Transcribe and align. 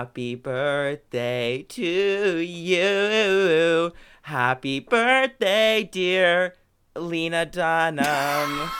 Happy 0.00 0.34
birthday 0.34 1.62
to 1.68 2.38
you. 2.38 3.92
Happy 4.22 4.80
birthday, 4.80 5.86
dear 5.92 6.54
Lena 6.96 7.44
Dunham. 7.44 8.70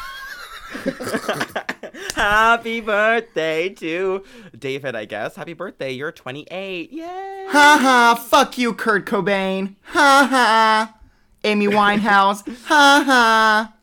Happy 2.14 2.80
birthday 2.80 3.68
to 3.68 4.24
David, 4.58 4.96
I 4.96 5.04
guess. 5.04 5.36
Happy 5.36 5.52
birthday. 5.52 5.90
You're 5.90 6.10
28. 6.10 6.90
Yay. 6.90 7.46
Ha 7.50 7.78
ha, 7.82 8.14
fuck 8.14 8.56
you, 8.56 8.72
Kurt 8.72 9.04
Cobain. 9.04 9.76
Ha 9.82 10.26
ha. 10.30 10.98
Amy 11.44 11.66
Winehouse. 11.66 12.48
ha 12.64 13.02
ha. 13.04 13.74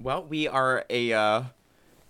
Well, 0.00 0.24
we 0.24 0.48
are 0.48 0.86
a. 0.88 1.12
Uh, 1.12 1.42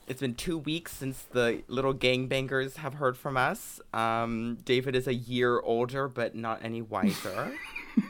it's 0.09 0.21
been 0.21 0.35
two 0.35 0.59
weeks 0.59 0.93
since 0.93 1.23
the 1.33 1.63
little 1.69 1.95
gangbangers 1.95 2.77
have 2.77 2.95
heard 2.95 3.17
from 3.17 3.37
us. 3.37 3.81
Um, 3.93 4.59
David 4.65 4.97
is 4.97 5.07
a 5.07 5.15
year 5.15 5.61
older, 5.61 6.09
but 6.09 6.35
not 6.35 6.61
any 6.65 6.83
wiser. 6.83 7.53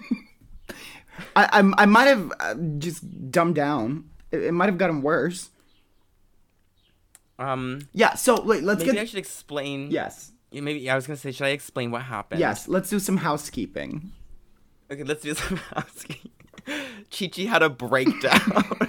I, 1.36 1.44
I, 1.60 1.72
I 1.82 1.86
might 1.86 2.04
have 2.04 2.32
uh, 2.38 2.54
just 2.78 3.30
dumbed 3.30 3.56
down. 3.56 4.08
It, 4.30 4.44
it 4.44 4.52
might 4.52 4.66
have 4.66 4.78
gotten 4.78 5.02
worse. 5.02 5.50
um, 7.38 7.80
Yeah, 7.92 8.14
so 8.14 8.40
wait, 8.42 8.62
let's 8.62 8.80
maybe 8.80 8.92
get. 8.92 9.00
I 9.02 9.04
should 9.04 9.18
explain. 9.18 9.90
Yes. 9.90 10.32
Yeah, 10.50 10.60
Maybe 10.62 10.88
I 10.88 10.94
was 10.94 11.06
gonna 11.06 11.16
say, 11.18 11.32
should 11.32 11.46
I 11.46 11.50
explain 11.50 11.90
what 11.90 12.02
happened? 12.02 12.40
Yes, 12.40 12.68
let's 12.68 12.88
do 12.88 12.98
some 13.00 13.18
housekeeping. 13.18 14.12
Okay, 14.90 15.02
let's 15.04 15.22
do 15.22 15.34
some 15.34 15.56
housekeeping. 15.74 16.30
Chi 17.10 17.26
Chi 17.26 17.42
had 17.42 17.62
a 17.62 17.68
breakdown. 17.68 18.64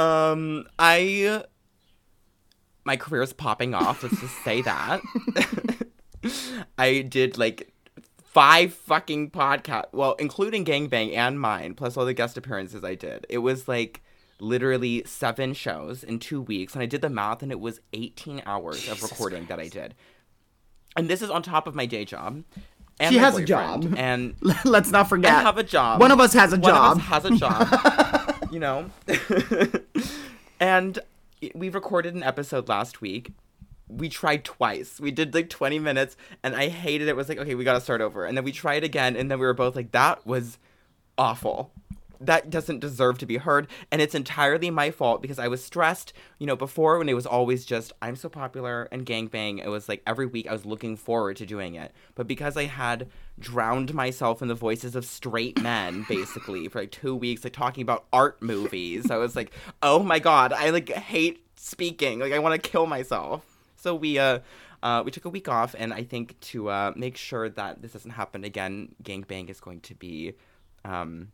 um, 0.00 0.66
I 0.78 1.44
my 2.84 2.96
career 2.96 3.22
is 3.22 3.32
popping 3.32 3.74
off. 3.74 4.02
Let's 4.02 4.20
just 4.20 4.42
say 4.42 4.62
that. 4.62 5.00
I 6.78 7.02
did 7.02 7.38
like 7.38 7.72
five 8.24 8.72
fucking 8.74 9.30
podcast, 9.30 9.86
well, 9.92 10.14
including 10.18 10.64
Gangbang 10.64 11.14
and 11.14 11.40
mine, 11.40 11.74
plus 11.74 11.96
all 11.96 12.04
the 12.04 12.14
guest 12.14 12.36
appearances 12.36 12.84
I 12.84 12.94
did. 12.94 13.26
It 13.28 13.38
was 13.38 13.68
like 13.68 14.02
literally 14.40 15.02
seven 15.04 15.52
shows 15.52 16.02
in 16.02 16.18
two 16.18 16.40
weeks, 16.40 16.74
and 16.74 16.82
I 16.82 16.86
did 16.86 17.02
the 17.02 17.10
math, 17.10 17.42
and 17.42 17.52
it 17.52 17.60
was 17.60 17.80
eighteen 17.92 18.42
hours 18.46 18.88
of 18.88 19.02
recording 19.02 19.46
that 19.46 19.60
I 19.60 19.68
did. 19.68 19.94
And 20.96 21.08
this 21.08 21.22
is 21.22 21.30
on 21.30 21.42
top 21.42 21.66
of 21.66 21.74
my 21.74 21.86
day 21.86 22.04
job. 22.04 22.42
And 22.98 23.12
She 23.14 23.18
has 23.18 23.36
a 23.36 23.44
job. 23.44 23.94
and 23.96 24.34
let's 24.64 24.90
not 24.90 25.08
forget. 25.08 25.32
I 25.32 25.40
have 25.42 25.56
a 25.56 25.62
job. 25.62 26.00
One 26.00 26.10
of 26.10 26.20
us 26.20 26.32
has 26.34 26.52
a 26.52 26.56
One 26.58 26.70
job. 26.70 26.82
One 26.82 26.90
of 26.92 26.98
us 26.98 27.06
has 27.06 27.24
a 27.24 27.36
job. 27.36 28.19
you 28.50 28.58
know. 28.58 28.90
and 30.60 30.98
we 31.54 31.68
recorded 31.68 32.14
an 32.14 32.22
episode 32.22 32.68
last 32.68 33.00
week. 33.00 33.32
We 33.88 34.08
tried 34.08 34.44
twice. 34.44 35.00
We 35.00 35.10
did 35.10 35.34
like 35.34 35.48
20 35.50 35.78
minutes 35.78 36.16
and 36.42 36.54
I 36.54 36.68
hated 36.68 37.08
it. 37.08 37.12
it 37.12 37.16
was 37.16 37.28
like, 37.28 37.38
okay, 37.38 37.54
we 37.54 37.64
got 37.64 37.74
to 37.74 37.80
start 37.80 38.00
over. 38.00 38.24
And 38.24 38.36
then 38.36 38.44
we 38.44 38.52
tried 38.52 38.84
again 38.84 39.16
and 39.16 39.30
then 39.30 39.38
we 39.38 39.46
were 39.46 39.54
both 39.54 39.74
like 39.74 39.92
that 39.92 40.24
was 40.26 40.58
awful. 41.18 41.72
That 42.20 42.50
doesn't 42.50 42.80
deserve 42.80 43.18
to 43.18 43.26
be 43.26 43.38
heard 43.38 43.66
and 43.90 44.02
it's 44.02 44.14
entirely 44.14 44.70
my 44.70 44.90
fault 44.90 45.22
because 45.22 45.38
I 45.38 45.48
was 45.48 45.64
stressed, 45.64 46.12
you 46.38 46.46
know, 46.46 46.56
before 46.56 46.98
when 46.98 47.08
it 47.08 47.14
was 47.14 47.26
always 47.26 47.64
just 47.64 47.92
I'm 48.02 48.16
so 48.16 48.28
popular 48.28 48.88
and 48.92 49.06
gangbang. 49.06 49.64
It 49.64 49.68
was 49.68 49.88
like 49.88 50.02
every 50.06 50.26
week 50.26 50.46
I 50.48 50.52
was 50.52 50.66
looking 50.66 50.96
forward 50.96 51.36
to 51.38 51.46
doing 51.46 51.74
it. 51.74 51.92
But 52.14 52.26
because 52.26 52.56
I 52.56 52.64
had 52.64 53.08
drowned 53.38 53.94
myself 53.94 54.42
in 54.42 54.48
the 54.48 54.54
voices 54.54 54.94
of 54.94 55.04
straight 55.04 55.60
men 55.62 56.04
basically 56.08 56.68
for 56.68 56.80
like 56.80 56.90
2 56.90 57.16
weeks 57.16 57.44
like 57.44 57.52
talking 57.52 57.82
about 57.82 58.04
art 58.12 58.42
movies, 58.42 59.10
I 59.10 59.16
was 59.16 59.34
like, 59.34 59.52
"Oh 59.82 60.02
my 60.02 60.18
god, 60.18 60.52
I 60.52 60.70
like 60.70 60.90
hate 60.90 61.44
speaking. 61.56 62.20
Like 62.20 62.32
I 62.32 62.38
want 62.38 62.62
to 62.62 62.70
kill 62.70 62.86
myself." 62.86 63.44
So 63.76 63.94
we 63.94 64.18
uh 64.18 64.40
uh, 64.82 65.02
we 65.04 65.10
took 65.10 65.24
a 65.24 65.28
week 65.28 65.48
off, 65.48 65.74
and 65.78 65.92
I 65.92 66.02
think 66.04 66.38
to 66.40 66.70
uh, 66.70 66.92
make 66.96 67.16
sure 67.16 67.48
that 67.50 67.82
this 67.82 67.92
doesn't 67.92 68.12
happen 68.12 68.44
again, 68.44 68.94
Gangbang 69.02 69.50
is 69.50 69.60
going 69.60 69.80
to 69.82 69.94
be 69.94 70.34
um, 70.84 71.32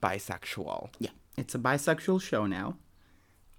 bisexual, 0.00 0.90
yeah, 0.98 1.10
it's 1.36 1.54
a 1.54 1.58
bisexual 1.58 2.20
show 2.22 2.46
now. 2.46 2.76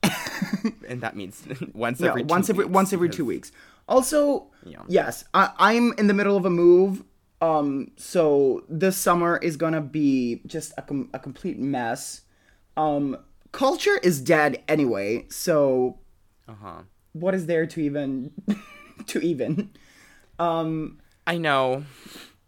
and 0.87 1.01
that 1.01 1.15
means 1.15 1.43
once 1.73 1.99
Yeah, 1.99 2.09
every 2.09 2.21
two 2.23 2.27
once 2.27 2.49
every 2.49 2.65
weeks, 2.65 2.73
once 2.73 2.93
every 2.93 3.07
because- 3.07 3.17
two 3.17 3.25
weeks. 3.25 3.51
Also, 3.89 4.47
Yeah. 4.65 4.83
yes, 4.89 5.23
I, 5.33 5.51
I'm 5.57 5.93
in 5.97 6.07
the 6.07 6.13
middle 6.13 6.35
of 6.35 6.45
a 6.45 6.49
move. 6.49 7.03
Um, 7.41 7.91
so 7.97 8.63
this 8.67 8.97
summer 8.97 9.37
is 9.37 9.55
gonna 9.57 9.79
be 9.81 10.41
just 10.45 10.73
a, 10.77 10.81
com- 10.81 11.09
a 11.13 11.19
complete 11.19 11.57
mess. 11.59 12.21
Um, 12.75 13.15
culture 13.53 13.97
is 14.03 14.19
dead 14.21 14.61
anyway. 14.67 15.25
So 15.29 15.99
Uh-huh. 16.49 16.81
what 17.13 17.33
is 17.33 17.45
there 17.45 17.65
to 17.67 17.79
even 17.81 18.31
to 19.07 19.19
even? 19.21 19.69
I 20.39 21.37
know. 21.37 21.83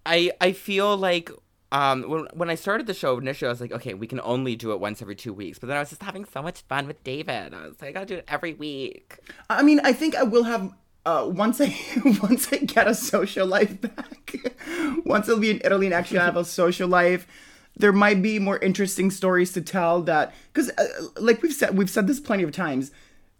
I 0.05 0.31
I 0.41 0.51
feel 0.53 0.97
like 0.97 1.31
um 1.71 2.03
when 2.03 2.27
when 2.33 2.49
I 2.49 2.55
started 2.55 2.87
the 2.87 2.93
show 2.93 3.17
initially, 3.17 3.47
I 3.47 3.51
was 3.51 3.61
like, 3.61 3.71
okay, 3.71 3.93
we 3.93 4.07
can 4.07 4.19
only 4.23 4.55
do 4.55 4.71
it 4.71 4.79
once 4.79 5.01
every 5.01 5.15
two 5.15 5.33
weeks. 5.33 5.59
But 5.59 5.67
then 5.67 5.77
I 5.77 5.79
was 5.79 5.89
just 5.89 6.03
having 6.03 6.25
so 6.25 6.41
much 6.41 6.61
fun 6.61 6.87
with 6.87 7.03
David. 7.03 7.53
I 7.53 7.67
was 7.67 7.81
like, 7.81 7.89
I 7.89 7.91
gotta 7.91 8.05
do 8.05 8.15
it 8.15 8.25
every 8.27 8.53
week. 8.53 9.19
I 9.49 9.63
mean, 9.63 9.79
I 9.83 9.93
think 9.93 10.15
I 10.15 10.23
will 10.23 10.43
have 10.43 10.73
uh, 11.05 11.27
once 11.27 11.61
I 11.61 11.75
once 12.23 12.51
I 12.51 12.57
get 12.57 12.87
a 12.87 12.95
social 12.95 13.47
life 13.47 13.79
back. 13.81 14.35
once 15.05 15.29
I'll 15.29 15.39
be 15.39 15.51
in 15.51 15.61
Italy 15.63 15.87
and 15.87 15.93
actually 15.93 16.19
have 16.19 16.37
a 16.37 16.45
social 16.45 16.87
life, 16.87 17.27
there 17.75 17.93
might 17.93 18.21
be 18.21 18.39
more 18.39 18.57
interesting 18.59 19.11
stories 19.11 19.51
to 19.53 19.61
tell. 19.61 20.01
That 20.01 20.33
because, 20.51 20.69
uh, 20.77 20.85
like 21.17 21.41
we've 21.41 21.53
said, 21.53 21.77
we've 21.77 21.89
said 21.89 22.07
this 22.07 22.19
plenty 22.19 22.43
of 22.43 22.51
times. 22.51 22.91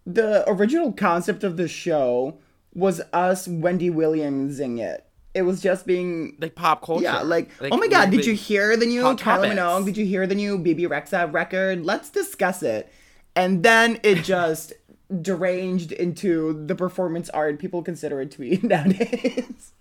The 0.06 0.50
original 0.50 0.92
concept 0.92 1.44
of 1.44 1.58
the 1.58 1.68
show 1.68 2.40
was 2.74 3.02
us 3.14 3.48
Wendy 3.48 3.90
Williamsing 3.90 4.80
it. 4.80 5.06
It 5.34 5.44
was 5.44 5.62
just 5.62 5.86
being 5.86 6.36
Like 6.40 6.56
pop 6.56 6.84
culture. 6.84 7.04
yeah, 7.04 7.22
like, 7.22 7.50
oh 7.62 7.78
my 7.78 7.88
god, 7.88 8.10
did 8.12 8.26
you 8.26 8.34
hear 8.34 8.76
the 8.76 8.86
new 8.86 9.04
Kylie. 9.04 9.52
Minogue? 9.52 9.86
Did 9.86 9.98
you 9.98 10.06
hear 10.06 10.26
the 10.26 10.36
new 10.36 10.58
Bebe 10.58 10.84
Rexha 10.84 11.32
record? 11.32 11.86
Let's 11.86 12.10
discuss 12.10 12.64
it. 12.64 12.92
And 13.36 13.62
then 13.64 14.00
it 14.04 14.24
just 14.24 14.74
deranged 15.22 15.92
into 15.92 16.66
the 16.66 16.76
performance 16.76 17.30
art 17.30 17.60
people 17.60 17.82
consider 17.84 18.22
it 18.22 18.32
to 18.32 18.40
be 18.40 18.58
nowadays. 18.64 19.72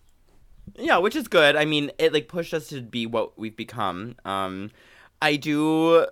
Yeah, 0.77 0.99
which 0.99 1.17
is 1.17 1.29
good. 1.29 1.57
I 1.57 1.65
mean, 1.65 1.91
it 1.99 2.13
like 2.13 2.29
pushed 2.29 2.55
us 2.55 2.69
to 2.69 2.81
be 2.83 3.07
what 3.07 3.39
we've 3.39 3.57
become. 3.57 4.17
Um, 4.25 4.71
I 5.21 5.37
do 5.37 6.07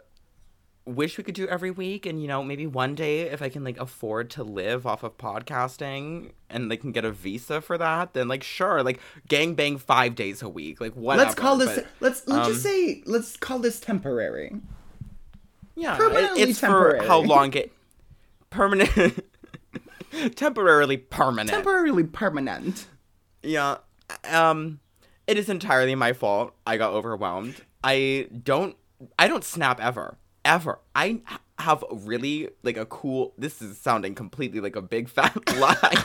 wish 0.87 1.19
we 1.19 1.25
could 1.25 1.35
do 1.35 1.47
every 1.49 1.71
week, 1.71 2.07
and 2.07 2.23
you 2.23 2.29
know, 2.29 2.43
maybe 2.43 2.67
one 2.67 2.95
day 2.95 3.23
if 3.23 3.43
I 3.43 3.49
can 3.49 3.65
like 3.65 3.79
afford 3.79 4.31
to 4.31 4.45
live 4.45 4.87
off 4.87 5.03
of 5.03 5.19
podcasting 5.19 6.31
and 6.49 6.69
like 6.69 6.81
can 6.81 6.93
get 6.93 7.05
a 7.05 7.13
visa 7.13 7.61
for 7.61 7.77
that, 7.77 8.15
then 8.15 8.29
like 8.29 8.43
sure, 8.43 8.83
like 8.83 9.01
gang 9.29 9.55
bang 9.55 9.79
five 9.79 10.15
days 10.15 10.43
a 10.43 10.49
week, 10.49 10.81
like 10.81 10.95
whatever. 10.95 11.27
let's 11.27 11.35
call 11.35 11.57
this 11.57 11.75
but, 11.75 11.87
let's 12.01 12.27
let's 12.27 12.47
um, 12.47 12.53
just 12.53 12.63
say 12.63 13.03
let's 13.05 13.37
call 13.37 13.59
this 13.59 13.81
temporary. 13.81 14.57
yeah, 15.75 15.95
it- 15.95 15.99
permanently 15.99 16.43
it's 16.43 16.61
for 16.61 17.03
how 17.05 17.19
long 17.19 17.53
it 17.55 17.73
permanent, 18.51 19.25
temporarily 20.37 20.97
permanent. 20.97 21.51
Temporarily 21.51 22.05
permanent. 22.05 22.87
Yeah. 23.43 23.79
Um 24.25 24.81
it 25.27 25.37
is 25.37 25.49
entirely 25.49 25.97
my 25.97 26.13
fault. 26.13 26.55
I 26.65 26.77
got 26.77 26.93
overwhelmed. 26.93 27.57
I 27.83 28.29
don't 28.45 28.77
I 29.19 29.27
don't 29.29 29.45
snap 29.45 29.81
ever. 29.81 30.17
Ever. 30.47 30.79
I 30.95 31.21
have 31.59 31.83
really 31.91 32.51
like 32.63 32.77
a 32.77 32.87
cool 32.87 33.33
this 33.37 33.61
is 33.61 33.79
sounding 33.79 34.15
completely 34.15 34.61
like 34.61 34.77
a 34.77 34.83
big 34.83 35.09
fat 35.17 35.37
lie. 35.59 36.05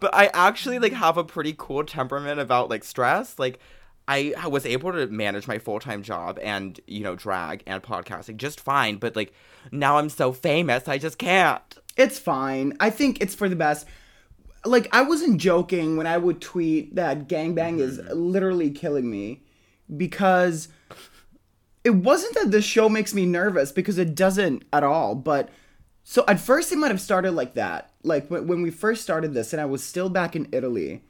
but 0.00 0.14
I 0.14 0.26
actually 0.34 0.78
like 0.78 0.92
have 0.92 1.16
a 1.16 1.24
pretty 1.24 1.54
cool 1.56 1.84
temperament 1.84 2.40
about 2.40 2.68
like 2.68 2.82
stress. 2.82 3.38
Like 3.38 3.60
I 4.08 4.34
was 4.46 4.64
able 4.64 4.92
to 4.92 5.06
manage 5.08 5.48
my 5.48 5.58
full-time 5.58 6.02
job 6.02 6.38
and, 6.40 6.78
you 6.86 7.00
know, 7.00 7.16
drag 7.16 7.64
and 7.66 7.82
podcasting 7.82 8.36
just 8.36 8.60
fine, 8.60 8.96
but 8.96 9.16
like 9.16 9.32
now 9.72 9.98
I'm 9.98 10.08
so 10.08 10.32
famous, 10.32 10.86
I 10.86 10.98
just 10.98 11.18
can't. 11.18 11.62
It's 11.96 12.18
fine. 12.18 12.76
I 12.78 12.90
think 12.90 13.20
it's 13.20 13.34
for 13.34 13.48
the 13.48 13.56
best. 13.56 13.86
Like 14.64 14.88
I 14.92 15.02
wasn't 15.02 15.40
joking 15.40 15.96
when 15.96 16.06
I 16.06 16.18
would 16.18 16.40
tweet 16.40 16.94
that 16.94 17.28
gangbang 17.28 17.80
is 17.80 17.98
mm-hmm. 17.98 18.12
literally 18.16 18.70
killing 18.70 19.10
me 19.10 19.42
because 19.96 20.68
it 21.86 21.94
wasn't 21.94 22.34
that 22.34 22.50
the 22.50 22.60
show 22.60 22.88
makes 22.88 23.14
me 23.14 23.26
nervous 23.26 23.70
because 23.70 23.96
it 23.96 24.16
doesn't 24.16 24.64
at 24.72 24.82
all, 24.82 25.14
but 25.14 25.50
so 26.02 26.24
at 26.26 26.40
first 26.40 26.72
it 26.72 26.78
might 26.78 26.90
have 26.90 27.00
started 27.00 27.30
like 27.30 27.54
that. 27.54 27.92
Like 28.02 28.26
when 28.26 28.60
we 28.60 28.72
first 28.72 29.04
started 29.04 29.34
this 29.34 29.52
and 29.52 29.62
I 29.62 29.66
was 29.66 29.84
still 29.84 30.08
back 30.08 30.34
in 30.34 30.48
Italy, 30.50 31.04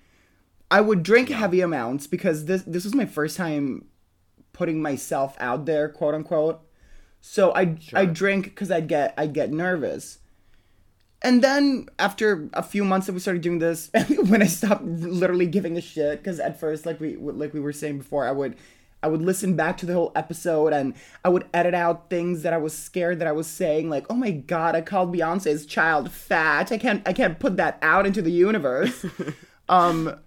I 0.71 0.83
would 0.83 1.03
drink 1.03 1.31
heavy 1.31 1.63
amounts 1.63 2.07
because 2.07 2.45
this 2.45 2.63
this 2.67 2.85
was 2.85 2.95
my 2.95 3.07
first 3.07 3.39
time 3.39 3.87
putting 4.53 4.83
myself 4.83 5.35
out 5.41 5.65
there, 5.65 5.89
quote 5.89 6.15
unquote. 6.15 6.61
So 7.23 7.55
I 7.55 7.79
I 7.95 8.05
drink 8.05 8.45
because 8.45 8.71
I'd 8.71 8.87
get 8.87 9.15
I'd 9.17 9.33
get 9.33 9.51
nervous. 9.51 10.19
And 11.23 11.43
then 11.43 11.89
after 11.99 12.51
a 12.53 12.63
few 12.63 12.85
months 12.85 13.07
that 13.07 13.15
we 13.15 13.21
started 13.21 13.41
doing 13.41 13.61
this, 13.61 13.91
when 14.29 14.43
I 14.43 14.47
stopped 14.47 14.85
literally 14.85 15.47
giving 15.47 15.79
a 15.79 15.81
shit, 15.81 16.19
because 16.19 16.39
at 16.39 16.61
first, 16.61 16.85
like 16.85 17.01
we 17.01 17.17
like 17.17 17.55
we 17.55 17.61
were 17.61 17.73
saying 17.73 17.97
before, 17.97 18.29
I 18.29 18.33
would 18.33 18.57
I 19.07 19.09
would 19.09 19.23
listen 19.23 19.55
back 19.55 19.77
to 19.79 19.87
the 19.87 19.95
whole 19.95 20.11
episode 20.17 20.73
and 20.73 20.93
I 21.25 21.29
would 21.29 21.47
edit 21.55 21.75
out 21.75 22.11
things 22.11 22.43
that 22.43 22.53
I 22.53 22.57
was 22.57 22.77
scared 22.77 23.21
that 23.21 23.29
I 23.29 23.33
was 23.33 23.47
saying, 23.47 23.89
like, 23.89 24.05
"Oh 24.11 24.15
my 24.15 24.33
god, 24.33 24.75
I 24.75 24.81
called 24.81 25.15
Beyonce's 25.15 25.65
child 25.65 26.11
fat. 26.11 26.73
I 26.73 26.77
can't, 26.77 27.07
I 27.07 27.13
can't 27.13 27.39
put 27.39 27.57
that 27.57 27.79
out 27.83 28.05
into 28.05 28.21
the 28.21 28.33
universe." 28.33 29.07
um, 29.69 30.19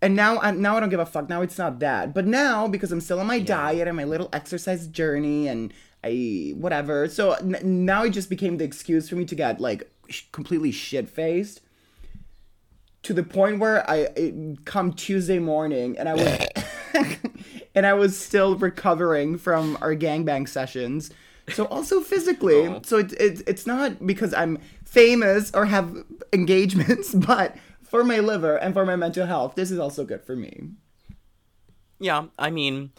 and 0.00 0.16
now, 0.16 0.38
I, 0.38 0.52
now 0.52 0.78
I 0.78 0.80
don't 0.80 0.88
give 0.88 1.00
a 1.00 1.04
fuck. 1.04 1.28
Now 1.28 1.42
it's 1.42 1.58
not 1.58 1.80
that. 1.80 2.14
But 2.14 2.26
now 2.26 2.66
because 2.66 2.90
I'm 2.92 3.02
still 3.02 3.20
on 3.20 3.26
my 3.26 3.40
diet 3.40 3.86
and 3.86 3.94
my 3.94 4.04
little 4.04 4.30
exercise 4.32 4.86
journey 4.86 5.46
and 5.46 5.74
I 6.02 6.54
whatever, 6.56 7.08
so 7.08 7.32
n- 7.32 7.58
now 7.62 8.04
it 8.04 8.10
just 8.10 8.30
became 8.30 8.56
the 8.56 8.64
excuse 8.64 9.10
for 9.10 9.16
me 9.16 9.26
to 9.26 9.34
get 9.34 9.60
like 9.60 9.92
sh- 10.08 10.22
completely 10.32 10.70
shit 10.70 11.10
faced 11.10 11.60
to 13.02 13.12
the 13.12 13.22
point 13.22 13.58
where 13.58 13.88
I 13.88 14.08
it, 14.16 14.64
come 14.64 14.92
Tuesday 14.94 15.38
morning 15.38 15.98
and 15.98 16.08
I 16.08 16.14
was 16.14 16.38
and 17.74 17.86
I 17.86 17.94
was 17.94 18.18
still 18.18 18.56
recovering 18.56 19.38
from 19.38 19.78
our 19.80 19.94
gangbang 19.94 20.48
sessions. 20.48 21.10
So 21.48 21.64
also 21.66 22.00
physically. 22.00 22.66
Oh. 22.66 22.80
So 22.84 22.98
it's 22.98 23.12
it, 23.14 23.42
it's 23.46 23.66
not 23.66 24.06
because 24.06 24.32
I'm 24.34 24.58
famous 24.84 25.50
or 25.54 25.66
have 25.66 26.04
engagements, 26.32 27.14
but 27.14 27.56
for 27.82 28.04
my 28.04 28.20
liver 28.20 28.56
and 28.56 28.74
for 28.74 28.86
my 28.86 28.96
mental 28.96 29.26
health, 29.26 29.54
this 29.54 29.70
is 29.70 29.78
also 29.78 30.04
good 30.04 30.22
for 30.24 30.36
me. 30.36 30.70
Yeah, 31.98 32.26
I 32.38 32.50
mean, 32.50 32.92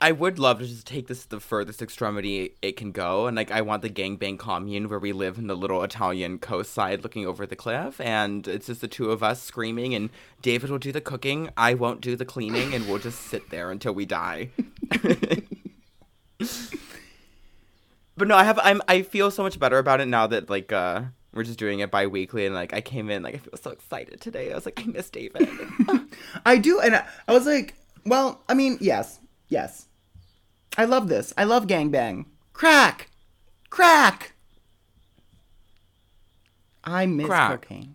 I 0.00 0.12
would 0.12 0.38
love 0.38 0.58
to 0.58 0.66
just 0.66 0.86
take 0.86 1.06
this 1.06 1.22
to 1.22 1.30
the 1.30 1.40
furthest 1.40 1.80
extremity 1.80 2.54
it 2.60 2.76
can 2.76 2.92
go, 2.92 3.26
and 3.26 3.36
like 3.36 3.50
I 3.50 3.62
want 3.62 3.82
the 3.82 3.88
gangbang 3.88 4.38
commune 4.38 4.88
where 4.88 4.98
we 4.98 5.12
live 5.12 5.38
in 5.38 5.46
the 5.46 5.56
little 5.56 5.82
Italian 5.82 6.38
coastside, 6.38 7.02
looking 7.02 7.26
over 7.26 7.46
the 7.46 7.56
cliff, 7.56 8.00
and 8.00 8.46
it's 8.46 8.66
just 8.66 8.80
the 8.80 8.88
two 8.88 9.10
of 9.10 9.22
us 9.22 9.40
screaming, 9.40 9.94
and 9.94 10.10
David 10.42 10.70
will 10.70 10.78
do 10.78 10.92
the 10.92 11.00
cooking, 11.00 11.48
I 11.56 11.74
won't 11.74 12.00
do 12.00 12.16
the 12.16 12.24
cleaning, 12.24 12.74
and 12.74 12.86
we'll 12.86 12.98
just 12.98 13.20
sit 13.22 13.50
there 13.50 13.70
until 13.70 13.94
we 13.94 14.04
die. 14.04 14.50
but 18.16 18.28
no, 18.28 18.36
I 18.36 18.44
have 18.44 18.58
I'm 18.62 18.82
I 18.88 19.02
feel 19.02 19.30
so 19.30 19.42
much 19.42 19.58
better 19.58 19.78
about 19.78 20.00
it 20.00 20.06
now 20.06 20.26
that 20.26 20.50
like 20.50 20.72
uh 20.72 21.02
we're 21.32 21.44
just 21.44 21.58
doing 21.58 21.80
it 21.80 21.90
bi-weekly 21.90 22.46
and 22.46 22.54
like 22.54 22.72
I 22.72 22.80
came 22.80 23.10
in 23.10 23.22
like 23.22 23.34
I 23.34 23.38
feel 23.38 23.56
so 23.60 23.70
excited 23.70 24.20
today. 24.20 24.52
I 24.52 24.54
was 24.54 24.66
like 24.66 24.80
I 24.80 24.86
miss 24.86 25.10
David. 25.10 25.48
I 26.46 26.58
do, 26.58 26.80
and 26.80 26.96
I, 26.96 27.06
I 27.26 27.32
was 27.32 27.46
like, 27.46 27.74
well, 28.04 28.42
I 28.48 28.54
mean, 28.54 28.76
yes, 28.80 29.20
yes. 29.48 29.86
I 30.76 30.84
love 30.84 31.08
this. 31.08 31.32
I 31.38 31.44
love 31.44 31.66
gangbang. 31.66 32.26
Crack, 32.52 33.10
crack. 33.70 34.32
I 36.84 37.06
miss 37.06 37.26
Crack. 37.26 37.62
cocaine. 37.62 37.94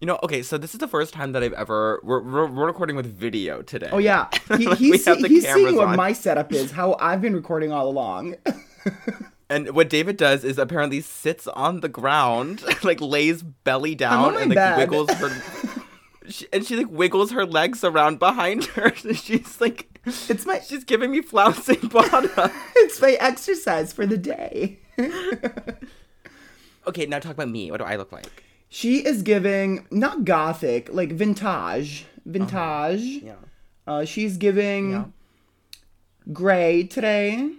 You 0.00 0.06
know, 0.06 0.18
okay, 0.22 0.42
so 0.42 0.58
this 0.58 0.74
is 0.74 0.78
the 0.80 0.88
first 0.88 1.14
time 1.14 1.32
that 1.32 1.42
I've 1.42 1.54
ever 1.54 2.00
we're, 2.04 2.20
we're, 2.22 2.46
we're 2.46 2.66
recording 2.66 2.96
with 2.96 3.06
video 3.06 3.62
today. 3.62 3.88
Oh 3.90 3.98
yeah, 3.98 4.28
he, 4.58 4.66
Like, 4.66 4.78
he's, 4.78 5.04
see- 5.04 5.28
he's 5.28 5.50
seeing 5.52 5.74
what 5.76 5.88
on. 5.88 5.96
my 5.96 6.12
setup 6.12 6.52
is. 6.52 6.70
How 6.70 6.96
I've 7.00 7.20
been 7.22 7.34
recording 7.34 7.72
all 7.72 7.88
along. 7.88 8.36
And 9.48 9.76
what 9.76 9.88
David 9.88 10.16
does 10.16 10.42
is 10.42 10.58
apparently 10.58 11.00
sits 11.00 11.46
on 11.46 11.78
the 11.78 11.88
ground, 11.88 12.64
like 12.82 13.00
lays 13.00 13.44
belly 13.44 13.94
down 13.94 14.36
and 14.36 14.48
like 14.50 14.56
bed. 14.56 14.76
wiggles 14.78 15.08
her 15.08 15.30
she, 16.28 16.48
and 16.52 16.66
she 16.66 16.74
like 16.74 16.90
wiggles 16.90 17.30
her 17.30 17.46
legs 17.46 17.84
around 17.84 18.18
behind 18.18 18.64
her. 18.64 18.92
And 19.04 19.16
she's 19.16 19.60
like 19.60 19.95
It's 20.06 20.46
my 20.46 20.60
she's 20.60 20.84
giving 20.84 21.10
me 21.10 21.20
flouncing 21.20 21.88
bottom. 21.88 22.30
it's 22.76 23.00
my 23.00 23.12
exercise 23.20 23.92
for 23.92 24.06
the 24.06 24.16
day. 24.16 24.78
okay, 26.86 27.06
now 27.06 27.18
talk 27.18 27.32
about 27.32 27.48
me. 27.48 27.70
What 27.70 27.78
do 27.78 27.84
I 27.84 27.96
look 27.96 28.12
like? 28.12 28.42
she 28.68 29.04
is 29.06 29.22
giving 29.22 29.86
not 29.90 30.24
gothic, 30.24 30.88
like 30.92 31.12
vintage, 31.12 32.04
vintage. 32.24 33.00
Yeah. 33.22 33.34
Uh, 33.86 34.04
she's 34.04 34.36
giving 34.36 34.90
Yeah. 34.90 35.04
gray 36.32 36.82
today. 36.84 37.50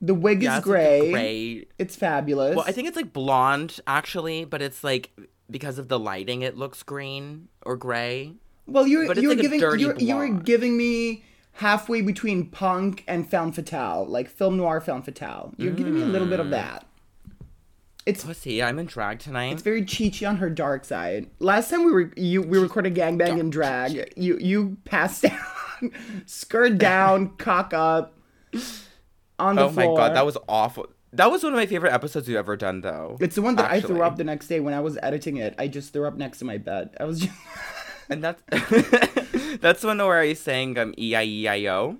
The 0.00 0.14
wig 0.14 0.42
Yeah, 0.42 0.52
is 0.52 0.56
like 0.58 0.64
gray. 0.64 1.00
the 1.00 1.10
gray. 1.12 1.64
It's 1.78 1.96
fabulous. 1.96 2.56
Well, 2.56 2.64
I 2.66 2.72
think 2.72 2.88
it's 2.88 2.96
like 2.96 3.12
blonde 3.12 3.80
actually, 3.86 4.44
but 4.44 4.62
it's 4.62 4.82
like 4.82 5.10
because 5.50 5.78
of 5.78 5.88
the 5.88 5.98
lighting 5.98 6.42
it 6.42 6.56
looks 6.56 6.82
green 6.82 7.48
or 7.64 7.76
gray. 7.76 8.34
Well, 8.66 8.86
you're 8.86 9.04
you're 9.14 9.30
like 9.34 9.40
giving 9.40 9.60
you're, 9.60 9.96
you're 9.98 10.28
giving 10.28 10.76
me 10.76 11.24
halfway 11.54 12.00
between 12.00 12.46
punk 12.48 13.04
and 13.06 13.28
femme 13.28 13.52
fatale, 13.52 14.06
like 14.06 14.28
film 14.28 14.56
noir 14.56 14.80
femme 14.80 15.02
fatale. 15.02 15.52
You're 15.56 15.72
giving 15.72 15.94
me 15.94 16.02
a 16.02 16.06
little 16.06 16.28
bit 16.28 16.38
Mm. 16.38 16.44
of 16.44 16.50
that. 16.50 16.86
It's 18.04 18.24
Pussy, 18.24 18.60
I'm 18.62 18.78
in 18.80 18.86
drag 18.86 19.20
tonight. 19.20 19.52
it's 19.52 19.62
very 19.62 19.84
Chi-Chi 19.84 20.26
on 20.26 20.38
her 20.38 20.50
dark 20.50 20.84
side. 20.84 21.28
Last 21.38 21.70
time 21.70 21.84
we 21.84 21.92
were 21.92 22.10
you 22.16 22.42
we 22.42 22.58
recorded 22.58 22.94
gangbang 22.94 23.38
in 23.38 23.50
drag. 23.50 24.12
You 24.16 24.38
you 24.38 24.76
passed 24.84 25.22
down, 25.80 25.92
skirt 26.26 26.78
down, 26.78 27.36
cock 27.36 27.72
up, 27.74 28.18
on 29.38 29.54
the 29.56 29.62
oh 29.64 29.70
my 29.70 29.86
god, 29.86 30.16
that 30.16 30.26
was 30.26 30.36
awful. 30.48 30.86
That 31.14 31.30
was 31.30 31.42
one 31.44 31.52
of 31.52 31.58
my 31.58 31.66
favorite 31.66 31.92
episodes 31.92 32.26
you've 32.26 32.38
ever 32.38 32.56
done, 32.56 32.80
though. 32.80 33.18
It's 33.20 33.34
the 33.34 33.42
one 33.42 33.54
that 33.56 33.70
I 33.70 33.82
threw 33.82 34.02
up 34.02 34.16
the 34.16 34.24
next 34.24 34.48
day 34.48 34.60
when 34.60 34.72
I 34.72 34.80
was 34.80 34.98
editing 35.02 35.36
it. 35.36 35.54
I 35.58 35.68
just 35.68 35.92
threw 35.92 36.06
up 36.06 36.16
next 36.16 36.38
to 36.38 36.46
my 36.46 36.56
bed. 36.56 36.96
I 36.98 37.04
was 37.04 37.20
just 37.20 37.32
And 38.08 38.22
that's 38.24 38.42
that's 39.60 39.80
the 39.80 39.86
one 39.88 39.98
where 39.98 40.18
I 40.18 40.32
sang 40.34 40.78
um 40.78 40.94
E 40.98 41.14
I 41.14 41.24
E 41.24 41.48
I 41.48 41.66
O. 41.68 41.98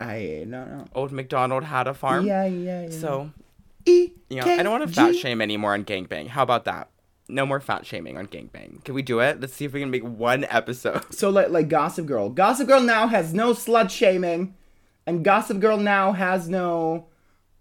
I 0.00 0.44
no 0.46 0.64
no. 0.64 0.84
Old 0.94 1.12
McDonald 1.12 1.64
had 1.64 1.86
a 1.86 1.94
farm. 1.94 2.26
Yeah 2.26 2.44
yeah 2.46 2.82
yeah. 2.82 2.90
So 2.90 3.30
E 3.86 4.10
you 4.28 4.40
know, 4.40 4.44
I 4.44 4.62
don't 4.62 4.72
want 4.72 4.88
to 4.88 4.94
fat 4.94 5.14
shame 5.16 5.40
anymore 5.40 5.74
on 5.74 5.84
gangbang. 5.84 6.28
How 6.28 6.42
about 6.42 6.64
that? 6.64 6.88
No 7.28 7.46
more 7.46 7.60
fat 7.60 7.86
shaming 7.86 8.16
on 8.16 8.26
gangbang. 8.26 8.84
Can 8.84 8.94
we 8.94 9.02
do 9.02 9.20
it? 9.20 9.40
Let's 9.40 9.54
see 9.54 9.64
if 9.64 9.72
we 9.72 9.80
can 9.80 9.90
make 9.90 10.04
one 10.04 10.44
episode. 10.44 11.12
So 11.14 11.30
like 11.30 11.50
like 11.50 11.68
Gossip 11.68 12.06
Girl. 12.06 12.28
Gossip 12.28 12.68
Girl 12.68 12.80
now 12.80 13.06
has 13.06 13.32
no 13.32 13.52
slut 13.52 13.90
shaming, 13.90 14.54
and 15.06 15.24
Gossip 15.24 15.60
Girl 15.60 15.76
now 15.76 16.12
has 16.12 16.48
no. 16.48 17.06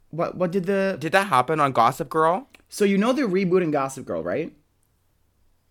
What 0.10 0.36
what 0.36 0.52
did 0.52 0.66
the? 0.66 0.98
Did 1.00 1.12
that 1.14 1.28
happen 1.28 1.60
on 1.60 1.72
Gossip 1.72 2.10
Girl? 2.10 2.48
So 2.70 2.86
you 2.86 2.98
know 2.98 3.14
they're 3.14 3.28
rebooting 3.28 3.72
Gossip 3.72 4.06
Girl, 4.06 4.24
right? 4.24 4.54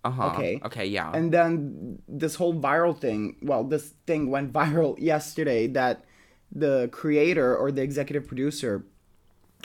Uh 0.05 0.11
huh. 0.11 0.27
Okay. 0.35 0.61
Okay. 0.65 0.87
Yeah. 0.87 1.11
And 1.13 1.33
then 1.33 2.01
this 2.09 2.35
whole 2.35 2.55
viral 2.55 2.97
thing. 2.99 3.37
Well, 3.43 3.65
this 3.65 3.95
thing 4.07 4.31
went 4.31 4.53
viral 4.61 4.99
yesterday 4.99 5.67
that 5.69 6.05
the 6.53 6.89
creator 6.93 7.57
or 7.57 7.71
the 7.71 7.83
executive 7.83 8.27
producer 8.27 8.85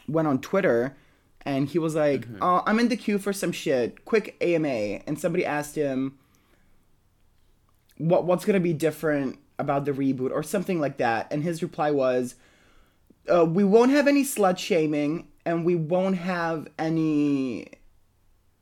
went 0.08 0.28
on 0.28 0.40
Twitter 0.40 0.96
and 1.46 1.68
he 1.70 1.80
was 1.80 1.96
like, 1.96 2.22
Mm-hmm. 2.22 2.38
"Oh, 2.42 2.64
I'm 2.66 2.80
in 2.80 2.90
the 2.90 2.98
queue 2.98 3.20
for 3.20 3.32
some 3.32 3.52
shit. 3.52 4.04
Quick 4.04 4.36
AMA." 4.42 5.02
And 5.08 5.20
somebody 5.20 5.46
asked 5.46 5.76
him, 5.76 6.18
"What 7.98 8.26
what's 8.26 8.46
gonna 8.46 8.60
be 8.60 8.74
different 8.74 9.40
about 9.58 9.86
the 9.86 9.92
reboot 9.92 10.32
or 10.32 10.44
something 10.44 10.80
like 10.80 10.98
that?" 10.98 11.28
And 11.32 11.44
his 11.44 11.62
reply 11.64 11.92
was, 11.92 12.36
uh, 13.34 13.46
"We 13.46 13.64
won't 13.64 13.92
have 13.92 14.08
any 14.08 14.24
slut 14.24 14.58
shaming, 14.58 15.28
and 15.46 15.64
we 15.64 15.76
won't 15.76 16.18
have 16.18 16.68
any 16.80 17.68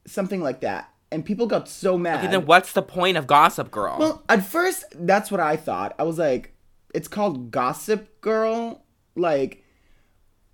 something 0.06 0.42
like 0.42 0.60
that." 0.62 0.93
And 1.13 1.24
people 1.24 1.46
got 1.46 1.70
so 1.70 1.98
mad. 1.98 2.20
okay, 2.20 2.32
then 2.32 2.46
what's 2.46 2.74
the 2.74 2.82
point 2.82 3.17
of 3.17 3.27
Gossip 3.27 3.70
Girl? 3.70 3.98
Well, 4.00 4.24
at 4.27 4.43
first, 4.46 4.86
that's 4.96 5.29
what 5.29 5.39
I 5.39 5.55
thought. 5.55 5.93
I 6.00 6.03
was 6.03 6.17
like, 6.17 6.53
it's 6.93 7.08
called 7.08 7.51
Gossip 7.51 8.20
Girl. 8.22 8.84
Like, 9.15 9.63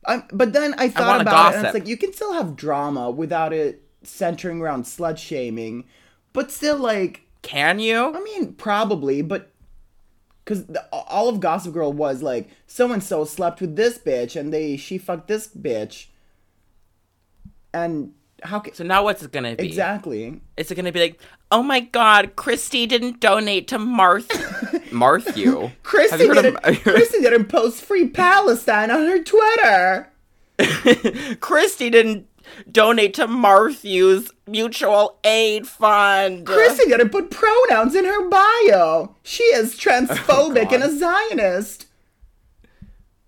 I'm, 0.05 0.23
but 0.33 0.51
then 0.53 0.73
I 0.77 0.89
thought 0.89 1.07
wanna 1.07 1.21
about 1.21 1.53
it, 1.53 1.57
and 1.57 1.65
it's 1.65 1.73
like, 1.73 1.87
you 1.87 1.95
can 1.97 2.11
still 2.11 2.33
have 2.33 2.55
drama 2.55 3.09
without 3.09 3.53
it 3.53 3.83
centering 4.03 4.61
around 4.61 4.83
slut 4.83 5.17
shaming. 5.17 5.85
But 6.33 6.51
still, 6.51 6.77
like, 6.77 7.21
Can 7.41 7.79
you? 7.79 8.13
I 8.13 8.19
mean, 8.21 8.53
probably, 8.53 9.21
but. 9.21 9.51
Because 10.43 10.65
all 10.91 11.29
of 11.29 11.39
Gossip 11.39 11.73
Girl 11.73 11.93
was 11.93 12.23
like, 12.23 12.49
so 12.65 12.91
and 12.91 13.03
so 13.03 13.23
slept 13.23 13.61
with 13.61 13.75
this 13.75 13.99
bitch, 13.99 14.35
and 14.35 14.51
they 14.51 14.77
she 14.77 14.97
fucked 14.97 15.27
this 15.27 15.47
bitch. 15.47 16.07
And 17.71 18.13
how 18.43 18.59
can. 18.59 18.73
So 18.73 18.83
now 18.83 19.03
what's 19.03 19.23
it 19.23 19.31
gonna 19.31 19.55
be? 19.55 19.65
Exactly. 19.67 20.41
Is 20.57 20.71
it 20.71 20.75
gonna 20.75 20.91
be 20.91 20.99
like, 20.99 21.21
oh 21.51 21.63
my 21.63 21.79
god, 21.81 22.35
Christy 22.35 22.85
didn't 22.85 23.19
donate 23.19 23.67
to 23.69 23.77
Marth 23.77 24.27
Marthew? 24.91 25.61
Have 25.63 25.83
Christy 25.83 26.23
you 26.23 26.33
didn't, 26.33 26.55
of- 26.63 26.81
Christy 26.83 27.21
didn't 27.21 27.45
post 27.45 27.81
free 27.81 28.07
Palestine 28.07 28.91
on 28.91 29.05
her 29.05 29.21
Twitter. 29.23 30.09
Christy 31.39 31.89
didn't 31.89 32.27
donate 32.71 33.13
to 33.15 33.27
Marthew's 33.27 34.31
mutual 34.47 35.19
aid 35.23 35.67
fund. 35.67 36.45
Christy 36.45 36.89
didn't 36.89 37.09
put 37.09 37.29
pronouns 37.31 37.95
in 37.95 38.05
her 38.05 38.27
bio. 38.27 39.15
She 39.23 39.43
is 39.43 39.75
transphobic 39.75 40.67
oh 40.71 40.75
and 40.75 40.83
a 40.83 40.97
Zionist. 40.97 41.85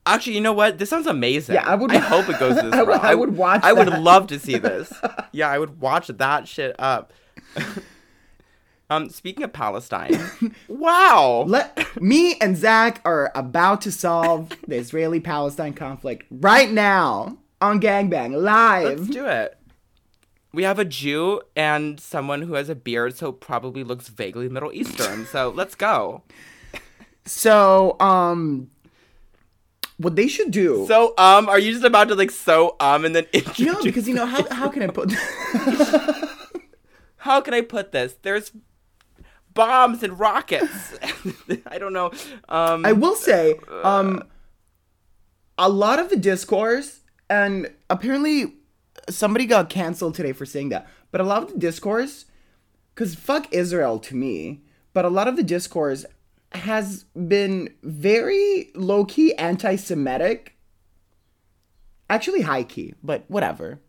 Actually, 0.06 0.34
you 0.34 0.42
know 0.42 0.54
what? 0.54 0.78
This 0.80 0.90
sounds 0.90 1.06
amazing. 1.08 1.56
Yeah, 1.56 1.68
I 1.68 1.76
would- 1.76 1.92
I 1.92 1.98
hope 1.98 2.28
it 2.30 2.40
goes 2.40 2.56
this 2.62 2.74
I 2.74 2.84
would-. 2.84 3.00
I 3.02 3.16
would 3.16 3.38
watch 3.38 3.62
I 3.64 3.74
would 3.74 3.88
love 3.90 4.28
to 4.28 4.40
see 4.40 4.58
this. 4.58 4.92
yeah, 5.32 5.50
I 5.50 5.60
would 5.60 5.80
watch 5.80 6.08
that 6.08 6.48
shit 6.48 6.76
up. 6.80 7.14
um, 8.90 9.10
speaking 9.10 9.44
of 9.44 9.54
Palestine, 9.54 10.20
wow. 10.68 11.46
Let 11.48 12.02
me 12.02 12.36
and 12.42 12.58
Zach 12.58 13.02
are 13.06 13.32
about 13.36 13.82
to 13.82 13.92
solve 13.92 14.50
the 14.68 14.76
Israeli-Palestine 14.76 15.74
conflict 15.74 16.26
right 16.32 16.70
now 16.72 17.38
on 17.62 17.80
Gangbang 17.80 18.42
live. 18.42 19.00
Let's 19.00 19.10
do 19.12 19.26
it. 19.28 19.58
We 20.54 20.64
have 20.64 20.80
a 20.80 20.86
Jew 20.86 21.42
and 21.56 21.98
someone 22.00 22.42
who 22.42 22.56
has 22.56 22.68
a 22.68 22.76
beard, 22.76 23.16
so 23.16 23.32
probably 23.32 23.84
looks 23.86 24.10
vaguely 24.10 24.50
Middle 24.50 24.74
Eastern. 24.74 25.26
So 25.26 25.50
let's 25.56 25.76
go. 25.76 26.24
So, 27.24 27.96
um, 28.02 28.70
what 30.02 30.16
they 30.16 30.28
should 30.28 30.52
do? 30.52 30.86
So 30.88 31.14
um, 31.18 31.50
are 31.50 31.60
you 31.60 31.72
just 31.72 31.86
about 31.86 32.08
to 32.10 32.16
like 32.16 32.32
so 32.32 32.76
um 32.80 33.06
and 33.06 33.16
then 33.16 33.26
no, 33.60 33.82
because 33.84 34.08
you 34.08 34.14
know 34.14 34.26
how 34.26 34.48
how 34.50 34.70
can 34.70 34.84
I 34.84 34.88
put? 34.88 35.14
How 37.22 37.40
can 37.40 37.54
I 37.54 37.62
put 37.62 37.92
this? 37.92 38.16
There's 38.24 38.52
bombs 39.54 40.02
and 40.02 40.20
rockets. 40.20 40.98
I 41.68 41.78
don't 41.78 41.94
know. 41.94 42.12
Um, 42.50 42.84
I 42.84 42.94
will 42.94 43.16
say, 43.16 43.60
um, 43.84 44.24
a 45.56 45.70
lot 45.70 46.00
of 46.00 46.10
the 46.10 46.16
discourse, 46.16 47.02
and 47.30 47.72
apparently 47.92 48.56
somebody 49.08 49.46
got 49.46 49.70
canceled 49.70 50.16
today 50.16 50.34
for 50.34 50.48
saying 50.48 50.70
that, 50.70 50.88
but 51.12 51.22
a 51.22 51.24
lot 51.24 51.44
of 51.44 51.54
the 51.54 51.60
discourse, 51.60 52.26
because 52.96 53.14
fuck 53.14 53.54
Israel 53.54 54.00
to 54.00 54.16
me, 54.16 54.64
but 54.92 55.06
a 55.06 55.10
lot 55.10 55.28
of 55.28 55.36
the 55.36 55.44
discourse 55.44 56.06
has 56.54 57.06
been 57.28 57.74
very 57.84 58.72
low 58.76 59.06
key 59.06 59.34
anti 59.36 59.76
Semitic. 59.76 60.58
Actually, 62.10 62.42
high 62.42 62.64
key, 62.64 62.94
but 63.02 63.24
whatever. 63.30 63.80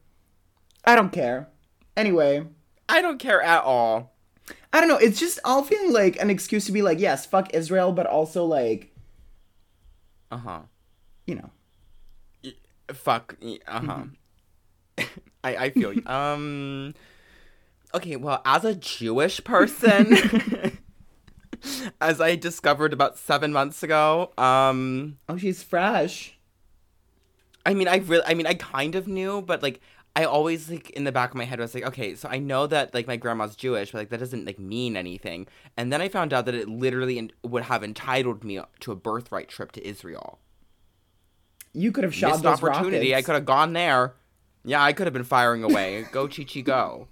I 0.85 0.95
don't 0.95 1.12
care. 1.12 1.49
Anyway, 1.97 2.47
I 2.88 3.00
don't 3.02 3.19
care 3.19 3.42
at 3.42 3.64
all. 3.64 4.12
I 4.73 4.81
don't 4.81 4.88
know. 4.88 4.97
It's 4.97 5.19
just 5.21 5.38
all 5.45 5.62
feeling 5.62 5.92
like 5.92 6.21
an 6.21 6.31
excuse 6.31 6.64
to 6.66 6.73
be 6.73 6.83
like, 6.83 6.99
yes, 6.99 7.26
fuck 7.26 7.52
Israel, 7.54 7.92
but 7.92 8.07
also 8.07 8.45
like, 8.45 8.92
Uh 10.31 10.38
huh. 10.38 10.61
you 11.26 11.35
know. 11.37 11.50
Fuck. 12.92 13.37
Uh 13.66 13.81
huh. 13.81 14.02
I 15.45 15.57
I 15.57 15.71
feel 15.71 15.92
you. 15.92 16.04
Um. 16.07 16.95
Okay. 17.95 18.16
Well, 18.16 18.40
as 18.45 18.64
a 18.64 18.75
Jewish 18.75 19.42
person, 19.45 20.16
as 22.00 22.21
I 22.21 22.37
discovered 22.37 22.92
about 22.92 23.19
seven 23.19 23.52
months 23.52 23.83
ago, 23.83 24.33
um, 24.38 25.19
Oh, 25.28 25.37
she's 25.37 25.62
fresh. 25.62 26.37
I 27.64 27.75
mean, 27.75 27.88
I 27.88 27.97
really, 27.97 28.25
I 28.26 28.35
mean, 28.35 28.47
I 28.47 28.54
kind 28.54 28.95
of 28.95 29.07
knew, 29.07 29.40
but 29.40 29.62
like, 29.62 29.81
I 30.14 30.25
always 30.25 30.69
like 30.71 30.90
in 30.90 31.04
the 31.04 31.12
back 31.12 31.31
of 31.31 31.37
my 31.37 31.45
head 31.45 31.59
was 31.59 31.75
like, 31.75 31.87
okay, 31.87 32.14
so 32.14 32.28
I 32.28 32.38
know 32.38 32.66
that 32.66 32.92
like 32.92 33.07
my 33.07 33.16
grandma's 33.16 33.57
Jewish, 33.57 33.92
but 33.92 33.99
like 33.99 34.11
that 34.11 34.21
doesn't 34.21 34.45
like 34.45 34.59
mean 34.59 34.97
anything. 34.97 35.47
And 35.76 35.92
then 35.92 36.02
I 36.02 36.09
found 36.09 36.35
out 36.35 36.45
that 36.47 36.54
it 36.54 36.69
literally 36.69 37.19
en- 37.19 37.33
would 37.42 37.64
have 37.64 37.83
entitled 37.83 38.45
me 38.45 38.61
to 38.81 38.92
a 38.92 38.97
birthright 38.97 39.49
trip 39.49 39.73
to 39.73 39.87
Israel. 39.87 40.38
You 41.73 41.92
could 41.92 42.04
have 42.04 42.14
shot 42.14 42.42
Missed 42.42 42.45
opportunity. 42.45 43.14
I 43.14 43.23
could 43.23 43.35
have 43.35 43.47
gone 43.47 43.73
there. 43.73 44.14
Yeah, 44.64 44.83
I 44.83 44.92
could 44.92 45.07
have 45.07 45.14
been 45.14 45.25
firing 45.25 45.64
away. 45.64 46.07
go 46.12 46.28
Chi 46.28 46.45
Chi 46.45 46.61
go. 46.61 47.09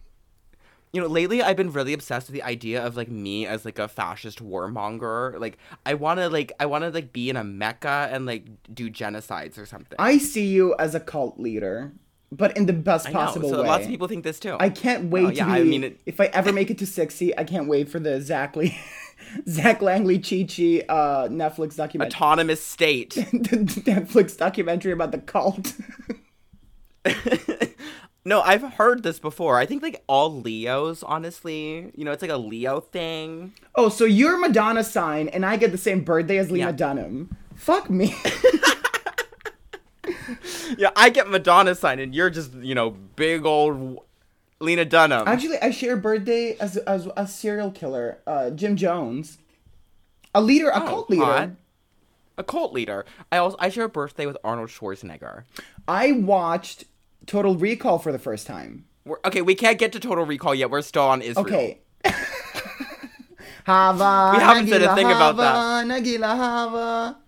You 0.93 1.01
know, 1.01 1.07
lately 1.07 1.41
I've 1.41 1.57
been 1.57 1.71
really 1.71 1.93
obsessed 1.93 2.27
with 2.27 2.35
the 2.35 2.43
idea 2.43 2.85
of 2.85 2.97
like 2.97 3.09
me 3.09 3.47
as 3.47 3.65
like 3.65 3.79
a 3.79 3.87
fascist 3.87 4.43
warmonger. 4.45 5.39
Like 5.39 5.57
I 5.87 5.95
want 5.95 6.19
to 6.19 6.29
like 6.29 6.53
I 6.59 6.67
want 6.67 6.83
to 6.85 6.91
like 6.91 7.13
be 7.13 7.31
in 7.31 7.37
a 7.37 7.45
mecha 7.45 8.13
and 8.13 8.27
like 8.27 8.47
do 8.75 8.91
genocides 8.91 9.57
or 9.57 9.67
something. 9.67 9.97
I 10.01 10.19
see 10.19 10.47
you 10.47 10.75
as 10.81 10.97
a 10.97 11.01
cult 11.01 11.39
leader, 11.39 11.93
but 12.33 12.57
in 12.57 12.67
the 12.67 12.73
best 12.73 13.07
I 13.09 13.13
know. 13.13 13.19
possible 13.21 13.51
So 13.51 13.63
way. 13.63 13.69
lots 13.69 13.85
of 13.85 13.91
people 13.91 14.09
think 14.09 14.25
this 14.25 14.41
too. 14.41 14.57
I 14.59 14.69
can't 14.69 15.11
wait 15.11 15.25
Oh, 15.27 15.31
to 15.31 15.37
yeah, 15.37 15.45
be. 15.47 15.53
I 15.53 15.63
mean 15.63 15.85
it- 15.85 16.01
if 16.07 16.21
I 16.21 16.25
ever 16.27 16.53
make 16.53 16.71
it 16.73 16.79
to 16.79 16.87
sixty, 16.87 17.39
I 17.39 17.45
can't 17.45 17.69
wait 17.69 17.89
for 17.89 18.01
the 18.01 18.21
Zach 18.21 18.57
Zach 19.49 19.81
Langley 19.83 20.19
Chi 20.19 20.43
Chi 20.43 20.85
uh, 20.93 21.29
Netflix 21.29 21.77
documentary. 21.77 22.17
Autonomous 22.17 22.61
state. 22.67 23.11
the 23.15 23.23
Netflix 23.87 24.37
documentary 24.37 24.91
about 24.91 25.13
the 25.13 25.19
cult. 25.19 25.73
no, 28.25 28.41
I've 28.43 28.63
heard 28.75 29.03
this 29.03 29.19
before. 29.19 29.59
I 29.59 29.67
think 29.67 29.83
like 29.83 30.03
all 30.07 30.41
Leos, 30.41 31.03
honestly, 31.03 31.91
you 31.95 32.05
know, 32.05 32.13
it's 32.13 32.23
like 32.23 32.31
a 32.31 32.37
Leo 32.37 32.81
thing. 32.81 33.53
oh, 33.75 33.89
so 33.89 34.05
you're 34.05 34.39
Madonna 34.39 34.85
sign, 34.85 35.29
and 35.29 35.45
I 35.47 35.57
get 35.57 35.73
the 35.73 35.79
same 35.79 36.03
birthday 36.05 36.39
as 36.39 36.51
Lena 36.51 36.67
Yeah. 36.67 36.73
Dunham. 36.73 37.37
Fuck 37.55 37.89
me. 37.91 38.15
Yeah, 40.79 40.91
I 40.97 41.11
get 41.11 41.29
Madonna 41.29 41.75
sign, 41.75 41.99
and 41.99 42.15
you're 42.15 42.31
just 42.31 42.55
you 42.55 42.75
know 42.75 42.91
big 43.17 43.45
old 43.45 43.99
Lena 44.61 44.85
Dunham. 44.85 45.27
Actually, 45.27 45.59
I 45.61 45.71
share 45.73 45.97
birthday 45.97 46.57
as 46.59 46.77
as 46.79 47.09
a 47.17 47.27
serial 47.27 47.71
killer, 47.73 48.19
uh, 48.27 48.51
Jim 48.51 48.77
Jones, 48.77 49.39
a 50.35 50.41
leader, 50.41 50.69
a 50.69 50.83
Oh, 50.83 50.87
cult 50.87 51.11
leader. 51.11 51.25
hot. 51.25 51.51
A 52.39 52.45
cult 52.45 52.73
leader. 52.73 53.05
I 53.33 53.39
also 53.39 53.57
I 53.59 53.69
share 53.69 53.85
a 53.85 53.89
birthday 53.89 54.27
with 54.27 54.37
Arnold 54.45 54.69
Schwarzenegger. 54.71 55.43
I 55.89 56.13
watched 56.13 56.85
Total 57.31 57.55
Recall 57.55 58.01
for 58.01 58.11
the 58.11 58.19
first 58.19 58.45
time. 58.45 58.87
We're, 59.05 59.19
okay, 59.25 59.41
we 59.41 59.55
can't 59.55 59.79
get 59.79 59.93
to 59.93 60.01
Total 60.01 60.25
Recall 60.25 60.53
yet. 60.53 60.69
We're 60.69 60.83
still 60.83 61.05
on 61.05 61.23
Israel. 61.23 61.47
Okay. 61.47 61.79
Hava, 63.65 64.33
We 64.37 64.43
haven't 64.43 64.67
said 64.67 64.83
a 64.83 64.97
thing 64.97 65.07
about 65.07 65.37
that. 65.37 65.87
Nagila 65.87 66.37
Hava. 66.37 67.19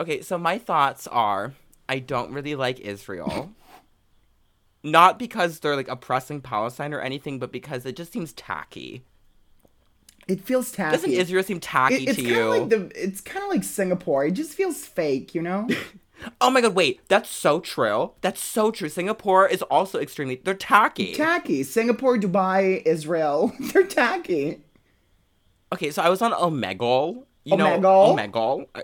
Okay, 0.00 0.20
so 0.20 0.38
my 0.38 0.58
thoughts 0.58 1.08
are 1.08 1.54
I 1.88 1.98
don't 1.98 2.32
really 2.32 2.54
like 2.54 2.78
Israel. 2.78 3.50
Not 4.84 5.18
because 5.18 5.58
they're 5.58 5.74
like 5.74 5.88
oppressing 5.88 6.40
Palestine 6.40 6.94
or 6.94 7.00
anything, 7.00 7.40
but 7.40 7.50
because 7.50 7.84
it 7.84 7.96
just 7.96 8.12
seems 8.12 8.32
tacky. 8.32 9.02
It 10.28 10.40
feels 10.40 10.70
tacky. 10.70 10.96
Doesn't 10.96 11.10
Israel 11.10 11.42
seem 11.42 11.58
tacky 11.58 12.04
It- 12.04 12.10
it's 12.10 12.18
to 12.18 12.24
you? 12.24 12.48
like 12.50 12.68
the. 12.68 12.92
It's 12.94 13.20
kind 13.20 13.42
of 13.42 13.50
like 13.50 13.64
Singapore. 13.64 14.24
It 14.26 14.32
just 14.34 14.52
feels 14.52 14.84
fake, 14.84 15.34
you 15.34 15.42
know. 15.42 15.66
oh 16.40 16.50
my 16.50 16.60
god, 16.60 16.74
wait, 16.74 17.00
that's 17.08 17.30
so 17.30 17.60
true. 17.60 18.12
That's 18.20 18.42
so 18.42 18.70
true. 18.70 18.88
Singapore 18.88 19.46
is 19.48 19.62
also 19.62 19.98
extremely 19.98 20.40
they're 20.44 20.54
tacky. 20.54 21.14
tacky. 21.14 21.62
Singapore, 21.62 22.18
Dubai, 22.18 22.82
Israel. 22.86 23.52
They're 23.60 23.86
tacky. 23.86 24.60
okay, 25.72 25.90
so 25.90 26.02
I 26.02 26.08
was 26.08 26.22
on 26.22 26.32
Omegle. 26.32 27.24
You 27.44 27.56
know 27.56 27.78
Omegle? 27.78 28.32
Omegle. 28.32 28.66
Uh, 28.74 28.82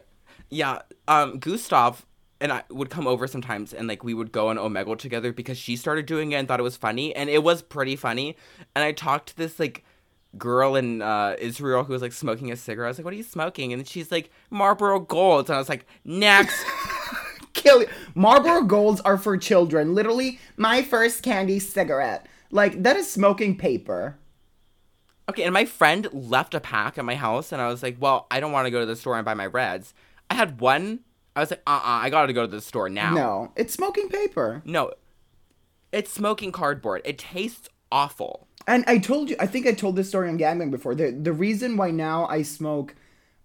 Yeah, 0.51 0.83
um 1.09 1.39
Gustav 1.39 2.07
and 2.41 2.53
I 2.53 2.63
would 2.71 2.91
come 2.91 3.07
over 3.07 3.27
sometimes 3.27 3.73
and 3.73 3.89
like 3.89 4.05
we 4.05 4.15
would 4.15 4.33
go 4.33 4.49
on 4.49 4.57
Omegle 4.57 4.99
together 4.99 5.33
because 5.33 5.57
she 5.59 5.77
started 5.77 6.07
doing 6.07 6.33
it 6.33 6.37
and 6.37 6.47
thought 6.49 6.61
it 6.61 6.65
was 6.65 6.77
funny 6.77 7.15
and 7.17 7.31
it 7.31 7.43
was 7.43 7.63
pretty 7.63 7.97
funny. 7.97 8.37
And 8.75 8.85
I 8.85 8.93
talked 8.93 9.29
to 9.31 9.37
this 9.37 9.59
like 9.59 9.85
girl 10.37 10.75
in 10.75 11.01
uh, 11.01 11.37
Israel 11.39 11.85
who 11.85 11.93
was 11.93 12.03
like 12.03 12.13
smoking 12.13 12.51
a 12.51 12.57
cigarette. 12.57 12.89
I 12.89 12.91
was 12.91 12.99
like, 12.99 13.05
"What 13.05 13.15
are 13.15 13.17
you 13.17 13.23
smoking?" 13.23 13.73
And 13.73 13.87
she's 13.87 14.11
like, 14.11 14.31
"Marlboro 14.51 14.99
Golds." 15.01 15.49
And 15.49 15.57
I 15.57 15.59
was 15.59 15.69
like, 15.69 15.87
"Next." 16.05 16.57
Kill 17.55 17.83
you. 17.83 17.89
Marlboro 18.15 18.63
Golds 18.63 19.01
are 19.01 19.17
for 19.17 19.37
children. 19.37 19.95
Literally, 19.95 20.39
my 20.57 20.83
first 20.83 21.23
candy 21.23 21.59
cigarette. 21.59 22.27
Like 22.51 22.83
that 22.83 22.97
is 22.97 23.11
smoking 23.11 23.57
paper. 23.57 24.19
Okay, 25.29 25.45
and 25.45 25.55
my 25.55 25.65
friend 25.65 26.09
left 26.13 26.55
a 26.55 26.61
pack 26.61 26.99
at 26.99 27.05
my 27.05 27.15
house, 27.15 27.51
and 27.51 27.63
I 27.63 27.69
was 27.69 27.83
like, 27.83 27.97
"Well, 27.99 28.27
I 28.31 28.41
don't 28.41 28.53
want 28.53 28.67
to 28.67 28.71
go 28.71 28.81
to 28.81 28.87
the 28.87 28.97
store 28.97 29.17
and 29.17 29.25
buy 29.25 29.35
my 29.35 29.47
Reds." 29.47 29.95
I 30.29 30.35
had 30.35 30.61
one. 30.61 31.01
I 31.35 31.41
was 31.41 31.51
like, 31.51 31.63
"Uh, 31.67 31.71
uh 31.71 31.81
I 31.85 32.11
got 32.11 32.27
to 32.27 32.33
go 32.33 32.43
to 32.43 32.51
the 32.51 32.61
store 32.61 32.89
now." 32.89 33.15
No, 33.15 33.53
it's 33.57 33.73
smoking 33.73 34.09
paper. 34.09 34.63
no, 34.65 34.93
it's 35.93 36.13
smoking 36.13 36.53
cardboard. 36.53 37.03
It 37.05 37.19
tastes 37.19 37.69
awful. 37.91 38.49
And 38.67 38.85
I 38.87 38.99
told 38.99 39.31
you, 39.31 39.37
I 39.39 39.47
think 39.47 39.67
I 39.67 39.73
told 39.73 39.97
this 39.97 40.09
story 40.09 40.29
on 40.29 40.39
Gangbang 40.39 40.71
before. 40.71 40.95
The 40.95 41.11
the 41.11 41.33
reason 41.33 41.77
why 41.77 41.91
now 41.91 42.27
I 42.27 42.43
smoke 42.43 42.95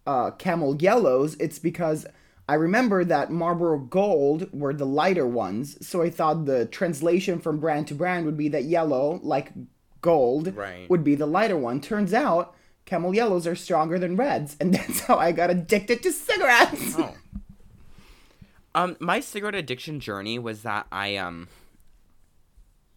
uh, 0.05 0.31
Camel 0.31 0.75
Yellows, 0.75 1.35
it's 1.39 1.59
because 1.59 2.05
I 2.49 2.55
remember 2.55 3.05
that 3.05 3.31
Marlboro 3.31 3.77
Gold 3.77 4.51
were 4.51 4.73
the 4.73 4.85
lighter 4.85 5.27
ones. 5.27 5.77
So 5.87 6.01
I 6.01 6.09
thought 6.09 6.45
the 6.45 6.65
translation 6.65 7.39
from 7.39 7.59
brand 7.59 7.87
to 7.89 7.93
brand 7.93 8.25
would 8.25 8.37
be 8.37 8.47
that 8.49 8.63
yellow, 8.63 9.19
like 9.21 9.51
gold, 10.01 10.55
Right. 10.55 10.89
would 10.89 11.03
be 11.03 11.13
the 11.13 11.27
lighter 11.27 11.55
one. 11.57 11.79
Turns 11.79 12.11
out 12.11 12.55
Camel 12.85 13.13
Yellows 13.13 13.45
are 13.45 13.55
stronger 13.55 13.99
than 13.99 14.15
Reds, 14.15 14.57
and 14.59 14.73
that's 14.75 15.01
how 15.01 15.17
I 15.17 15.31
got 15.31 15.51
addicted 15.51 16.01
to 16.01 16.11
cigarettes. 16.11 16.95
Oh. 16.97 17.13
Um, 18.73 18.97
my 18.99 19.19
cigarette 19.19 19.53
addiction 19.55 19.99
journey 19.99 20.39
was 20.39 20.63
that 20.63 20.87
I 20.91 21.17
um. 21.17 21.47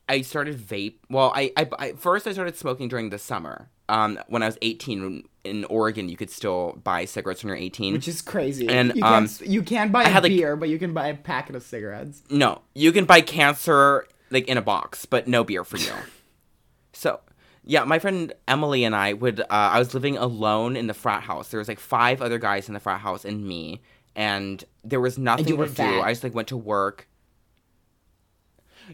I 0.08 0.22
started 0.22 0.58
vape. 0.58 0.96
Well, 1.08 1.32
I, 1.34 1.52
I, 1.56 1.68
I 1.78 1.92
first 1.92 2.26
I 2.26 2.32
started 2.32 2.56
smoking 2.56 2.88
during 2.88 3.10
the 3.10 3.18
summer. 3.18 3.68
Um, 3.88 4.18
when 4.28 4.42
I 4.42 4.46
was 4.46 4.56
18 4.62 5.24
in 5.44 5.64
Oregon, 5.64 6.08
you 6.08 6.16
could 6.16 6.30
still 6.30 6.78
buy 6.84 7.04
cigarettes 7.04 7.42
when 7.42 7.48
you're 7.48 7.56
18. 7.56 7.94
Which 7.94 8.08
is 8.08 8.22
crazy. 8.22 8.68
And, 8.68 8.92
you, 8.94 9.02
um, 9.02 9.26
can't, 9.26 9.40
you 9.48 9.62
can't 9.62 9.92
buy 9.92 10.04
a 10.04 10.08
had, 10.08 10.22
like- 10.22 10.32
beer, 10.32 10.56
but 10.56 10.68
you 10.68 10.78
can 10.78 10.92
buy 10.92 11.08
a 11.08 11.14
packet 11.14 11.56
of 11.56 11.62
cigarettes. 11.62 12.22
No, 12.30 12.62
you 12.74 12.92
can 12.92 13.04
buy 13.04 13.20
cancer 13.20 14.06
like 14.30 14.48
in 14.48 14.56
a 14.56 14.62
box, 14.62 15.04
but 15.04 15.26
no 15.28 15.44
beer 15.44 15.64
for 15.64 15.78
you. 15.78 15.92
so, 16.92 17.20
yeah, 17.64 17.84
my 17.84 17.98
friend 17.98 18.32
Emily 18.48 18.84
and 18.84 18.94
I 18.94 19.12
would. 19.12 19.40
Uh, 19.40 19.44
I 19.50 19.78
was 19.78 19.94
living 19.94 20.16
alone 20.16 20.76
in 20.76 20.86
the 20.86 20.94
frat 20.94 21.22
house. 21.22 21.48
There 21.48 21.58
was 21.58 21.68
like 21.68 21.80
five 21.80 22.20
other 22.22 22.38
guys 22.38 22.68
in 22.68 22.74
the 22.74 22.80
frat 22.80 23.00
house 23.00 23.24
and 23.24 23.46
me, 23.46 23.82
and 24.16 24.64
there 24.82 25.00
was 25.00 25.18
nothing 25.18 25.46
to 25.46 25.56
do. 25.56 25.66
fat. 25.66 26.02
I 26.02 26.12
just 26.12 26.24
like 26.24 26.34
went 26.34 26.48
to 26.48 26.56
work. 26.56 27.08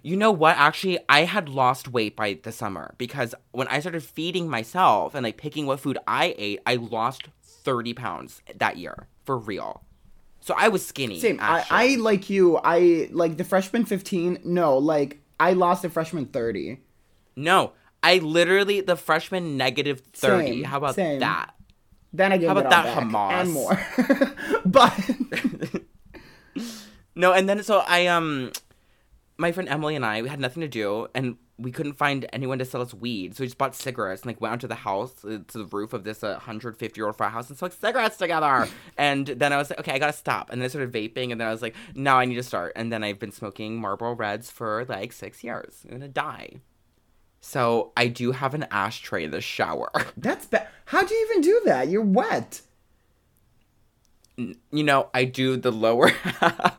You 0.02 0.16
know 0.16 0.30
what? 0.30 0.56
Actually, 0.56 0.98
I 1.08 1.20
had 1.24 1.48
lost 1.48 1.88
weight 1.88 2.14
by 2.16 2.38
the 2.42 2.52
summer 2.52 2.94
because 2.98 3.34
when 3.52 3.68
I 3.68 3.80
started 3.80 4.02
feeding 4.02 4.48
myself 4.48 5.14
and 5.14 5.24
like 5.24 5.36
picking 5.36 5.66
what 5.66 5.80
food 5.80 5.98
I 6.06 6.34
ate, 6.38 6.60
I 6.66 6.76
lost 6.76 7.28
thirty 7.42 7.94
pounds 7.94 8.42
that 8.56 8.76
year 8.76 9.06
for 9.24 9.36
real. 9.38 9.82
So 10.40 10.54
I 10.56 10.68
was 10.68 10.86
skinny. 10.86 11.18
Same. 11.20 11.38
I. 11.40 11.64
I 11.70 11.86
like 11.96 12.30
you. 12.30 12.58
I 12.58 13.08
like 13.12 13.36
the 13.36 13.44
freshman 13.44 13.84
fifteen. 13.84 14.38
No, 14.44 14.78
like 14.78 15.20
I 15.40 15.52
lost 15.54 15.82
the 15.82 15.90
freshman 15.90 16.26
thirty. 16.26 16.80
No, 17.36 17.72
I 18.02 18.18
literally 18.18 18.80
the 18.80 18.96
freshman 18.96 19.56
negative 19.56 20.00
thirty. 20.12 20.46
Same, 20.62 20.64
How 20.64 20.78
about 20.78 20.94
same. 20.94 21.20
that? 21.20 21.50
Then 22.12 22.32
I 22.32 22.38
gave 22.38 22.48
How 22.48 22.56
about 22.56 22.70
that, 22.70 22.84
back 22.84 23.04
Hamas? 23.04 23.40
and 23.40 23.52
more. 23.52 23.78
but 24.64 24.92
No, 27.14 27.32
and 27.32 27.48
then 27.48 27.62
so 27.62 27.82
I 27.86 28.06
um 28.06 28.52
my 29.38 29.52
friend 29.52 29.68
Emily 29.68 29.94
and 29.94 30.04
I 30.04 30.20
we 30.20 30.28
had 30.28 30.40
nothing 30.40 30.60
to 30.60 30.68
do 30.68 31.06
and 31.14 31.36
we 31.58 31.72
couldn't 31.72 31.94
find 31.94 32.26
anyone 32.32 32.58
to 32.58 32.64
sell 32.64 32.82
us 32.82 32.94
weed. 32.94 33.34
So 33.34 33.42
we 33.42 33.46
just 33.46 33.58
bought 33.58 33.74
cigarettes 33.74 34.22
and 34.22 34.28
like 34.28 34.40
went 34.40 34.52
onto 34.52 34.68
the 34.68 34.76
house 34.76 35.24
uh, 35.24 35.38
to 35.48 35.58
the 35.58 35.64
roof 35.64 35.92
of 35.92 36.04
this 36.04 36.22
uh, 36.22 36.32
150 36.32 36.98
year 36.98 37.06
old 37.06 37.16
frat 37.16 37.32
house 37.32 37.48
and 37.48 37.58
smoked 37.58 37.80
cigarettes 37.80 38.16
together. 38.16 38.68
and 38.98 39.26
then 39.26 39.52
I 39.52 39.56
was 39.56 39.70
like, 39.70 39.80
okay, 39.80 39.92
I 39.92 39.98
gotta 39.98 40.12
stop. 40.12 40.50
And 40.50 40.60
then 40.60 40.66
I 40.66 40.68
started 40.68 40.92
vaping 40.92 41.32
and 41.32 41.40
then 41.40 41.48
I 41.48 41.50
was 41.50 41.62
like, 41.62 41.74
now 41.94 42.18
I 42.18 42.24
need 42.26 42.36
to 42.36 42.42
start. 42.42 42.72
And 42.76 42.92
then 42.92 43.02
I've 43.02 43.18
been 43.18 43.32
smoking 43.32 43.80
Marlboro 43.80 44.12
Reds 44.12 44.50
for 44.50 44.84
like 44.88 45.12
six 45.12 45.42
years. 45.42 45.84
I'm 45.84 45.92
gonna 45.92 46.08
die. 46.08 46.60
So 47.40 47.92
I 47.96 48.08
do 48.08 48.32
have 48.32 48.54
an 48.54 48.66
ashtray 48.70 49.24
in 49.24 49.30
the 49.30 49.40
shower. 49.40 49.90
that's 50.16 50.46
bad. 50.46 50.68
How 50.86 51.04
do 51.04 51.14
you 51.14 51.28
even 51.30 51.42
do 51.42 51.62
that? 51.66 51.88
You're 51.88 52.02
wet. 52.02 52.60
you 54.36 54.54
know, 54.84 55.10
I 55.12 55.24
do 55.24 55.56
the 55.56 55.72
lower 55.72 56.08
half. 56.08 56.78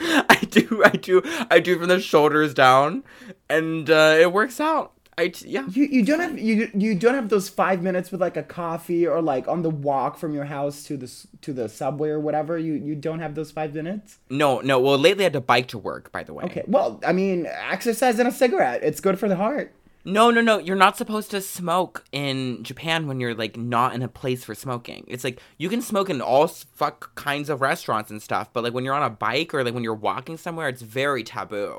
I 0.28 0.38
do, 0.50 0.82
I 0.84 0.90
do, 0.90 1.22
I 1.50 1.60
do 1.60 1.78
from 1.78 1.88
the 1.88 2.00
shoulders 2.00 2.54
down, 2.54 3.04
and 3.48 3.90
uh, 3.90 4.16
it 4.18 4.32
works 4.32 4.60
out. 4.60 4.92
I 5.18 5.28
t- 5.28 5.48
yeah. 5.48 5.66
You 5.68 5.84
you 5.84 6.02
don't 6.02 6.20
have 6.20 6.38
you 6.38 6.70
you 6.72 6.94
don't 6.94 7.14
have 7.14 7.28
those 7.28 7.50
five 7.50 7.82
minutes 7.82 8.10
with 8.10 8.22
like 8.22 8.38
a 8.38 8.42
coffee 8.42 9.06
or 9.06 9.20
like 9.20 9.46
on 9.48 9.60
the 9.60 9.68
walk 9.68 10.16
from 10.16 10.32
your 10.32 10.46
house 10.46 10.82
to 10.84 10.96
the 10.96 11.12
to 11.42 11.52
the 11.52 11.68
subway 11.68 12.08
or 12.08 12.18
whatever. 12.18 12.56
You 12.56 12.72
you 12.72 12.94
don't 12.94 13.18
have 13.18 13.34
those 13.34 13.50
five 13.50 13.74
minutes. 13.74 14.18
No, 14.30 14.60
no. 14.60 14.80
Well, 14.80 14.96
lately 14.96 15.24
I 15.24 15.26
had 15.26 15.34
to 15.34 15.42
bike 15.42 15.68
to 15.68 15.78
work. 15.78 16.10
By 16.10 16.22
the 16.22 16.32
way. 16.32 16.44
Okay. 16.44 16.64
Well, 16.66 17.00
I 17.06 17.12
mean, 17.12 17.46
exercise 17.46 18.18
and 18.18 18.28
a 18.28 18.32
cigarette. 18.32 18.82
It's 18.82 19.00
good 19.00 19.18
for 19.18 19.28
the 19.28 19.36
heart. 19.36 19.74
No, 20.04 20.30
no, 20.30 20.40
no. 20.40 20.58
You're 20.58 20.76
not 20.76 20.96
supposed 20.96 21.30
to 21.32 21.40
smoke 21.40 22.04
in 22.10 22.62
Japan 22.62 23.06
when 23.06 23.20
you're 23.20 23.34
like 23.34 23.56
not 23.56 23.94
in 23.94 24.02
a 24.02 24.08
place 24.08 24.44
for 24.44 24.54
smoking. 24.54 25.04
It's 25.08 25.24
like 25.24 25.40
you 25.58 25.68
can 25.68 25.82
smoke 25.82 26.08
in 26.08 26.20
all 26.20 26.46
fuck 26.46 27.14
kinds 27.14 27.50
of 27.50 27.60
restaurants 27.60 28.10
and 28.10 28.22
stuff, 28.22 28.52
but 28.52 28.64
like 28.64 28.72
when 28.72 28.84
you're 28.84 28.94
on 28.94 29.02
a 29.02 29.10
bike 29.10 29.52
or 29.52 29.62
like 29.62 29.74
when 29.74 29.84
you're 29.84 29.94
walking 29.94 30.36
somewhere, 30.36 30.68
it's 30.68 30.82
very 30.82 31.22
taboo. 31.22 31.78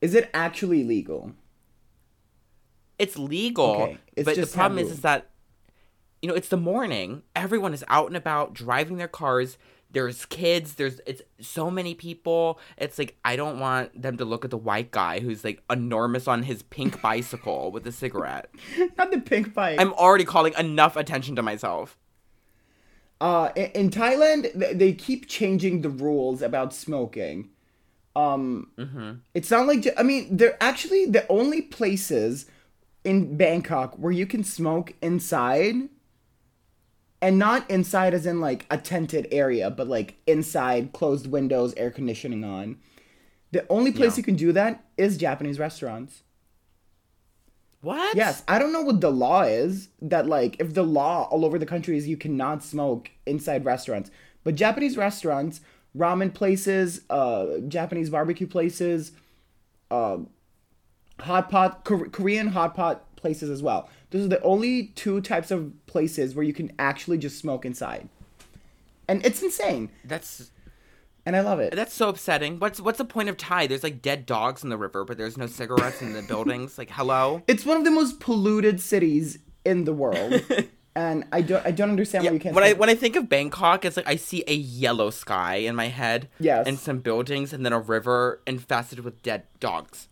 Is 0.00 0.14
it 0.14 0.30
actually 0.34 0.84
legal? 0.84 1.32
it's 2.98 3.18
legal 3.18 3.82
Okay, 3.82 3.98
it's 4.16 4.24
but 4.24 4.36
the 4.36 4.46
problem 4.46 4.78
is 4.78 4.90
is 4.90 5.00
that 5.00 5.30
you 6.22 6.28
know 6.28 6.34
it's 6.34 6.48
the 6.48 6.56
morning 6.56 7.22
everyone 7.34 7.74
is 7.74 7.84
out 7.88 8.06
and 8.06 8.16
about 8.16 8.54
driving 8.54 8.96
their 8.96 9.08
cars 9.08 9.58
there's 9.94 10.26
kids 10.26 10.74
there's 10.74 11.00
it's 11.06 11.22
so 11.40 11.70
many 11.70 11.94
people 11.94 12.58
it's 12.76 12.98
like 12.98 13.16
i 13.24 13.36
don't 13.36 13.58
want 13.58 14.00
them 14.00 14.16
to 14.16 14.24
look 14.24 14.44
at 14.44 14.50
the 14.50 14.56
white 14.58 14.90
guy 14.90 15.20
who's 15.20 15.42
like 15.44 15.62
enormous 15.70 16.28
on 16.28 16.42
his 16.42 16.62
pink 16.64 17.00
bicycle 17.08 17.70
with 17.72 17.86
a 17.86 17.92
cigarette 17.92 18.50
Not 18.98 19.10
the 19.10 19.20
pink 19.20 19.54
bike. 19.54 19.80
i'm 19.80 19.92
already 19.94 20.24
calling 20.24 20.52
enough 20.58 20.96
attention 20.96 21.34
to 21.36 21.42
myself 21.42 21.96
Uh, 23.20 23.48
in, 23.56 23.88
Thailand, 23.90 24.42
th- 24.58 24.76
they 24.76 24.92
keep 24.92 25.26
changing 25.28 25.80
the 25.82 25.88
rules 25.88 26.42
about 26.42 26.74
smoking. 26.74 27.48
Um, 28.16 28.70
it's 29.34 29.50
not 29.50 29.66
like 29.66 29.86
I 29.96 30.02
mean, 30.02 30.36
they're 30.36 30.58
actually 30.60 31.06
the 31.06 31.24
only 31.28 31.62
places 31.62 32.46
in 33.04 33.36
Bangkok 33.36 33.94
where 33.96 34.12
you 34.12 34.26
can 34.26 34.44
smoke 34.44 34.92
inside, 35.00 35.88
and 37.24 37.38
not 37.38 37.68
inside 37.70 38.12
as 38.12 38.26
in 38.26 38.38
like 38.38 38.66
a 38.70 38.76
tented 38.76 39.26
area, 39.32 39.70
but 39.70 39.88
like 39.88 40.16
inside, 40.26 40.92
closed 40.92 41.26
windows, 41.26 41.72
air 41.78 41.90
conditioning 41.90 42.44
on. 42.44 42.76
The 43.50 43.64
only 43.70 43.92
place 43.92 44.12
Yeah. 44.12 44.18
you 44.18 44.24
can 44.24 44.36
do 44.36 44.52
that 44.52 44.84
is 44.98 45.16
Japanese 45.16 45.58
restaurants. 45.58 46.22
what 47.80 48.14
Yes, 48.14 48.42
I 48.46 48.58
don't 48.58 48.72
know 48.72 48.82
what 48.82 49.00
the 49.00 49.10
law 49.10 49.42
is 49.42 49.88
that 50.02 50.26
like 50.26 50.56
if 50.58 50.74
the 50.74 50.82
law 50.82 51.26
all 51.30 51.44
over 51.46 51.58
the 51.58 51.66
country 51.66 51.96
is 51.96 52.06
you 52.08 52.16
cannot 52.18 52.62
smoke 52.62 53.10
inside 53.26 53.64
restaurants, 53.64 54.10
but 54.42 54.54
Japanese 54.54 54.96
restaurants, 54.98 55.60
ramen 55.96 56.32
places, 56.32 57.02
uh, 57.08 57.58
Japanese 57.68 58.10
barbecue 58.10 58.46
places, 58.46 59.12
uh, 59.90 60.18
hot 61.20 61.48
pot 61.50 61.84
Kor- 61.84 62.08
Korean 62.08 62.48
hot 62.48 62.74
pot 62.74 63.16
places 63.16 63.48
as 63.48 63.62
well. 63.62 63.88
Those 64.14 64.26
are 64.26 64.28
the 64.28 64.42
only 64.42 64.92
two 64.94 65.20
types 65.20 65.50
of 65.50 65.72
places 65.86 66.36
where 66.36 66.44
you 66.44 66.52
can 66.54 66.70
actually 66.78 67.18
just 67.18 67.36
smoke 67.36 67.66
inside, 67.66 68.08
and 69.08 69.26
it's 69.26 69.42
insane, 69.42 69.90
that's 70.04 70.52
and 71.26 71.34
I 71.34 71.40
love 71.40 71.58
it. 71.58 71.74
that's 71.74 71.92
so 71.92 72.10
upsetting 72.10 72.60
what's 72.60 72.80
what's 72.80 72.98
the 72.98 73.04
point 73.04 73.28
of 73.28 73.36
thai 73.36 73.66
there's 73.66 73.82
like 73.82 74.00
dead 74.02 74.24
dogs 74.26 74.62
in 74.62 74.68
the 74.68 74.76
river 74.76 75.04
but 75.04 75.16
there's 75.18 75.36
no 75.36 75.46
cigarettes 75.46 76.00
in 76.00 76.12
the 76.12 76.22
buildings 76.28 76.76
like 76.78 76.90
hello 76.90 77.42
It's 77.48 77.64
one 77.64 77.76
of 77.78 77.84
the 77.84 77.90
most 77.90 78.20
polluted 78.20 78.78
cities 78.80 79.38
in 79.64 79.82
the 79.84 79.92
world, 79.94 80.42
and 80.94 81.24
I 81.32 81.40
don't 81.42 81.66
I 81.66 81.72
don't 81.72 81.90
understand 81.90 82.24
why 82.24 82.30
you 82.30 82.38
can't. 82.38 82.54
when 82.54 82.62
I 82.62 82.74
when 82.74 82.88
I 82.88 82.94
think 82.94 83.16
of 83.16 83.28
Bangkok, 83.28 83.84
it's 83.84 83.96
like 83.96 84.06
I 84.06 84.14
see 84.14 84.44
a 84.46 84.54
yellow 84.54 85.10
sky 85.10 85.56
in 85.56 85.74
my 85.74 85.88
head. 85.88 86.28
Yes. 86.38 86.68
And 86.68 86.78
some 86.78 86.98
buildings 87.00 87.52
and 87.52 87.64
then 87.66 87.72
a 87.72 87.80
river 87.80 88.40
infested 88.46 89.00
with 89.00 89.22
dead 89.24 89.42
dogs. 89.58 90.06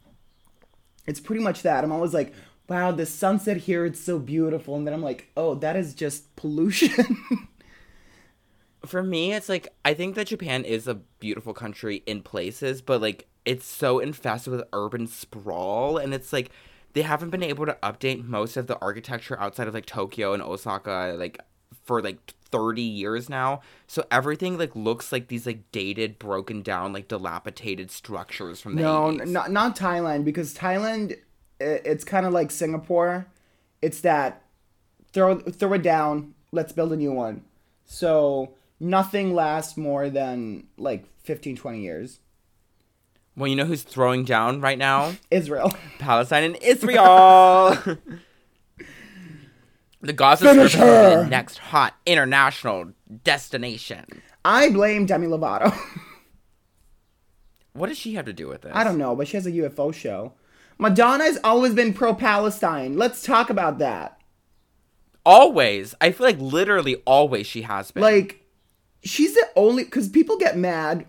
It's 1.07 1.21
pretty 1.21 1.43
much 1.43 1.62
that. 1.62 1.85
I'm 1.85 1.93
always 1.93 2.15
like, 2.15 2.33
wow, 2.68 2.92
the 2.92 3.07
sunset 3.07 3.59
here, 3.59 3.85
it's 3.85 4.01
so 4.01 4.18
beautiful. 4.18 4.77
And 4.77 4.87
then 4.87 4.94
I'm 4.94 5.03
like, 5.03 5.31
oh, 5.37 5.55
that 5.57 5.77
is 5.77 5.94
just 5.94 6.35
pollution. 6.37 7.16
For 8.87 9.03
me, 9.03 9.33
it's 9.33 9.48
like 9.48 9.68
I 9.85 9.94
think 9.94 10.16
that 10.16 10.27
Japan 10.27 10.64
is 10.64 10.88
a 10.88 10.94
beautiful 10.94 11.55
country 11.55 12.03
in 12.07 12.22
places, 12.22 12.83
but 12.83 13.01
like 13.01 13.29
it's 13.44 13.66
so 13.66 14.01
infested 14.01 14.53
with 14.53 14.64
urban 14.72 15.07
sprawl 15.07 15.98
and 15.98 16.12
it's 16.14 16.33
like 16.33 16.51
they 16.92 17.03
haven't 17.03 17.31
been 17.31 17.42
able 17.42 17.66
to 17.66 17.77
update 17.83 18.25
most 18.25 18.57
of 18.57 18.66
the 18.66 18.79
architecture 18.81 19.38
outside 19.40 19.68
of 19.68 19.75
like 19.75 19.87
Tokyo 19.87 20.33
and 20.35 20.42
Osaka 20.42 21.14
like 21.16 21.40
for 21.85 22.03
like 22.03 22.35
30 22.51 22.83
years 22.83 23.29
now. 23.29 23.61
So 23.87 24.05
everything 24.11 24.59
like 24.59 24.77
looks 24.77 25.11
like 25.11 25.29
these 25.29 25.46
like 25.46 25.70
dated, 25.72 26.18
broken 26.18 26.62
down, 26.62 26.92
like 26.92 27.09
dilapidated 27.09 27.90
structures 27.90 28.61
from 28.61 28.77
the 28.77 28.83
no, 28.83 29.05
80s. 29.05 29.20
n- 29.22 29.33
not, 29.33 29.51
not 29.51 29.77
Thailand, 29.77 30.25
because 30.25 30.55
Thailand, 30.55 31.18
it's 31.62 32.05
kind 32.05 32.27
of 32.27 32.33
like 32.33 32.51
Singapore. 32.51 33.27
It's 33.81 34.01
that 34.01 34.42
throw, 35.12 35.38
throw 35.38 35.72
it 35.75 35.83
down, 35.83 36.35
let's 36.53 36.72
build 36.72 36.92
a 36.92 36.96
new 36.96 37.12
one. 37.12 37.42
So 37.87 38.55
nothing 38.81 39.35
lasts 39.35 39.77
more 39.77 40.11
than 40.11 40.66
like 40.77 41.05
15, 41.25 41.57
20 41.57 41.81
years. 41.81 42.20
Well, 43.37 43.48
you 43.48 43.57
know 43.57 43.64
who's 43.64 43.83
throwing 43.83 44.25
down 44.25 44.61
right 44.61 44.79
now? 44.79 45.14
Israel. 45.31 45.72
Palestine 45.98 46.44
and 46.44 46.57
Israel. 46.57 47.77
the 50.03 50.12
Gaza 50.12 50.48
Strip 50.51 50.66
is 50.66 50.72
the 50.72 51.27
next 51.31 51.59
hot 51.59 51.94
international 52.05 52.92
destination. 53.25 54.05
I 54.44 54.70
blame 54.70 55.07
Demi 55.07 55.27
Lovato. 55.29 55.75
What 57.75 57.88
does 57.88 57.98
she 57.98 58.14
have 58.14 58.27
to 58.27 58.33
do 58.33 58.48
with 58.48 58.62
this? 58.62 58.72
I 58.75 58.85
don't 58.85 58.98
know, 58.98 59.16
but 59.16 59.29
she 59.29 59.37
has 59.37 59.46
a 59.46 59.51
UFO 59.51 59.94
show. 59.94 60.35
Madonna 60.83 61.25
has 61.25 61.38
always 61.42 61.75
been 61.75 61.95
pro 61.95 62.14
Palestine. 62.14 62.99
Let's 62.99 63.23
talk 63.23 63.51
about 63.51 63.79
that. 63.79 64.21
Always, 65.25 65.95
I 66.01 66.11
feel 66.11 66.27
like 66.27 66.38
literally 66.38 66.97
always 67.07 67.47
she 67.47 67.62
has 67.62 67.90
been. 67.90 68.03
like 68.03 68.42
she's 69.05 69.35
the 69.35 69.47
only 69.57 69.85
because 69.85 70.09
people 70.09 70.37
get 70.37 70.57
mad 70.57 71.07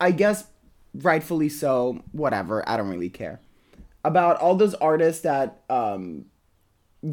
i 0.00 0.10
guess 0.10 0.46
rightfully 0.94 1.48
so 1.48 2.02
whatever 2.12 2.66
i 2.68 2.76
don't 2.76 2.88
really 2.88 3.10
care 3.10 3.40
about 4.04 4.36
all 4.38 4.54
those 4.54 4.74
artists 4.74 5.22
that 5.22 5.62
um 5.70 6.24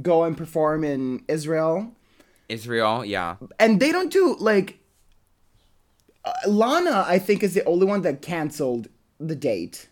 go 0.02 0.24
and 0.24 0.38
perform 0.38 0.84
in 0.84 1.24
israel 1.28 1.94
Israel, 2.50 3.06
yeah. 3.06 3.38
and 3.62 3.80
they 3.80 3.94
don't 3.94 4.12
do 4.12 4.36
like 4.40 4.80
uh, 6.26 6.34
lana 6.48 7.06
i 7.08 7.18
think 7.18 7.44
is 7.44 7.54
the 7.54 7.64
only 7.66 7.86
one 7.86 8.02
that 8.02 8.22
canceled 8.22 8.88
the 9.20 9.36
date 9.36 9.88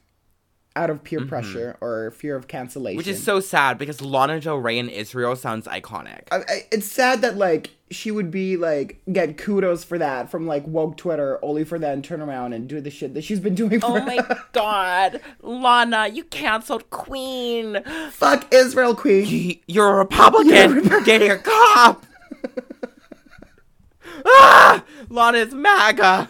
out 0.79 0.89
of 0.89 1.03
peer 1.03 1.25
pressure 1.25 1.77
or 1.81 2.11
fear 2.11 2.35
of 2.35 2.47
cancellation 2.47 2.93
Mm-hmm. 2.93 2.97
Which 2.97 3.07
is 3.07 3.21
so 3.23 3.39
sad 3.39 3.77
because 3.77 4.01
Lana 4.01 4.39
Del 4.39 4.57
Rey 4.57 4.77
in 4.79 4.87
Israel 4.89 5.35
sounds 5.35 5.67
iconic. 5.67 6.21
I, 6.31 6.37
I, 6.37 6.65
it's 6.71 6.85
sad 6.87 7.21
that 7.21 7.35
like 7.37 7.71
she 7.91 8.11
would 8.11 8.29
be 8.31 8.55
like 8.55 9.01
get 9.11 9.37
kudos 9.37 9.83
for 9.83 9.97
that 9.97 10.31
from 10.31 10.47
like 10.47 10.65
woke 10.65 10.95
Twitter, 10.95 11.37
only 11.43 11.63
for 11.63 11.77
then 11.79 12.01
turn 12.01 12.21
around 12.21 12.53
and 12.53 12.67
do 12.69 12.79
the 12.79 12.89
shit 12.89 13.13
that 13.15 13.23
she's 13.23 13.39
been 13.39 13.55
doing. 13.55 13.79
For 13.81 13.87
Oh 13.87 13.99
my 14.05 14.19
god, 14.53 15.19
Lana, 15.41 16.07
you 16.07 16.23
canceled 16.23 16.89
Queen. 16.91 17.83
fuck 18.11 18.47
Israel 18.53 18.95
Queen. 18.95 19.25
Y- 19.25 19.59
You're 19.67 19.89
a 19.91 19.95
Republican. 19.97 20.85
You're 20.85 20.99
a 21.03 21.19
You're 21.25 21.35
a 21.35 21.39
cop. 21.43 22.05
ah, 24.25 24.83
Lana 25.09 25.37
is 25.39 25.53
MAGA. 25.53 26.29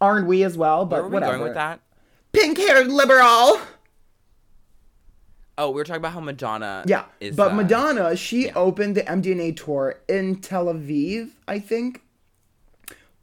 Aren't 0.00 0.26
we 0.26 0.42
as 0.42 0.56
well? 0.58 0.78
Where 0.86 0.86
But 0.86 1.00
are 1.00 1.08
we 1.08 1.14
whatever. 1.14 1.32
going 1.32 1.42
with 1.44 1.54
that? 1.54 1.80
Pink 2.32 2.58
haired 2.58 2.88
liberal. 2.88 3.60
Oh, 5.58 5.70
we 5.70 5.74
were 5.74 5.84
talking 5.84 6.00
about 6.00 6.12
how 6.14 6.20
Madonna. 6.20 6.82
Yeah, 6.86 7.04
is, 7.20 7.36
but 7.36 7.52
uh, 7.52 7.54
Madonna, 7.54 8.16
she 8.16 8.50
opened 8.52 8.96
the 8.96 9.02
MDNA 9.02 9.56
tour 9.56 10.00
in 10.08 10.36
Tel 10.40 10.66
Aviv, 10.66 11.30
I 11.46 11.58
think. 11.58 12.02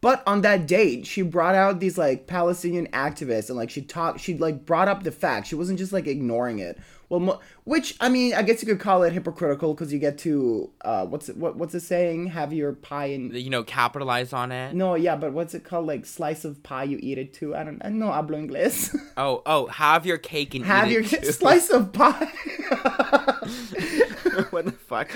But 0.02 0.24
on 0.26 0.42
that 0.42 0.66
date, 0.68 1.06
she 1.06 1.24
brought 1.24 1.56
out 1.56 1.80
these 1.80 1.98
like 1.98 2.28
Palestinian 2.28 2.88
activists 2.88 3.50
and 3.50 3.58
like 3.58 3.70
she 3.70 3.82
talked, 3.82 4.22
she 4.22 4.38
like 4.38 4.66
brought 4.66 4.88
up 4.88 5.04
the 5.04 5.12
fact. 5.12 5.48
She 5.48 5.56
wasn't 5.56 5.80
just 5.80 5.92
like 5.92 6.08
ignoring 6.08 6.60
it. 6.60 6.80
Well, 7.10 7.20
mo- 7.20 7.40
which 7.64 7.96
I 8.00 8.08
mean, 8.10 8.34
I 8.36 8.42
guess 8.44 8.62
you 8.62 8.68
could 8.68 8.80
call 8.80 9.04
it 9.04 9.12
hypocritical 9.14 9.74
because 9.74 9.92
you 9.92 10.00
get 10.00 10.18
to 10.20 10.70
uh, 10.82 11.06
what's 11.06 11.28
it, 11.30 11.38
what 11.38 11.56
what's 11.58 11.74
it 11.74 11.80
saying? 11.82 12.28
Have 12.28 12.54
your 12.54 12.74
pie 12.74 13.08
and 13.08 13.34
You 13.34 13.50
know, 13.50 13.64
capitalize 13.64 14.32
on 14.32 14.52
it. 14.52 14.74
no, 14.76 14.96
yeah, 14.96 15.16
but 15.16 15.34
what's 15.34 15.54
it 15.56 15.64
called? 15.64 15.88
Like 15.88 16.06
slice 16.06 16.46
of 16.46 16.62
pie, 16.64 16.84
you 16.84 17.00
eat 17.02 17.18
it 17.18 17.34
too. 17.34 17.56
I 17.56 17.64
don't, 17.64 17.82
I 17.84 17.90
know 17.90 18.08
hablo 18.10 18.38
inglés. 18.48 18.96
Oh, 19.18 19.42
oh, 19.46 19.68
have 19.68 20.06
your 20.06 20.18
cake 20.18 20.56
and 20.56 20.64
Have 20.66 20.88
eat 20.88 20.94
your 20.94 21.02
it 21.02 21.24
too. 21.24 21.32
slice 21.34 21.70
of 21.70 21.92
pie. 21.92 22.32
what 24.52 24.66
the 24.66 24.72
fuck? 24.72 25.10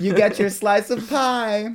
you 0.00 0.12
get 0.14 0.38
your 0.38 0.50
slice 0.50 0.90
of 0.90 1.08
pie. 1.08 1.74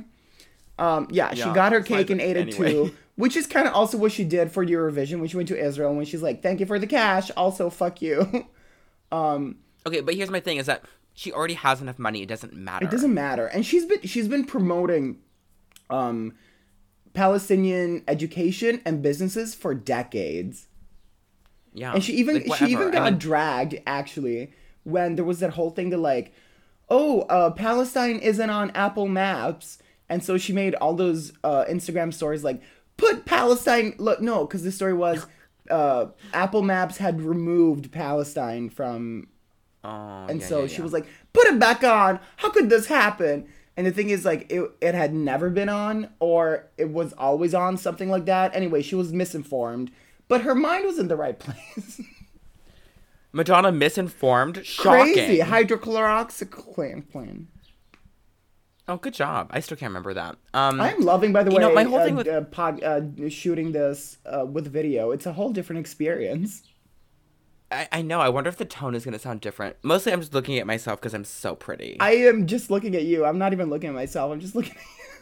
Um, 0.78 1.08
yeah, 1.10 1.34
she 1.34 1.44
got 1.44 1.72
her 1.72 1.80
cake 1.82 2.10
and 2.10 2.20
ate 2.20 2.36
it 2.36 2.52
too, 2.52 2.94
which 3.16 3.36
is 3.36 3.46
kind 3.46 3.66
of 3.68 3.74
also 3.74 3.96
what 3.98 4.12
she 4.12 4.24
did 4.24 4.50
for 4.52 4.64
Eurovision 4.64 5.18
when 5.20 5.28
she 5.28 5.36
went 5.36 5.48
to 5.48 5.58
Israel. 5.58 5.94
When 5.94 6.06
she's 6.06 6.22
like, 6.22 6.42
"Thank 6.42 6.60
you 6.60 6.66
for 6.66 6.78
the 6.78 6.86
cash, 6.86 7.30
also 7.36 7.70
fuck 7.70 8.00
you." 8.02 8.46
Okay, 9.12 10.00
but 10.00 10.14
here's 10.14 10.30
my 10.30 10.40
thing: 10.40 10.56
is 10.56 10.66
that 10.66 10.84
she 11.14 11.32
already 11.32 11.54
has 11.54 11.80
enough 11.80 11.98
money. 11.98 12.22
It 12.22 12.28
doesn't 12.28 12.54
matter. 12.54 12.86
It 12.86 12.90
doesn't 12.90 13.12
matter. 13.12 13.46
And 13.46 13.64
she's 13.64 13.84
been 13.84 14.02
she's 14.02 14.28
been 14.28 14.44
promoting 14.44 15.18
um 15.90 16.34
Palestinian 17.12 18.02
education 18.08 18.80
and 18.84 19.02
businesses 19.02 19.54
for 19.54 19.74
decades. 19.74 20.68
Yeah. 21.74 21.92
And 21.92 22.02
she 22.02 22.14
even 22.14 22.44
like, 22.46 22.58
she 22.58 22.66
even 22.66 22.90
got 22.90 23.02
I 23.02 23.10
mean, 23.10 23.18
dragged 23.18 23.80
actually 23.86 24.52
when 24.84 25.16
there 25.16 25.24
was 25.24 25.40
that 25.40 25.50
whole 25.50 25.70
thing 25.70 25.90
that 25.90 25.98
like, 25.98 26.32
oh, 26.88 27.22
uh, 27.22 27.50
Palestine 27.50 28.18
isn't 28.18 28.50
on 28.50 28.70
Apple 28.70 29.08
Maps, 29.08 29.78
and 30.08 30.24
so 30.24 30.38
she 30.38 30.52
made 30.52 30.74
all 30.76 30.94
those 30.94 31.32
uh, 31.44 31.64
Instagram 31.70 32.12
stories 32.12 32.44
like, 32.44 32.60
put 32.96 33.24
Palestine. 33.24 33.94
Look, 33.98 34.20
no, 34.20 34.46
because 34.46 34.64
the 34.64 34.72
story 34.72 34.94
was. 34.94 35.26
Uh, 35.72 36.08
Apple 36.34 36.62
Maps 36.62 36.98
had 36.98 37.22
removed 37.22 37.90
Palestine 37.90 38.68
from 38.68 39.28
oh, 39.82 40.26
and 40.28 40.40
yeah, 40.40 40.46
so 40.46 40.60
yeah, 40.60 40.66
she 40.66 40.76
yeah. 40.76 40.82
was 40.82 40.92
like, 40.92 41.06
"Put 41.32 41.46
it 41.46 41.58
back 41.58 41.82
on. 41.82 42.20
How 42.36 42.50
could 42.50 42.70
this 42.70 42.86
happen?" 42.86 43.48
And 43.76 43.86
the 43.86 43.90
thing 43.90 44.10
is, 44.10 44.24
like, 44.24 44.52
it 44.52 44.70
it 44.80 44.94
had 44.94 45.14
never 45.14 45.48
been 45.48 45.70
on, 45.70 46.10
or 46.20 46.68
it 46.76 46.90
was 46.90 47.14
always 47.14 47.54
on, 47.54 47.78
something 47.78 48.10
like 48.10 48.26
that. 48.26 48.54
Anyway, 48.54 48.82
she 48.82 48.94
was 48.94 49.12
misinformed, 49.12 49.90
but 50.28 50.42
her 50.42 50.54
mind 50.54 50.84
was 50.84 50.98
in 50.98 51.08
the 51.08 51.16
right 51.16 51.38
place. 51.46 52.02
Madonna 53.32 53.72
misinformed. 53.72 54.66
Shocking. 54.66 55.14
Crazy 55.14 55.38
hydrochloroxychloroquine. 55.38 57.46
Oh, 58.88 58.96
good 58.96 59.14
job. 59.14 59.48
I 59.52 59.60
still 59.60 59.76
can't 59.76 59.90
remember 59.90 60.14
that. 60.14 60.36
Um, 60.54 60.80
I'm 60.80 61.00
loving, 61.00 61.32
by 61.32 61.44
the 61.44 61.50
way, 61.52 61.58
know, 61.62 61.72
my 61.72 61.84
whole 61.84 62.00
uh, 62.00 62.04
thing 62.04 62.16
with- 62.16 62.26
uh, 62.28 62.42
pod, 62.42 62.82
uh, 62.82 63.00
shooting 63.28 63.72
this 63.72 64.18
uh, 64.26 64.44
with 64.44 64.72
video. 64.72 65.12
It's 65.12 65.24
a 65.26 65.32
whole 65.32 65.50
different 65.52 65.80
experience. 65.80 66.62
I, 67.70 67.88
I 67.92 68.02
know. 68.02 68.20
I 68.20 68.28
wonder 68.28 68.48
if 68.48 68.56
the 68.56 68.64
tone 68.66 68.94
is 68.94 69.04
gonna 69.04 69.18
sound 69.18 69.40
different. 69.40 69.76
Mostly, 69.82 70.12
I'm 70.12 70.20
just 70.20 70.34
looking 70.34 70.58
at 70.58 70.66
myself 70.66 71.00
because 71.00 71.14
I'm 71.14 71.24
so 71.24 71.54
pretty. 71.54 71.96
I 72.00 72.10
am 72.12 72.46
just 72.46 72.70
looking 72.70 72.94
at 72.96 73.04
you. 73.04 73.24
I'm 73.24 73.38
not 73.38 73.52
even 73.52 73.70
looking 73.70 73.88
at 73.88 73.94
myself. 73.94 74.30
I'm 74.32 74.40
just 74.40 74.54
looking 74.54 74.72
at 74.72 74.76
you. 74.76 75.14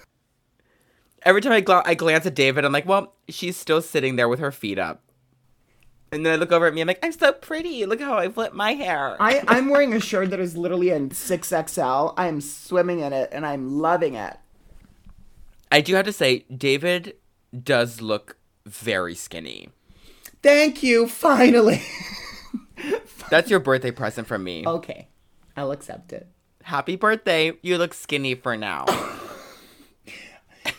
Every 1.22 1.42
time 1.42 1.52
I, 1.52 1.60
gla- 1.60 1.82
I 1.84 1.94
glance 1.94 2.24
at 2.24 2.34
David, 2.34 2.64
I'm 2.64 2.72
like, 2.72 2.86
well, 2.86 3.12
she's 3.28 3.56
still 3.56 3.82
sitting 3.82 4.16
there 4.16 4.28
with 4.28 4.40
her 4.40 4.50
feet 4.50 4.78
up. 4.78 5.02
And 6.12 6.26
then 6.26 6.32
I 6.32 6.36
look 6.36 6.50
over 6.50 6.66
at 6.66 6.74
me. 6.74 6.80
I'm 6.80 6.88
like, 6.88 6.98
I'm 7.04 7.12
so 7.12 7.32
pretty. 7.32 7.86
Look 7.86 8.00
how 8.00 8.18
I 8.18 8.28
flip 8.28 8.52
my 8.52 8.72
hair. 8.72 9.16
I, 9.20 9.42
I'm 9.48 9.68
wearing 9.68 9.94
a 9.94 10.00
shirt 10.00 10.30
that 10.30 10.40
is 10.40 10.56
literally 10.56 10.90
in 10.90 11.10
6XL. 11.10 12.14
I 12.16 12.26
am 12.26 12.40
swimming 12.40 13.00
in 13.00 13.12
it 13.12 13.28
and 13.32 13.46
I'm 13.46 13.78
loving 13.78 14.14
it. 14.14 14.36
I 15.70 15.80
do 15.80 15.94
have 15.94 16.06
to 16.06 16.12
say, 16.12 16.44
David 16.54 17.14
does 17.62 18.00
look 18.00 18.36
very 18.66 19.14
skinny. 19.14 19.68
Thank 20.42 20.82
you, 20.82 21.06
finally. 21.06 21.82
That's 23.30 23.50
your 23.50 23.60
birthday 23.60 23.92
present 23.92 24.26
from 24.26 24.42
me. 24.42 24.64
okay, 24.66 25.08
I'll 25.56 25.70
accept 25.70 26.12
it. 26.12 26.26
Happy 26.62 26.96
birthday. 26.96 27.52
You 27.62 27.78
look 27.78 27.94
skinny 27.94 28.34
for 28.34 28.56
now. 28.56 28.86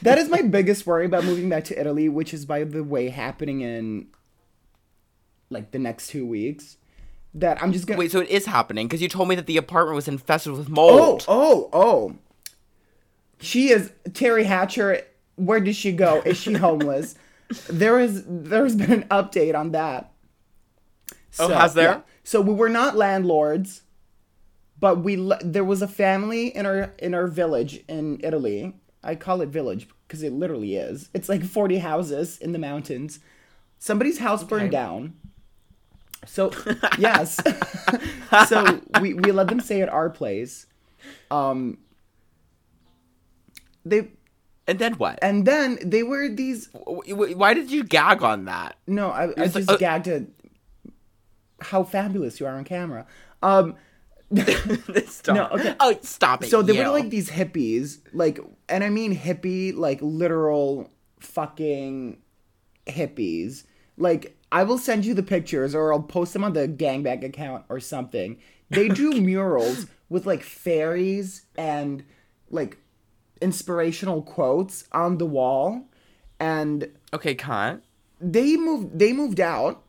That 0.04 0.18
is 0.18 0.30
my 0.30 0.42
biggest 0.42 0.86
worry 0.88 1.06
about 1.06 1.26
moving 1.26 1.50
back 1.50 1.64
to 1.66 1.80
Italy, 1.80 2.10
which 2.10 2.34
is, 2.34 2.46
by 2.46 2.64
the 2.64 2.84
way, 2.84 3.10
happening 3.10 3.62
in 3.62 4.08
like 5.52 5.72
the 5.72 5.80
next 5.80 6.08
two 6.08 6.26
weeks. 6.26 6.78
That 7.34 7.62
I'm 7.64 7.72
just 7.72 7.88
gonna. 7.88 7.98
Wait, 7.98 8.12
so 8.12 8.20
it 8.20 8.30
is 8.30 8.46
happening 8.46 8.88
because 8.88 9.02
you 9.02 9.08
told 9.08 9.30
me 9.30 9.36
that 9.36 9.46
the 9.46 9.58
apartment 9.58 9.96
was 9.96 10.08
infested 10.08 10.54
with 10.54 10.68
oh, 10.68 10.74
mold. 10.74 11.26
oh, 11.28 11.70
oh. 11.72 11.80
Oh. 11.82 12.16
She 13.40 13.70
is 13.70 13.92
Teri 14.10 14.46
Hatcher. 14.46 15.02
Where 15.36 15.60
did 15.60 15.76
she 15.76 15.94
go? 15.94 16.22
Is 16.26 16.38
she 16.38 16.54
homeless? 16.54 17.16
there 17.70 18.00
is 18.00 18.24
there's 18.28 18.76
been 18.76 18.92
an 18.92 19.04
update 19.04 19.56
on 19.56 19.72
that. 19.72 20.12
Oh, 21.40 21.48
has 21.48 21.74
there? 21.74 22.04
So 22.24 22.42
we 22.42 22.54
were 22.54 22.70
not 22.70 22.98
landlords, 22.98 23.84
but 24.80 25.00
we 25.00 25.16
there 25.42 25.64
was 25.64 25.82
a 25.82 25.88
family 25.88 26.48
in 26.48 26.66
our 26.66 26.94
in 27.00 27.14
our 27.14 27.28
village 27.28 27.84
in 27.88 28.20
Italy. 28.24 28.76
I 29.04 29.16
call 29.16 29.42
it 29.42 29.50
village 29.50 29.88
because 30.08 30.22
it 30.22 30.34
literally 30.34 30.76
is. 30.76 31.10
It's 31.14 31.30
like 31.30 31.44
40 31.44 31.80
houses 31.80 32.38
in 32.38 32.52
the 32.52 32.60
mountains. 32.60 33.20
Somebody's 33.80 34.20
house 34.20 34.44
burned 34.44 34.72
down. 34.72 35.14
So, 36.26 36.52
yes. 36.98 37.40
so 38.48 38.82
we 39.02 39.14
we 39.14 39.32
let 39.32 39.48
them 39.48 39.60
stay 39.60 39.82
at 39.82 39.90
our 39.90 40.10
place. 40.10 40.68
Um 41.30 41.78
they 43.86 44.10
And 44.68 44.78
then 44.80 44.94
what? 44.96 45.20
and 45.22 45.46
then 45.46 45.80
they 45.84 46.04
were 46.04 46.30
these 46.30 46.70
Why 46.74 47.54
did 47.54 47.72
you 47.72 47.84
gag 47.84 48.22
on 48.24 48.46
that? 48.46 48.78
no, 48.88 49.10
I, 49.10 49.24
I 49.24 49.28
was 49.28 49.56
like, 49.56 49.66
just 49.66 49.72
uh, 49.72 49.78
gagged 49.78 50.08
at 50.08 50.24
how 51.60 51.84
fabulous 51.84 52.40
you 52.40 52.46
are 52.46 52.56
on 52.56 52.64
camera. 52.64 53.06
Um 53.42 53.76
stop. 55.08 55.36
No, 55.36 55.48
okay. 55.60 55.76
Oh, 55.82 55.98
stop 56.04 56.44
it. 56.44 56.50
So 56.50 56.62
they 56.62 56.74
you. 56.74 56.80
were 56.84 56.90
like 56.90 57.10
these 57.10 57.30
hippies, 57.30 58.00
like, 58.14 58.40
and 58.70 58.82
I 58.82 58.90
mean 58.90 59.14
hippie, 59.14 59.76
like 59.76 60.00
literal 60.02 60.90
fucking 61.20 62.18
hippies. 62.88 63.66
Like, 64.02 64.36
I 64.52 64.64
will 64.64 64.78
send 64.78 65.06
you 65.06 65.14
the 65.14 65.24
pictures, 65.24 65.76
or 65.76 65.94
I'll 65.94 66.02
post 66.02 66.34
them 66.34 66.44
on 66.44 66.54
the 66.54 66.68
gangbang 66.68 67.24
account 67.24 67.66
or 67.70 67.80
something. 67.80 68.38
They 68.70 68.88
drew 68.90 69.12
murals 69.22 69.86
with 70.10 70.26
like 70.26 70.44
fairies 70.44 71.46
and 71.56 72.04
like 72.50 72.78
inspirational 73.42 74.22
quotes 74.24 74.86
on 74.92 75.18
the 75.20 75.26
wall, 75.26 75.88
and 76.40 76.90
Okay, 77.14 77.36
cut. 77.36 77.82
they 78.20 78.58
moved 78.58 78.98
they 79.00 79.14
moved 79.14 79.40
out. 79.40 79.84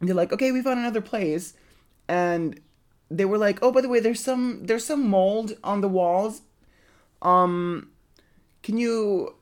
They're 0.00 0.14
like 0.14 0.32
okay 0.32 0.52
we 0.52 0.62
found 0.62 0.78
another 0.78 1.00
place. 1.02 1.54
And 2.08 2.60
they 3.10 3.24
were 3.24 3.38
like 3.38 3.58
oh 3.62 3.72
by 3.72 3.80
the 3.80 3.88
way 3.88 4.00
there's 4.00 4.22
some 4.22 4.64
there's 4.66 4.84
some 4.84 5.08
mold 5.08 5.52
on 5.64 5.80
the 5.80 5.88
walls. 5.88 6.42
Um 7.22 7.90
can 8.62 8.78
you 8.78 9.34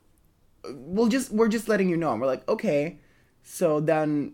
we'll 0.71 1.09
just 1.09 1.31
we're 1.31 1.49
just 1.49 1.69
letting 1.69 1.89
you 1.89 1.97
know. 1.97 2.13
And 2.13 2.21
we're 2.21 2.27
like 2.27 2.49
okay 2.49 2.99
so 3.45 3.79
then 3.81 4.33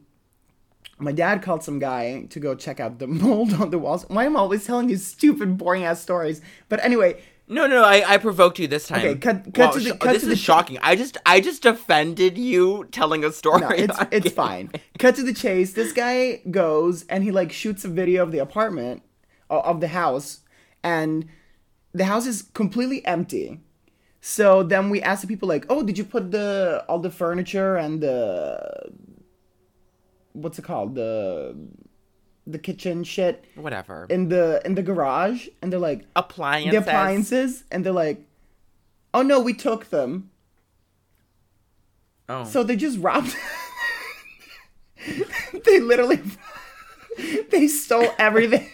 my 0.98 1.12
dad 1.12 1.42
called 1.42 1.62
some 1.62 1.78
guy 1.78 2.22
to 2.30 2.38
go 2.40 2.54
check 2.54 2.78
out 2.80 2.98
the 2.98 3.06
mold 3.22 3.52
on 3.54 3.70
the 3.70 3.78
walls 3.78 4.04
why 4.08 4.24
am 4.24 4.36
i 4.36 4.40
always 4.40 4.64
telling 4.64 4.88
you 4.88 4.96
stupid 4.96 5.58
boring 5.58 5.84
ass 5.84 6.00
stories 6.00 6.40
but 6.68 6.82
anyway 6.84 7.20
No, 7.52 7.66
no, 7.66 7.82
I, 7.82 8.14
I 8.14 8.16
provoked 8.18 8.60
you 8.60 8.68
this 8.68 8.86
time. 8.86 9.00
Okay, 9.04 9.18
cut- 9.18 9.52
cut 9.52 9.72
to 9.74 9.80
the- 9.80 9.90
sh- 9.96 9.98
cut 9.98 10.12
this 10.12 10.22
to 10.22 10.30
is 10.30 10.38
the- 10.38 10.44
shocking. 10.50 10.78
I 10.90 10.94
just 10.94 11.18
I 11.26 11.40
just 11.40 11.62
defended 11.64 12.38
you 12.38 12.86
telling 12.92 13.24
a 13.24 13.32
story. 13.32 13.60
No, 13.62 13.70
it's 13.70 13.98
it's 14.16 14.30
fine. 14.30 14.70
Cut 15.02 15.16
to 15.16 15.24
the 15.24 15.34
chase. 15.34 15.72
This 15.72 15.92
guy 15.92 16.42
goes 16.48 17.02
and 17.10 17.24
he 17.26 17.32
like 17.32 17.50
shoots 17.50 17.84
a 17.84 17.88
video 17.88 18.22
of 18.22 18.30
the 18.30 18.38
apartment 18.38 19.02
of 19.50 19.80
the 19.80 19.88
house, 19.88 20.46
and 20.84 21.26
the 21.92 22.04
house 22.04 22.24
is 22.32 22.42
completely 22.54 23.04
empty. 23.04 23.58
So 24.20 24.62
then 24.62 24.90
we 24.90 25.00
asked 25.02 25.22
the 25.22 25.28
people 25.28 25.48
like, 25.48 25.64
"Oh, 25.70 25.82
did 25.82 25.96
you 25.96 26.04
put 26.04 26.30
the 26.30 26.84
all 26.88 26.98
the 26.98 27.10
furniture 27.10 27.76
and 27.76 28.00
the 28.02 28.92
what's 30.32 30.58
it 30.58 30.62
called 30.64 30.94
the 30.94 31.56
the 32.46 32.58
kitchen 32.58 33.04
shit 33.04 33.44
Whatever. 33.54 34.06
in 34.10 34.28
the 34.28 34.60
in 34.64 34.74
the 34.74 34.82
garage?" 34.82 35.48
And 35.62 35.72
they're 35.72 35.80
like, 35.80 36.04
Appliances. 36.16 36.70
"The 36.72 36.76
appliances," 36.78 37.64
and 37.70 37.84
they're 37.84 37.92
like, 37.92 38.20
"Oh 39.14 39.22
no, 39.22 39.40
we 39.40 39.54
took 39.54 39.88
them." 39.90 40.30
Oh. 42.28 42.44
So 42.44 42.62
they 42.62 42.76
just 42.76 42.98
robbed. 42.98 43.34
they 45.64 45.80
literally, 45.80 46.20
they 47.50 47.66
stole 47.66 48.12
everything. 48.18 48.68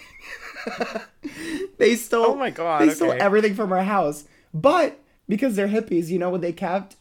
they 1.78 1.94
stole. 1.94 2.32
Oh 2.32 2.34
my 2.34 2.50
God, 2.50 2.82
They 2.82 2.90
stole 2.90 3.10
okay. 3.12 3.20
everything 3.20 3.54
from 3.54 3.72
our 3.72 3.82
house, 3.84 4.24
but 4.52 4.98
because 5.28 5.56
they're 5.56 5.68
hippies, 5.68 6.08
you 6.08 6.18
know 6.18 6.30
what 6.30 6.40
they 6.40 6.52
kept? 6.52 6.96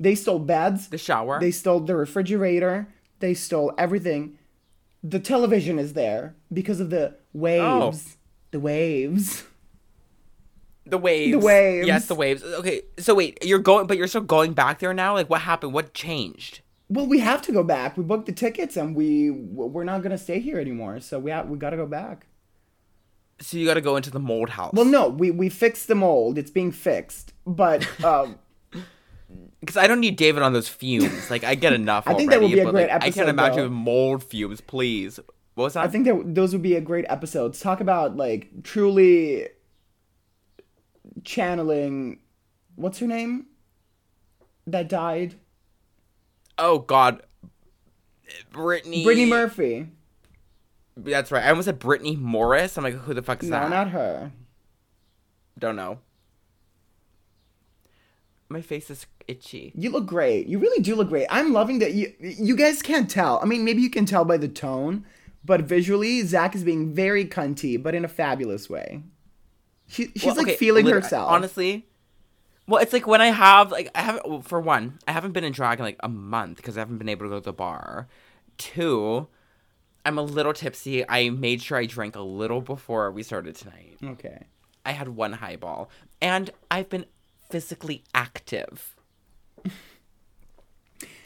They 0.00 0.14
stole 0.14 0.38
beds. 0.38 0.88
the 0.88 0.98
shower. 0.98 1.40
They 1.40 1.50
stole 1.50 1.80
the 1.80 1.96
refrigerator. 1.96 2.88
They 3.20 3.34
stole 3.34 3.72
everything. 3.76 4.38
The 5.02 5.18
television 5.18 5.78
is 5.78 5.94
there 5.94 6.34
because 6.52 6.80
of 6.80 6.90
the 6.90 7.16
waves. 7.32 8.06
Oh. 8.06 8.18
The 8.50 8.60
waves. 8.60 9.44
The 10.86 10.98
waves. 10.98 11.32
The 11.32 11.38
waves. 11.38 11.86
Yes, 11.86 12.06
the 12.06 12.14
waves. 12.14 12.42
Okay, 12.42 12.82
so 12.98 13.14
wait, 13.14 13.44
you're 13.44 13.58
going, 13.58 13.86
but 13.86 13.98
you're 13.98 14.06
still 14.06 14.22
going 14.22 14.54
back 14.54 14.78
there 14.78 14.94
now. 14.94 15.14
Like, 15.14 15.28
what 15.28 15.42
happened? 15.42 15.74
What 15.74 15.92
changed? 15.92 16.62
Well, 16.88 17.06
we 17.06 17.18
have 17.18 17.42
to 17.42 17.52
go 17.52 17.62
back. 17.62 17.98
We 17.98 18.04
booked 18.04 18.26
the 18.26 18.32
tickets, 18.32 18.76
and 18.76 18.96
we 18.96 19.30
we're 19.30 19.84
not 19.84 20.02
gonna 20.02 20.16
stay 20.16 20.40
here 20.40 20.58
anymore. 20.58 21.00
So 21.00 21.18
we 21.18 21.30
have, 21.30 21.48
we 21.48 21.58
gotta 21.58 21.76
go 21.76 21.86
back. 21.86 22.26
So 23.40 23.56
you 23.56 23.66
got 23.66 23.74
to 23.74 23.80
go 23.80 23.96
into 23.96 24.10
the 24.10 24.18
mold 24.18 24.50
house. 24.50 24.72
Well, 24.72 24.84
no, 24.84 25.08
we 25.08 25.30
we 25.30 25.48
fixed 25.48 25.88
the 25.88 25.94
mold. 25.94 26.38
It's 26.38 26.50
being 26.50 26.72
fixed, 26.72 27.32
but 27.46 27.86
um, 28.04 28.38
because 29.60 29.76
I 29.76 29.86
don't 29.86 30.00
need 30.00 30.16
David 30.16 30.42
on 30.42 30.52
those 30.52 30.68
fumes. 30.68 31.30
Like 31.30 31.44
I 31.44 31.54
get 31.54 31.72
enough. 31.72 32.04
I 32.08 32.14
think 32.14 32.30
that 32.30 32.40
would 32.40 32.50
be 32.50 32.60
a 32.60 32.70
great 32.70 32.90
like, 32.90 33.02
I 33.02 33.10
can't 33.10 33.28
imagine 33.28 33.56
though. 33.58 33.62
with 33.64 33.72
mold 33.72 34.24
fumes. 34.24 34.60
Please. 34.60 35.20
What 35.54 35.64
was 35.64 35.74
that? 35.74 35.84
I 35.84 35.88
think 35.88 36.04
that 36.06 36.34
those 36.34 36.52
would 36.52 36.62
be 36.62 36.74
a 36.74 36.80
great 36.80 37.04
episodes. 37.08 37.60
Talk 37.60 37.80
about 37.80 38.16
like 38.16 38.62
truly 38.62 39.48
channeling. 41.24 42.20
What's 42.76 42.98
her 42.98 43.06
name? 43.06 43.46
That 44.66 44.88
died. 44.88 45.34
Oh 46.58 46.80
God. 46.80 47.22
Brittany. 48.52 49.04
Brittany 49.04 49.26
Murphy. 49.26 49.88
That's 51.04 51.30
right. 51.30 51.44
I 51.44 51.50
almost 51.50 51.66
said 51.66 51.78
Brittany 51.78 52.16
Morris. 52.16 52.76
I'm 52.76 52.84
like, 52.84 52.94
who 52.94 53.14
the 53.14 53.22
fuck 53.22 53.42
is 53.42 53.48
No, 53.48 53.60
that? 53.60 53.70
No, 53.70 53.76
not 53.76 53.90
her. 53.90 54.32
Don't 55.58 55.76
know. 55.76 56.00
My 58.48 58.60
face 58.62 58.90
is 58.90 59.06
itchy. 59.26 59.72
You 59.74 59.90
look 59.90 60.06
great. 60.06 60.46
You 60.46 60.58
really 60.58 60.82
do 60.82 60.94
look 60.96 61.08
great. 61.08 61.26
I'm 61.30 61.52
loving 61.52 61.80
that 61.80 61.92
you 61.92 62.12
you 62.18 62.56
guys 62.56 62.82
can't 62.82 63.10
tell. 63.10 63.38
I 63.42 63.44
mean, 63.44 63.64
maybe 63.64 63.82
you 63.82 63.90
can 63.90 64.06
tell 64.06 64.24
by 64.24 64.38
the 64.38 64.48
tone, 64.48 65.04
but 65.44 65.60
visually, 65.62 66.22
Zach 66.22 66.54
is 66.54 66.64
being 66.64 66.94
very 66.94 67.26
cunty, 67.26 67.80
but 67.80 67.94
in 67.94 68.04
a 68.04 68.08
fabulous 68.08 68.70
way. 68.70 69.02
She, 69.86 70.08
she's 70.14 70.24
Well, 70.24 70.36
like 70.36 70.56
feeling 70.56 70.86
herself. 70.86 71.30
Honestly. 71.30 71.86
Well, 72.66 72.82
it's 72.82 72.92
like 72.92 73.06
when 73.06 73.20
I 73.20 73.26
have 73.28 73.70
like 73.70 73.90
I 73.94 74.00
haven't 74.02 74.28
well, 74.28 74.40
for 74.42 74.60
one, 74.60 74.98
I 75.06 75.12
haven't 75.12 75.32
been 75.32 75.44
in 75.44 75.52
drag 75.52 75.78
in 75.78 75.84
like 75.84 75.96
a 76.00 76.08
month 76.08 76.56
because 76.56 76.76
I 76.76 76.80
haven't 76.80 76.98
been 76.98 77.08
able 77.08 77.26
to 77.26 77.30
go 77.30 77.38
to 77.38 77.44
the 77.44 77.52
bar. 77.52 78.08
Two, 78.56 79.28
I'm 80.08 80.16
a 80.16 80.22
little 80.22 80.54
tipsy. 80.54 81.06
I 81.06 81.28
made 81.28 81.60
sure 81.60 81.76
I 81.76 81.84
drank 81.84 82.16
a 82.16 82.22
little 82.22 82.62
before 82.62 83.10
we 83.10 83.22
started 83.22 83.54
tonight. 83.56 83.98
Okay. 84.02 84.46
I 84.86 84.92
had 84.92 85.08
one 85.08 85.34
highball, 85.34 85.90
and 86.22 86.50
I've 86.70 86.88
been 86.88 87.04
physically 87.50 88.04
active. 88.14 88.96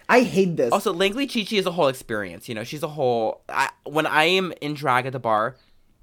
I 0.08 0.22
hate 0.22 0.56
this. 0.56 0.72
Also, 0.72 0.92
Langley 0.92 1.28
Chi 1.28 1.44
Chi 1.44 1.56
is 1.56 1.66
a 1.66 1.70
whole 1.70 1.86
experience. 1.86 2.48
You 2.48 2.56
know, 2.56 2.64
she's 2.64 2.82
a 2.82 2.88
whole. 2.88 3.42
I, 3.48 3.70
when 3.84 4.04
I 4.04 4.24
am 4.24 4.52
in 4.60 4.74
drag 4.74 5.06
at 5.06 5.12
the 5.12 5.20
bar, 5.20 5.54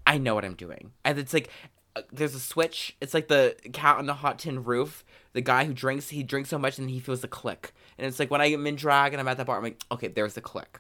I 0.08 0.18
know 0.18 0.34
what 0.34 0.46
I'm 0.46 0.56
doing, 0.56 0.94
and 1.04 1.20
it's 1.20 1.34
like 1.34 1.50
uh, 1.98 2.04
there's 2.14 2.34
a 2.34 2.40
switch. 2.40 2.96
It's 3.02 3.14
like 3.14 3.28
the 3.28 3.58
cat 3.74 3.98
on 3.98 4.06
the 4.06 4.14
hot 4.14 4.40
tin 4.40 4.64
roof. 4.64 5.04
The 5.34 5.42
guy 5.42 5.66
who 5.66 5.74
drinks, 5.74 6.08
he 6.10 6.24
drinks 6.24 6.50
so 6.50 6.58
much, 6.58 6.80
and 6.80 6.90
he 6.90 7.02
feels 7.02 7.20
the 7.20 7.28
click. 7.28 7.74
And 7.98 8.08
it's 8.08 8.20
like 8.20 8.32
when 8.32 8.40
I 8.40 8.46
am 8.46 8.66
in 8.66 8.78
drag 8.78 9.14
and 9.14 9.20
I'm 9.20 9.28
at 9.28 9.36
the 9.36 9.44
bar, 9.44 9.58
I'm 9.58 9.64
like, 9.64 9.84
okay, 9.92 10.08
there's 10.08 10.36
the 10.36 10.42
click, 10.42 10.80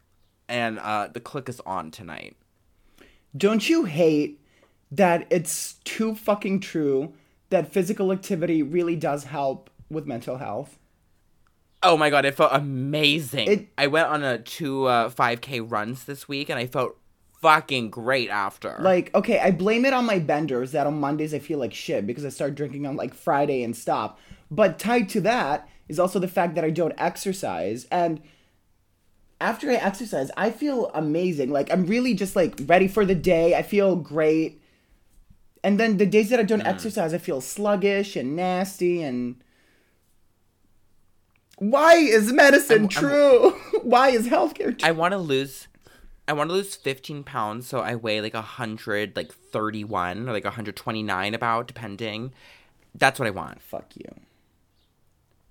and 0.50 0.80
uh, 0.80 1.08
the 1.12 1.20
click 1.20 1.48
is 1.48 1.62
on 1.66 1.92
tonight. 1.92 2.36
Don't 3.38 3.70
you 3.70 3.86
hate 3.86 4.42
that 4.92 5.28
it's 5.30 5.76
too 5.84 6.16
fucking 6.16 6.60
true 6.62 7.14
that 7.50 7.72
physical 7.72 8.12
activity 8.12 8.64
really 8.64 8.96
does 8.96 9.26
help 9.26 9.70
with 9.90 10.06
mental 10.06 10.38
health? 10.38 10.78
Oh 11.82 11.96
my 11.96 12.10
god, 12.10 12.26
it 12.26 12.36
felt 12.36 12.52
amazing. 12.54 13.48
It- 13.48 13.68
I 13.78 13.88
went 13.88 14.08
on 14.08 14.24
a 14.24 14.40
two 14.40 14.86
uh, 14.86 15.10
5K 15.10 15.70
runs 15.70 16.04
this 16.06 16.28
week, 16.28 16.50
and 16.50 16.60
I 16.60 16.66
felt 16.68 16.98
fucking 17.42 17.90
great 17.90 18.30
after. 18.30 18.76
Like, 18.82 19.16
okay, 19.16 19.40
I 19.40 19.52
blame 19.52 19.86
it 19.86 19.94
on 19.94 20.06
my 20.06 20.20
benders 20.20 20.74
that 20.74 20.86
on 20.88 21.00
Mondays 21.00 21.34
I 21.34 21.40
feel 21.40 21.58
like 21.58 21.74
shit 21.74 22.06
because 22.06 22.26
I 22.26 22.30
start 22.30 22.56
drinking 22.56 22.86
on 22.86 22.98
like 22.98 23.14
Friday 23.14 23.64
and 23.64 23.76
stop. 23.76 24.20
But 24.52 24.78
tied 24.78 25.08
to 25.10 25.22
that 25.22 25.70
is 25.88 26.00
also 26.00 26.20
the 26.20 26.28
fact 26.28 26.56
that 26.56 26.66
I 26.66 26.70
don't 26.70 26.94
exercise. 26.98 27.86
And 27.92 28.20
after 29.41 29.69
I 29.69 29.75
exercise, 29.75 30.30
I 30.36 30.52
feel 30.52 30.91
amazing. 30.93 31.49
Like, 31.52 31.71
I'm 31.71 31.86
really 31.86 32.13
just 32.13 32.36
like 32.36 32.60
ready 32.65 32.88
for 32.88 33.06
the 33.06 33.15
day. 33.15 33.56
I 33.56 33.62
feel 33.62 33.95
great. 33.95 34.62
And 35.63 35.80
then 35.80 35.97
the 35.97 36.06
days 36.06 36.30
that 36.30 36.39
I 36.39 36.43
Mm. 36.43 36.47
don't 36.47 36.65
exercise, 36.67 37.13
I 37.13 37.17
feel 37.17 37.41
sluggish 37.41 38.15
and 38.15 38.36
nasty 38.36 39.02
and. 39.02 39.36
Why 41.58 41.95
is 41.95 42.32
medicine 42.32 42.84
I'm- 42.84 42.88
true? 42.89 43.52
Why 43.84 44.10
is 44.10 44.28
healthcare 44.28 44.78
true? 44.78 44.88
I 44.88 44.91
want 44.91 45.12
to 45.13 45.17
lose. 45.17 45.67
I 46.28 46.34
want 46.34 46.49
to 46.49 46.54
lose 46.54 46.75
15 46.75 47.23
pounds, 47.23 47.65
so 47.67 47.80
I 47.80 47.95
weigh 47.95 48.21
like 48.21 48.36
100, 48.36 49.15
like 49.15 49.34
31 49.34 50.30
or 50.30 50.32
like 50.32 50.43
129 50.45 51.34
about, 51.34 51.67
depending. 51.67 52.34
That's 52.93 53.19
what 53.19 53.28
I 53.28 53.32
want. 53.32 53.62
Fuck 53.62 53.95
you. 53.95 54.15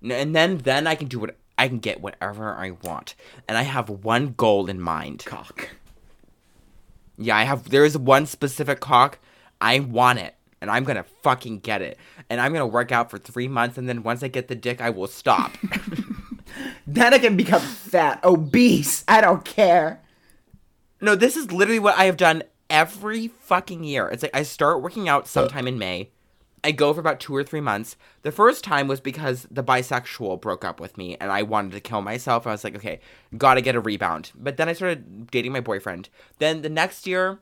And 0.09 0.33
then 0.33 0.59
then 0.59 0.87
I 0.87 0.95
can 0.95 1.07
do 1.09 1.19
what 1.19 1.35
I 1.59 1.67
can 1.67 1.79
get 1.79 2.01
whatever 2.01 2.55
I 2.55 2.71
want. 2.71 3.15
And 3.47 3.57
I 3.57 3.63
have 3.63 3.89
one 3.89 4.33
goal 4.33 4.67
in 4.69 4.79
mind. 4.81 5.23
Cock. 5.25 5.69
Yeah, 7.17 7.37
I 7.37 7.43
have 7.43 7.69
there 7.69 7.85
is 7.85 7.97
one 7.97 8.25
specific 8.25 8.79
cock. 8.79 9.19
I 9.61 9.79
want 9.79 10.19
it. 10.19 10.35
And 10.61 10.71
I'm 10.71 10.83
gonna 10.85 11.05
fucking 11.21 11.59
get 11.59 11.81
it. 11.81 11.97
And 12.29 12.41
I'm 12.41 12.53
gonna 12.53 12.65
work 12.65 12.91
out 12.91 13.11
for 13.11 13.17
three 13.17 13.47
months 13.47 13.77
and 13.77 13.87
then 13.87 14.03
once 14.03 14.23
I 14.23 14.29
get 14.29 14.47
the 14.47 14.55
dick 14.55 14.81
I 14.81 14.89
will 14.89 15.07
stop. 15.07 15.51
Then 16.87 17.13
I 17.13 17.19
can 17.19 17.37
become 17.37 17.61
fat, 17.61 18.19
obese. 18.23 19.03
I 19.07 19.21
don't 19.21 19.45
care. 19.45 20.01
No, 20.99 21.15
this 21.15 21.37
is 21.37 21.51
literally 21.51 21.79
what 21.79 21.97
I 21.97 22.05
have 22.05 22.17
done 22.17 22.43
every 22.69 23.27
fucking 23.27 23.83
year. 23.83 24.07
It's 24.07 24.23
like 24.23 24.35
I 24.35 24.41
start 24.43 24.81
working 24.81 25.07
out 25.07 25.27
sometime 25.27 25.67
in 25.67 25.77
May. 25.77 26.09
I 26.63 26.71
go 26.71 26.93
for 26.93 26.99
about 26.99 27.19
two 27.19 27.35
or 27.35 27.43
three 27.43 27.61
months. 27.61 27.95
The 28.23 28.31
first 28.31 28.63
time 28.63 28.87
was 28.87 28.99
because 28.99 29.47
the 29.49 29.63
bisexual 29.63 30.41
broke 30.41 30.65
up 30.65 30.79
with 30.79 30.97
me 30.97 31.15
and 31.19 31.31
I 31.31 31.43
wanted 31.43 31.71
to 31.73 31.79
kill 31.79 32.01
myself. 32.01 32.45
I 32.45 32.51
was 32.51 32.63
like, 32.63 32.75
okay, 32.75 32.99
gotta 33.37 33.61
get 33.61 33.75
a 33.75 33.79
rebound. 33.79 34.31
But 34.35 34.57
then 34.57 34.67
I 34.67 34.73
started 34.73 35.31
dating 35.31 35.53
my 35.53 35.61
boyfriend. 35.61 36.09
Then 36.39 36.61
the 36.61 36.69
next 36.69 37.07
year, 37.07 37.39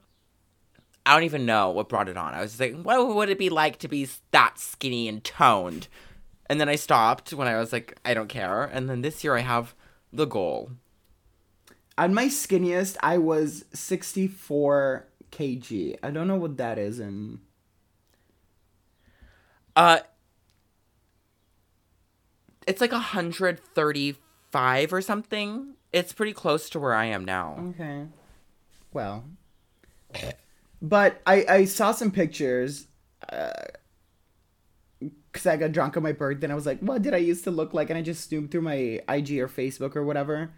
I 1.06 1.14
don't 1.14 1.24
even 1.24 1.46
know 1.46 1.70
what 1.70 1.90
brought 1.90 2.10
it 2.10 2.18
on. 2.18 2.34
I 2.34 2.42
was 2.42 2.60
like, 2.60 2.80
what 2.82 3.16
would 3.16 3.30
it 3.30 3.40
be 3.40 3.50
like 3.50 3.80
to 3.80 3.88
be 3.88 4.08
that 4.32 4.60
skinny 4.60 5.08
and 5.08 5.24
toned? 5.24 5.88
And 6.50 6.62
then 6.62 6.70
I 6.70 6.76
stopped 6.76 7.34
when 7.34 7.48
I 7.48 7.58
was 7.58 7.74
like, 7.74 7.98
I 8.06 8.14
don't 8.14 8.30
care. 8.30 8.64
And 8.64 8.90
then 8.90 9.02
this 9.02 9.24
year 9.24 9.36
I 9.36 9.42
have 9.42 9.74
the 10.12 10.26
goal. 10.26 10.72
At 11.98 12.12
my 12.12 12.26
skinniest, 12.26 12.98
I 13.02 13.18
was 13.18 13.66
64 13.74 15.08
kg. 15.32 15.98
I 16.04 16.12
don't 16.12 16.28
know 16.28 16.36
what 16.36 16.58
that 16.58 16.78
is 16.78 17.00
in. 17.00 17.40
Uh, 19.78 20.00
it's 22.66 22.82
like 22.82 22.92
135 22.92 24.94
or 24.94 25.02
something. 25.02 25.76
It's 25.94 26.12
pretty 26.14 26.34
close 26.34 26.70
to 26.72 26.80
where 26.80 26.96
I 26.96 27.06
am 27.06 27.24
now. 27.24 27.64
Okay. 27.70 28.08
Well. 28.92 29.24
But 30.82 31.22
I, 31.28 31.46
I 31.48 31.66
saw 31.66 31.92
some 31.92 32.10
pictures. 32.10 32.88
Because 33.22 33.68
I 35.46 35.58
got 35.58 35.74
drunk 35.74 35.96
on 35.96 36.02
my 36.02 36.12
birthday 36.12 36.46
and 36.46 36.52
I 36.52 36.56
was 36.56 36.66
like, 36.66 36.80
what 36.80 37.04
did 37.04 37.14
I 37.14 37.18
used 37.18 37.44
to 37.44 37.52
look 37.52 37.76
like? 37.76 37.92
And 37.92 38.00
I 38.00 38.02
just 38.02 38.28
snooped 38.28 38.52
through 38.52 38.62
my 38.62 39.00
IG 39.08 39.38
or 39.38 39.48
Facebook 39.48 39.96
or 39.96 40.04
whatever. 40.04 40.50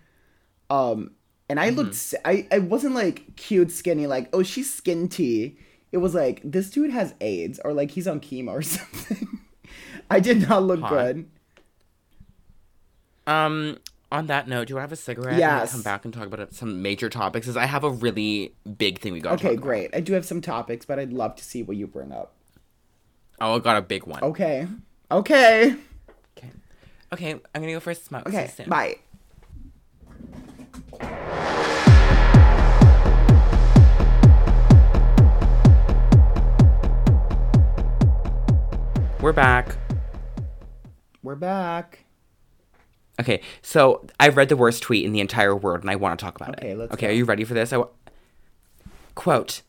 Um, 0.69 1.11
and 1.49 1.59
I 1.59 1.71
looked, 1.71 2.15
I 2.23 2.47
I 2.51 2.59
wasn't 2.59 2.95
like 2.95 3.35
cute, 3.35 3.71
skinny, 3.71 4.07
like, 4.07 4.29
oh, 4.31 4.43
she's 4.43 4.73
skinty. 4.73 5.57
It 5.91 5.97
was 5.97 6.13
like, 6.13 6.41
this 6.43 6.69
dude 6.69 6.91
has 6.91 7.13
AIDS 7.19 7.59
or 7.63 7.73
like 7.73 7.91
he's 7.91 8.07
on 8.07 8.19
chemo 8.19 8.49
or 8.49 8.61
something. 8.63 9.39
I 10.09 10.19
did 10.19 10.47
not 10.47 10.63
look 10.63 10.81
Hot. 10.81 10.89
good. 10.89 11.29
Um, 13.27 13.77
on 14.11 14.27
that 14.27 14.47
note, 14.47 14.67
do 14.67 14.71
you 14.71 14.75
want 14.75 14.89
to 14.89 14.89
have 14.89 14.91
a 14.91 14.95
cigarette? 14.95 15.37
Yes. 15.37 15.71
Come 15.71 15.83
back 15.83 16.05
and 16.05 16.13
talk 16.13 16.25
about 16.25 16.53
some 16.53 16.81
major 16.81 17.09
topics. 17.09 17.45
Because 17.45 17.57
I 17.57 17.65
have 17.65 17.83
a 17.83 17.89
really 17.89 18.53
big 18.77 18.99
thing 18.99 19.13
we 19.13 19.19
got. 19.19 19.33
Okay, 19.33 19.55
great. 19.55 19.93
I 19.93 19.99
do 19.99 20.13
have 20.13 20.25
some 20.25 20.41
topics, 20.41 20.85
but 20.85 20.99
I'd 20.99 21.13
love 21.13 21.35
to 21.35 21.43
see 21.43 21.61
what 21.61 21.77
you 21.77 21.85
bring 21.85 22.11
up. 22.11 22.33
Oh, 23.39 23.55
I 23.55 23.59
got 23.59 23.77
a 23.77 23.81
big 23.81 24.05
one. 24.05 24.23
Okay. 24.23 24.67
Okay. 25.11 25.75
Okay. 26.37 26.51
Okay, 27.13 27.31
I'm 27.33 27.61
gonna 27.61 27.73
go 27.73 27.79
for 27.79 27.91
a 27.91 27.95
smoke. 27.95 28.27
Okay. 28.27 28.51
Bye. 28.67 28.97
We're 39.21 39.33
back. 39.33 39.75
We're 41.23 41.35
back. 41.35 42.05
Okay, 43.19 43.41
so 43.61 44.05
I've 44.19 44.37
read 44.37 44.47
the 44.47 44.55
worst 44.55 44.81
tweet 44.81 45.03
in 45.05 45.11
the 45.11 45.19
entire 45.19 45.53
world, 45.55 45.81
and 45.81 45.89
I 45.89 45.97
want 45.97 46.17
to 46.17 46.23
talk 46.23 46.35
about 46.37 46.57
Okay, 46.57 46.71
it. 46.71 46.77
let's 46.77 46.93
okay, 46.93 47.07
go. 47.07 47.11
are 47.11 47.15
you 47.15 47.25
ready 47.25 47.43
for 47.43 47.53
this? 47.53 47.73
I 47.73 47.77
w- 47.77 47.91
quote. 49.15 49.61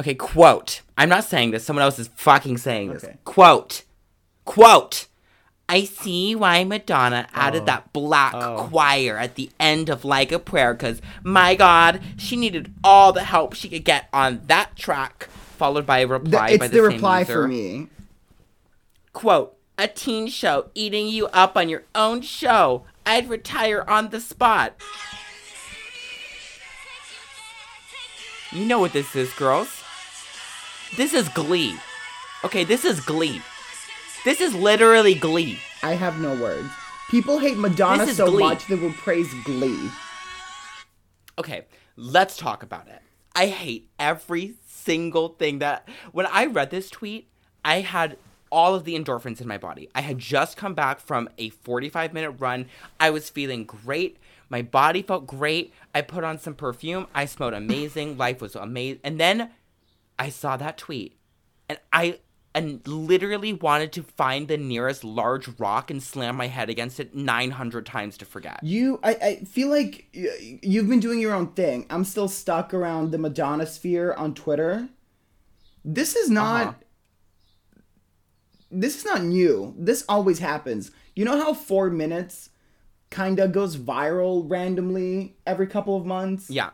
Okay, 0.00 0.14
quote. 0.14 0.82
I'm 0.98 1.08
not 1.08 1.22
saying 1.24 1.52
this. 1.52 1.64
Someone 1.64 1.84
else 1.84 2.00
is 2.00 2.08
fucking 2.08 2.58
saying 2.58 2.92
this. 2.92 3.04
Okay. 3.04 3.16
Quote. 3.24 3.84
Quote. 4.44 5.06
I 5.68 5.84
see 5.84 6.34
why 6.34 6.64
Madonna 6.64 7.28
added 7.32 7.62
Oh. 7.62 7.66
that 7.66 7.92
black 7.92 8.34
Oh. 8.34 8.66
choir 8.68 9.18
at 9.18 9.36
the 9.36 9.50
end 9.60 9.88
of 9.88 10.04
Like 10.04 10.32
a 10.32 10.38
Prayer, 10.40 10.74
because 10.74 11.00
my 11.22 11.54
God, 11.54 12.00
she 12.16 12.34
needed 12.36 12.72
all 12.82 13.12
the 13.12 13.24
help 13.24 13.54
she 13.54 13.68
could 13.68 13.84
get 13.84 14.08
on 14.12 14.42
that 14.48 14.74
track. 14.76 15.28
Followed 15.58 15.86
by 15.86 16.00
a 16.00 16.06
reply 16.06 16.50
it's 16.50 16.58
by 16.58 16.66
the, 16.68 16.72
the, 16.76 16.82
same 16.90 16.92
reply 16.94 17.20
user. 17.20 17.32
for 17.32 17.48
me. 17.48 17.88
Quote, 19.16 19.56
a 19.78 19.88
teen 19.88 20.26
show 20.26 20.68
eating 20.74 21.08
you 21.08 21.28
up 21.28 21.56
on 21.56 21.70
your 21.70 21.84
own 21.94 22.20
show. 22.20 22.84
I'd 23.06 23.30
retire 23.30 23.82
on 23.88 24.10
the 24.10 24.20
spot. 24.20 24.74
You 28.52 28.66
know 28.66 28.78
what 28.78 28.92
this 28.92 29.16
is, 29.16 29.32
girls. 29.32 29.82
This 30.98 31.14
is 31.14 31.30
Glee. 31.30 31.78
Okay, 32.44 32.62
this 32.62 32.84
is 32.84 33.00
Glee. 33.00 33.40
This 34.26 34.42
is 34.42 34.54
literally 34.54 35.14
Glee. 35.14 35.60
I 35.82 35.92
have 35.94 36.20
no 36.20 36.38
words. 36.38 36.68
People 37.08 37.38
hate 37.38 37.56
Madonna 37.56 38.08
so 38.08 38.30
Glee. 38.30 38.42
much 38.42 38.66
they 38.66 38.74
will 38.74 38.92
praise 38.92 39.32
Glee. 39.46 39.88
Okay, 41.38 41.64
let's 41.96 42.36
talk 42.36 42.62
about 42.62 42.86
it. 42.88 43.00
I 43.34 43.46
hate 43.46 43.88
every 43.98 44.56
single 44.66 45.30
thing 45.30 45.60
that. 45.60 45.88
When 46.12 46.26
I 46.26 46.44
read 46.44 46.70
this 46.70 46.90
tweet, 46.90 47.30
I 47.64 47.80
had 47.80 48.18
all 48.50 48.74
of 48.74 48.84
the 48.84 48.98
endorphins 48.98 49.40
in 49.40 49.48
my 49.48 49.58
body. 49.58 49.88
I 49.94 50.00
had 50.00 50.18
just 50.18 50.56
come 50.56 50.74
back 50.74 51.00
from 51.00 51.28
a 51.38 51.50
45 51.50 52.12
minute 52.12 52.32
run. 52.32 52.66
I 52.98 53.10
was 53.10 53.30
feeling 53.30 53.64
great. 53.64 54.18
My 54.48 54.62
body 54.62 55.02
felt 55.02 55.26
great. 55.26 55.72
I 55.94 56.02
put 56.02 56.24
on 56.24 56.38
some 56.38 56.54
perfume. 56.54 57.06
I 57.14 57.26
smelled 57.26 57.54
amazing. 57.54 58.16
Life 58.16 58.40
was 58.40 58.54
amazing. 58.54 59.00
And 59.04 59.18
then 59.18 59.50
I 60.18 60.28
saw 60.28 60.56
that 60.56 60.78
tweet 60.78 61.16
and 61.68 61.78
I 61.92 62.20
and 62.56 62.80
literally 62.88 63.52
wanted 63.52 63.92
to 63.92 64.02
find 64.02 64.48
the 64.48 64.56
nearest 64.56 65.04
large 65.04 65.46
rock 65.58 65.90
and 65.90 66.02
slam 66.02 66.36
my 66.36 66.46
head 66.46 66.70
against 66.70 66.98
it 66.98 67.14
900 67.14 67.84
times 67.84 68.16
to 68.16 68.24
forget. 68.24 68.58
You, 68.62 68.98
I, 69.02 69.14
I 69.14 69.34
feel 69.44 69.68
like 69.68 70.06
you've 70.12 70.88
been 70.88 71.00
doing 71.00 71.20
your 71.20 71.34
own 71.34 71.48
thing. 71.48 71.84
I'm 71.90 72.02
still 72.02 72.28
stuck 72.28 72.72
around 72.72 73.10
the 73.10 73.18
Madonna 73.18 73.66
sphere 73.66 74.14
on 74.14 74.32
Twitter. 74.32 74.88
This 75.84 76.16
is 76.16 76.30
not. 76.30 76.66
Uh-huh. 76.66 76.74
This 78.70 78.98
is 78.98 79.04
not 79.04 79.22
new. 79.22 79.74
This 79.78 80.04
always 80.08 80.38
happens. 80.38 80.90
You 81.14 81.24
know 81.24 81.40
how 81.40 81.54
four 81.54 81.90
minutes 81.90 82.50
kind 83.10 83.38
of 83.38 83.52
goes 83.52 83.76
viral 83.76 84.44
randomly 84.48 85.36
every 85.46 85.66
couple 85.66 85.96
of 85.96 86.04
months? 86.04 86.50
Yeah. 86.50 86.70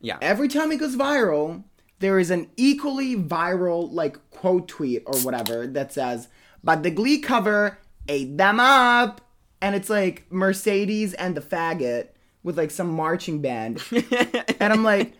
Yeah. 0.00 0.18
Every 0.20 0.48
time 0.48 0.72
it 0.72 0.78
goes 0.78 0.96
viral, 0.96 1.64
there 2.00 2.18
is 2.18 2.30
an 2.30 2.50
equally 2.56 3.16
viral, 3.16 3.90
like, 3.92 4.18
quote 4.30 4.68
tweet 4.68 5.02
or 5.06 5.18
whatever 5.20 5.66
that 5.68 5.92
says, 5.92 6.28
but 6.62 6.82
the 6.82 6.90
Glee 6.90 7.18
cover 7.18 7.78
ate 8.08 8.36
them 8.36 8.60
up. 8.60 9.20
And 9.62 9.74
it's 9.74 9.88
like 9.88 10.30
Mercedes 10.30 11.14
and 11.14 11.34
the 11.34 11.40
faggot 11.40 12.08
with 12.42 12.58
like 12.58 12.70
some 12.70 12.90
marching 12.90 13.40
band. 13.40 13.82
and 14.60 14.72
I'm 14.72 14.84
like, 14.84 15.14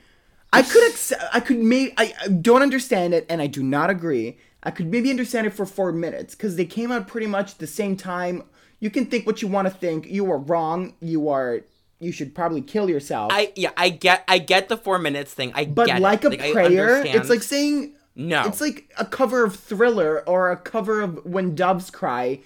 I 0.52 0.62
could 0.62 0.90
accept, 0.90 1.22
I 1.33 1.40
could 1.40 1.59
maybe, 1.59 1.94
I, 1.96 2.12
I 2.22 2.28
don't 2.28 2.62
understand 2.62 3.14
it 3.14 3.26
and 3.28 3.40
I 3.40 3.46
do 3.46 3.62
not 3.62 3.90
agree. 3.90 4.37
I 4.64 4.70
could 4.70 4.90
maybe 4.90 5.11
understand 5.11 5.46
it 5.46 5.50
for 5.50 5.66
four 5.66 5.92
minutes 5.92 6.35
because 6.35 6.57
they 6.57 6.64
came 6.64 6.90
out 6.90 7.07
pretty 7.07 7.27
much 7.27 7.59
the 7.59 7.66
same 7.66 7.96
time. 7.96 8.44
You 8.81 8.90
can 8.90 9.07
think 9.07 9.27
what 9.27 9.42
you 9.42 9.48
want 9.48 9.68
to 9.68 9.74
think. 9.74 10.07
You 10.07 10.31
are 10.33 10.38
wrong. 10.38 10.94
You 11.00 11.29
are, 11.29 11.61
you 12.00 12.12
should 12.12 12.35
probably 12.35 12.62
kill 12.62 12.88
yourself. 12.90 13.31
I 13.33 13.53
yeah, 13.57 13.70
I 13.77 13.90
get 13.90 14.24
I 14.27 14.38
get 14.38 14.68
the 14.68 14.77
four 14.77 14.98
minutes 14.98 15.33
thing. 15.35 15.53
I 15.55 15.64
But 15.66 15.88
like 16.00 16.24
it. 16.24 16.35
a 16.35 16.48
I 16.48 16.53
prayer, 16.53 17.03
it's 17.05 17.29
like 17.29 17.42
saying 17.42 17.92
No. 18.16 18.44
It's 18.46 18.61
like 18.61 18.90
a 18.98 19.05
cover 19.05 19.44
of 19.44 19.57
Thriller 19.57 20.22
or 20.29 20.50
a 20.50 20.57
cover 20.57 21.00
of 21.03 21.24
When 21.27 21.55
Doves 21.55 21.90
Cry. 21.90 22.40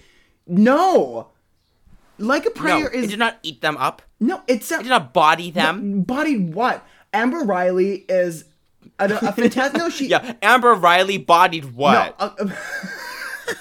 No, 0.47 1.27
like 2.17 2.45
a 2.45 2.49
no, 2.49 2.53
prayer 2.55 2.87
it 2.87 2.95
is 3.03 3.09
did 3.11 3.19
not 3.19 3.37
eat 3.43 3.61
them 3.61 3.77
up. 3.77 4.01
no. 4.19 4.41
It's 4.47 4.71
It 4.71 4.79
did 4.83 4.89
not 4.89 5.13
body 5.13 5.51
them. 5.51 6.01
bodied 6.03 6.53
what? 6.53 6.85
Amber 7.13 7.39
Riley 7.39 8.05
is 8.09 8.45
a, 8.99 9.05
a 9.05 9.31
fantastic. 9.31 9.77
no, 9.77 9.89
she 9.89 10.07
Yeah, 10.09 10.33
Amber 10.41 10.73
Riley 10.73 11.17
bodied 11.17 11.73
what? 11.73 12.19
no, 12.19 12.25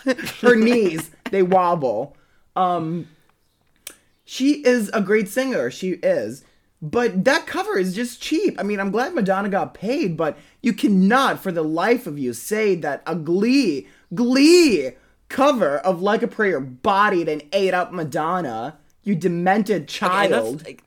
uh, 0.06 0.14
her 0.40 0.56
knees 0.56 1.10
they 1.30 1.42
wobble. 1.42 2.16
Um, 2.56 3.08
she 4.24 4.64
is 4.64 4.90
a 4.92 5.00
great 5.00 5.28
singer. 5.28 5.70
She 5.70 5.90
is. 5.92 6.44
But 6.80 7.24
that 7.24 7.46
cover 7.46 7.76
is 7.78 7.94
just 7.94 8.20
cheap. 8.22 8.58
I 8.60 8.62
mean, 8.62 8.78
I'm 8.78 8.90
glad 8.92 9.14
Madonna 9.14 9.48
got 9.48 9.74
paid, 9.74 10.16
but 10.16 10.38
you 10.62 10.72
cannot, 10.72 11.40
for 11.40 11.50
the 11.50 11.64
life 11.64 12.06
of 12.06 12.18
you, 12.18 12.32
say 12.32 12.76
that 12.76 13.02
a 13.06 13.16
Glee, 13.16 13.88
Glee 14.14 14.92
cover 15.28 15.78
of 15.78 16.02
Like 16.02 16.22
a 16.22 16.28
Prayer 16.28 16.60
bodied 16.60 17.28
and 17.28 17.42
ate 17.52 17.74
up 17.74 17.92
Madonna. 17.92 18.78
You 19.02 19.16
demented 19.16 19.82
Okay, 19.82 19.86
child. 19.86 20.64
like, 20.64 20.84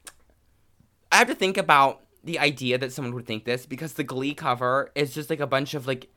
I 1.12 1.18
have 1.18 1.28
to 1.28 1.36
think 1.36 1.58
about 1.58 2.01
the 2.24 2.40
idea 2.40 2.78
that 2.78 2.92
someone 2.92 3.14
would 3.16 3.26
think 3.26 3.46
this 3.46 3.66
because 3.66 3.94
the 3.94 4.04
Glee 4.04 4.34
cover 4.34 4.92
is 4.96 5.14
just 5.14 5.30
like 5.30 5.40
a 5.40 5.48
bunch 5.48 5.74
of 5.74 5.88
like 5.88 6.10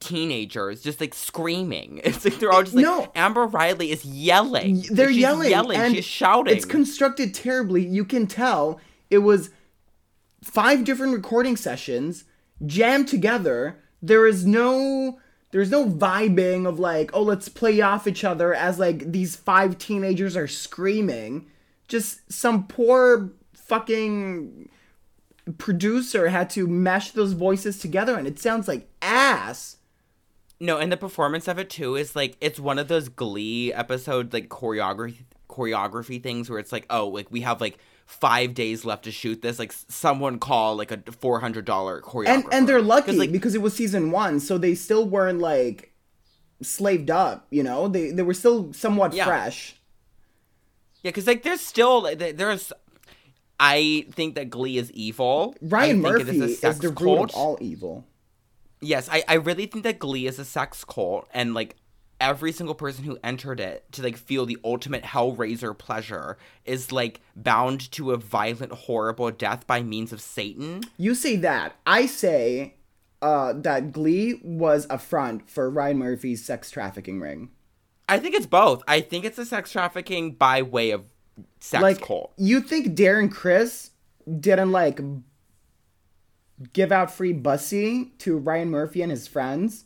teenagers 0.00 0.82
just 0.82 1.00
like 1.00 1.14
screaming. 1.14 2.00
It's 2.04 2.24
like 2.24 2.38
they're 2.38 2.52
all 2.52 2.62
just 2.62 2.74
like 2.74 2.84
No. 2.84 3.10
Amber 3.14 3.46
Riley 3.46 3.90
is 3.90 4.04
yelling. 4.04 4.84
They're 4.90 5.08
she's 5.08 5.18
yelling, 5.18 5.78
and 5.78 5.94
she's 5.94 6.04
shouting. 6.04 6.56
It's 6.56 6.64
constructed 6.64 7.34
terribly. 7.34 7.84
You 7.84 8.04
can 8.04 8.26
tell 8.26 8.80
it 9.10 9.18
was 9.18 9.50
five 10.42 10.84
different 10.84 11.14
recording 11.14 11.56
sessions 11.56 12.24
jammed 12.64 13.08
together. 13.08 13.82
There 14.02 14.26
is 14.26 14.46
no 14.46 15.18
there's 15.50 15.70
no 15.70 15.86
vibing 15.86 16.66
of 16.66 16.78
like, 16.78 17.10
oh, 17.14 17.22
let's 17.22 17.48
play 17.48 17.80
off 17.80 18.06
each 18.06 18.22
other 18.22 18.54
as 18.54 18.78
like 18.78 19.10
these 19.12 19.34
five 19.34 19.78
teenagers 19.78 20.36
are 20.36 20.48
screaming. 20.48 21.46
Just 21.88 22.30
some 22.30 22.66
poor 22.66 23.32
fucking 23.54 24.68
producer 25.52 26.28
had 26.28 26.50
to 26.50 26.66
mesh 26.66 27.12
those 27.12 27.32
voices 27.32 27.78
together 27.78 28.16
and 28.16 28.26
it 28.26 28.38
sounds 28.38 28.68
like 28.68 28.88
ass. 29.02 29.76
No, 30.60 30.78
and 30.78 30.90
the 30.90 30.96
performance 30.96 31.46
of 31.48 31.58
it 31.58 31.70
too 31.70 31.94
is 31.94 32.16
like 32.16 32.36
it's 32.40 32.58
one 32.58 32.78
of 32.78 32.88
those 32.88 33.08
Glee 33.08 33.72
episode 33.72 34.32
like 34.32 34.48
choreography 34.48 35.24
choreography 35.48 36.22
things 36.22 36.50
where 36.50 36.58
it's 36.58 36.72
like, 36.72 36.86
oh, 36.90 37.08
like 37.08 37.26
we 37.30 37.40
have 37.42 37.60
like 37.60 37.78
five 38.06 38.54
days 38.54 38.84
left 38.84 39.04
to 39.04 39.12
shoot 39.12 39.40
this. 39.42 39.58
Like 39.58 39.72
someone 39.72 40.38
call 40.38 40.76
like 40.76 40.90
a 40.90 41.00
four 41.12 41.40
hundred 41.40 41.64
dollar 41.64 42.00
choreographer. 42.02 42.28
and 42.28 42.44
and 42.52 42.68
they're 42.68 42.82
lucky 42.82 43.12
like 43.12 43.30
because 43.32 43.54
it 43.54 43.62
was 43.62 43.74
season 43.74 44.10
one, 44.10 44.40
so 44.40 44.58
they 44.58 44.74
still 44.74 45.08
weren't 45.08 45.38
like 45.38 45.92
slaved 46.60 47.10
up. 47.10 47.46
You 47.50 47.62
know, 47.62 47.86
they 47.88 48.10
they 48.10 48.22
were 48.22 48.34
still 48.34 48.72
somewhat 48.72 49.12
Yeah. 49.14 49.24
fresh. 49.26 49.76
yeah, 51.02 51.10
because 51.10 51.26
like 51.28 51.42
there's 51.44 51.60
still 51.60 52.02
th- 52.02 52.36
there's. 52.36 52.72
I 53.60 54.06
think 54.12 54.34
that 54.36 54.50
Glee 54.50 54.78
is 54.78 54.90
evil. 54.92 55.54
Ryan 55.60 55.82
I 55.82 55.92
think 55.92 56.02
Murphy 56.02 56.22
it 56.22 56.28
is, 56.28 56.42
is, 56.42 56.52
a 56.52 56.54
sex 56.56 56.78
the 56.78 56.88
root 56.88 56.96
cult. 56.96 57.30
of 57.30 57.36
all 57.36 57.58
evil. 57.60 58.04
Yes, 58.80 59.08
I, 59.10 59.24
I 59.26 59.34
really 59.34 59.66
think 59.66 59.84
that 59.84 59.98
Glee 59.98 60.26
is 60.26 60.38
a 60.38 60.44
sex 60.44 60.84
cult, 60.84 61.28
and 61.34 61.54
like 61.54 61.76
every 62.20 62.52
single 62.52 62.74
person 62.74 63.04
who 63.04 63.18
entered 63.22 63.60
it 63.60 63.84
to 63.92 64.02
like 64.02 64.16
feel 64.16 64.46
the 64.46 64.58
ultimate 64.64 65.04
hellraiser 65.04 65.76
pleasure 65.76 66.36
is 66.64 66.92
like 66.92 67.20
bound 67.36 67.90
to 67.92 68.12
a 68.12 68.16
violent, 68.16 68.72
horrible 68.72 69.30
death 69.30 69.66
by 69.66 69.82
means 69.82 70.12
of 70.12 70.20
Satan. 70.20 70.82
You 70.96 71.14
say 71.14 71.36
that. 71.36 71.76
I 71.86 72.06
say 72.06 72.74
uh, 73.22 73.52
that 73.54 73.92
Glee 73.92 74.40
was 74.42 74.86
a 74.90 74.98
front 74.98 75.48
for 75.50 75.68
Ryan 75.70 75.98
Murphy's 75.98 76.44
sex 76.44 76.70
trafficking 76.70 77.20
ring. 77.20 77.50
I 78.08 78.18
think 78.18 78.34
it's 78.34 78.46
both. 78.46 78.82
I 78.88 79.00
think 79.00 79.24
it's 79.24 79.38
a 79.38 79.44
sex 79.44 79.70
trafficking 79.70 80.32
by 80.32 80.62
way 80.62 80.92
of 80.92 81.04
sex 81.60 81.82
like 81.82 82.00
cult. 82.00 82.32
you 82.36 82.60
think 82.60 82.96
Darren 82.96 83.30
Criss 83.30 83.90
didn't 84.40 84.72
like 84.72 85.00
give 86.72 86.92
out 86.92 87.10
free 87.10 87.32
bussy 87.32 88.12
to 88.18 88.36
Ryan 88.36 88.70
Murphy 88.70 89.02
and 89.02 89.10
his 89.10 89.28
friends? 89.28 89.84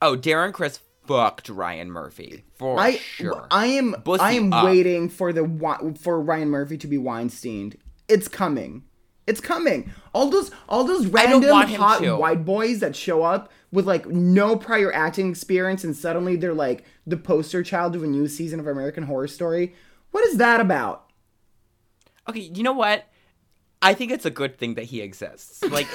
Oh, 0.00 0.16
Darren 0.16 0.52
Criss 0.52 0.80
fucked 1.06 1.48
Ryan 1.48 1.90
Murphy 1.90 2.44
for 2.54 2.78
I 2.78 2.96
sure. 2.96 3.46
I 3.50 3.66
am 3.66 3.96
Bussy 4.04 4.22
I 4.22 4.32
am 4.32 4.52
up. 4.52 4.64
waiting 4.64 5.08
for 5.08 5.32
the 5.32 5.94
for 6.00 6.20
Ryan 6.20 6.50
Murphy 6.50 6.76
to 6.78 6.86
be 6.86 6.98
Weinstein. 6.98 7.74
It's 8.08 8.28
coming. 8.28 8.84
It's 9.26 9.40
coming. 9.40 9.92
All 10.14 10.30
those 10.30 10.50
all 10.68 10.84
those 10.84 11.06
random 11.06 11.42
hot 11.76 12.00
to. 12.00 12.16
white 12.16 12.44
boys 12.44 12.80
that 12.80 12.94
show 12.94 13.22
up 13.22 13.50
with 13.72 13.86
like 13.86 14.06
no 14.06 14.56
prior 14.56 14.92
acting 14.92 15.28
experience 15.30 15.84
and 15.84 15.94
suddenly 15.96 16.36
they're 16.36 16.54
like 16.54 16.84
the 17.06 17.16
poster 17.16 17.62
child 17.62 17.94
of 17.96 18.02
a 18.02 18.06
new 18.06 18.28
season 18.28 18.60
of 18.60 18.66
American 18.66 19.04
Horror 19.04 19.28
Story. 19.28 19.74
What 20.10 20.24
is 20.26 20.36
that 20.38 20.60
about? 20.60 21.06
Okay, 22.28 22.40
you 22.40 22.62
know 22.62 22.72
what? 22.72 23.06
I 23.80 23.94
think 23.94 24.10
it's 24.10 24.26
a 24.26 24.30
good 24.30 24.58
thing 24.58 24.74
that 24.74 24.84
he 24.84 25.00
exists. 25.00 25.62
Like, 25.64 25.86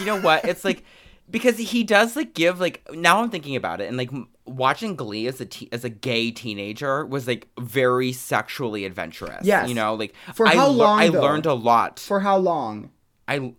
you 0.00 0.04
know 0.04 0.20
what? 0.20 0.44
It's 0.44 0.64
like 0.64 0.84
because 1.30 1.56
he 1.58 1.84
does 1.84 2.16
like 2.16 2.34
give 2.34 2.58
like 2.60 2.86
now 2.92 3.22
I'm 3.22 3.30
thinking 3.30 3.54
about 3.54 3.80
it 3.80 3.88
and 3.88 3.96
like 3.96 4.10
watching 4.46 4.96
Glee 4.96 5.26
as 5.28 5.40
a 5.40 5.46
te- 5.46 5.68
as 5.70 5.84
a 5.84 5.88
gay 5.90 6.30
teenager 6.30 7.06
was 7.06 7.26
like 7.28 7.48
very 7.60 8.12
sexually 8.12 8.84
adventurous. 8.84 9.44
Yes. 9.44 9.68
you 9.68 9.74
know, 9.74 9.94
like 9.94 10.14
For 10.34 10.46
I 10.48 10.54
how 10.56 10.68
long, 10.68 10.98
I 11.00 11.08
though? 11.10 11.20
learned 11.22 11.46
a 11.46 11.54
lot. 11.54 12.00
For 12.00 12.20
how 12.20 12.36
long? 12.38 12.90
I 13.28 13.54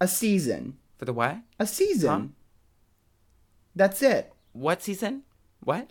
A 0.00 0.08
season. 0.08 0.78
for 0.96 1.04
the 1.04 1.12
what? 1.12 1.38
A 1.60 1.66
season. 1.66 2.08
Huh? 2.10 2.26
That's 3.76 4.02
it. 4.02 4.32
What 4.52 4.82
season? 4.82 5.22
What? 5.62 5.90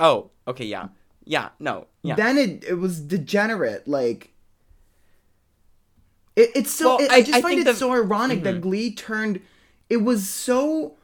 Oh, 0.00 0.30
okay, 0.48 0.64
yeah, 0.64 0.88
yeah, 1.24 1.50
no, 1.58 1.86
yeah. 2.02 2.14
Then 2.14 2.38
it 2.38 2.64
it 2.64 2.74
was 2.74 3.00
degenerate. 3.00 3.86
Like 3.86 4.32
it, 6.36 6.50
it's 6.54 6.70
so. 6.70 6.96
Well, 6.96 7.04
it- 7.04 7.10
I, 7.10 7.16
I- 7.16 7.22
just 7.22 7.34
I 7.34 7.40
find 7.42 7.60
it 7.60 7.64
the- 7.64 7.74
so 7.74 7.92
ironic 7.92 8.42
that 8.44 8.54
mm-hmm. 8.54 8.62
Glee 8.62 8.94
turned. 8.94 9.40
It 9.90 9.98
was 9.98 10.28
so 10.28 10.96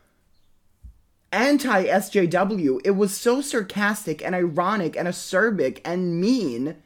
anti 1.32 1.84
SJW. 1.84 2.80
It 2.84 2.92
was 2.92 3.16
so 3.16 3.40
sarcastic 3.40 4.24
and 4.24 4.34
ironic 4.34 4.96
and 4.96 5.06
acerbic 5.06 5.80
and 5.84 6.20
mean. 6.20 6.76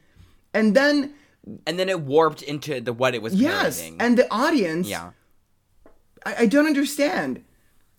And 0.53 0.75
then 0.75 1.13
and 1.65 1.79
then 1.79 1.89
it 1.89 2.01
warped 2.01 2.41
into 2.41 2.79
the 2.81 2.93
what 2.93 3.15
it 3.15 3.21
was 3.21 3.33
yes, 3.33 3.79
parodying. 3.79 4.01
and 4.01 4.17
the 4.17 4.31
audience 4.33 4.87
yeah. 4.87 5.11
I, 6.25 6.35
I 6.39 6.45
don't 6.45 6.67
understand. 6.67 7.43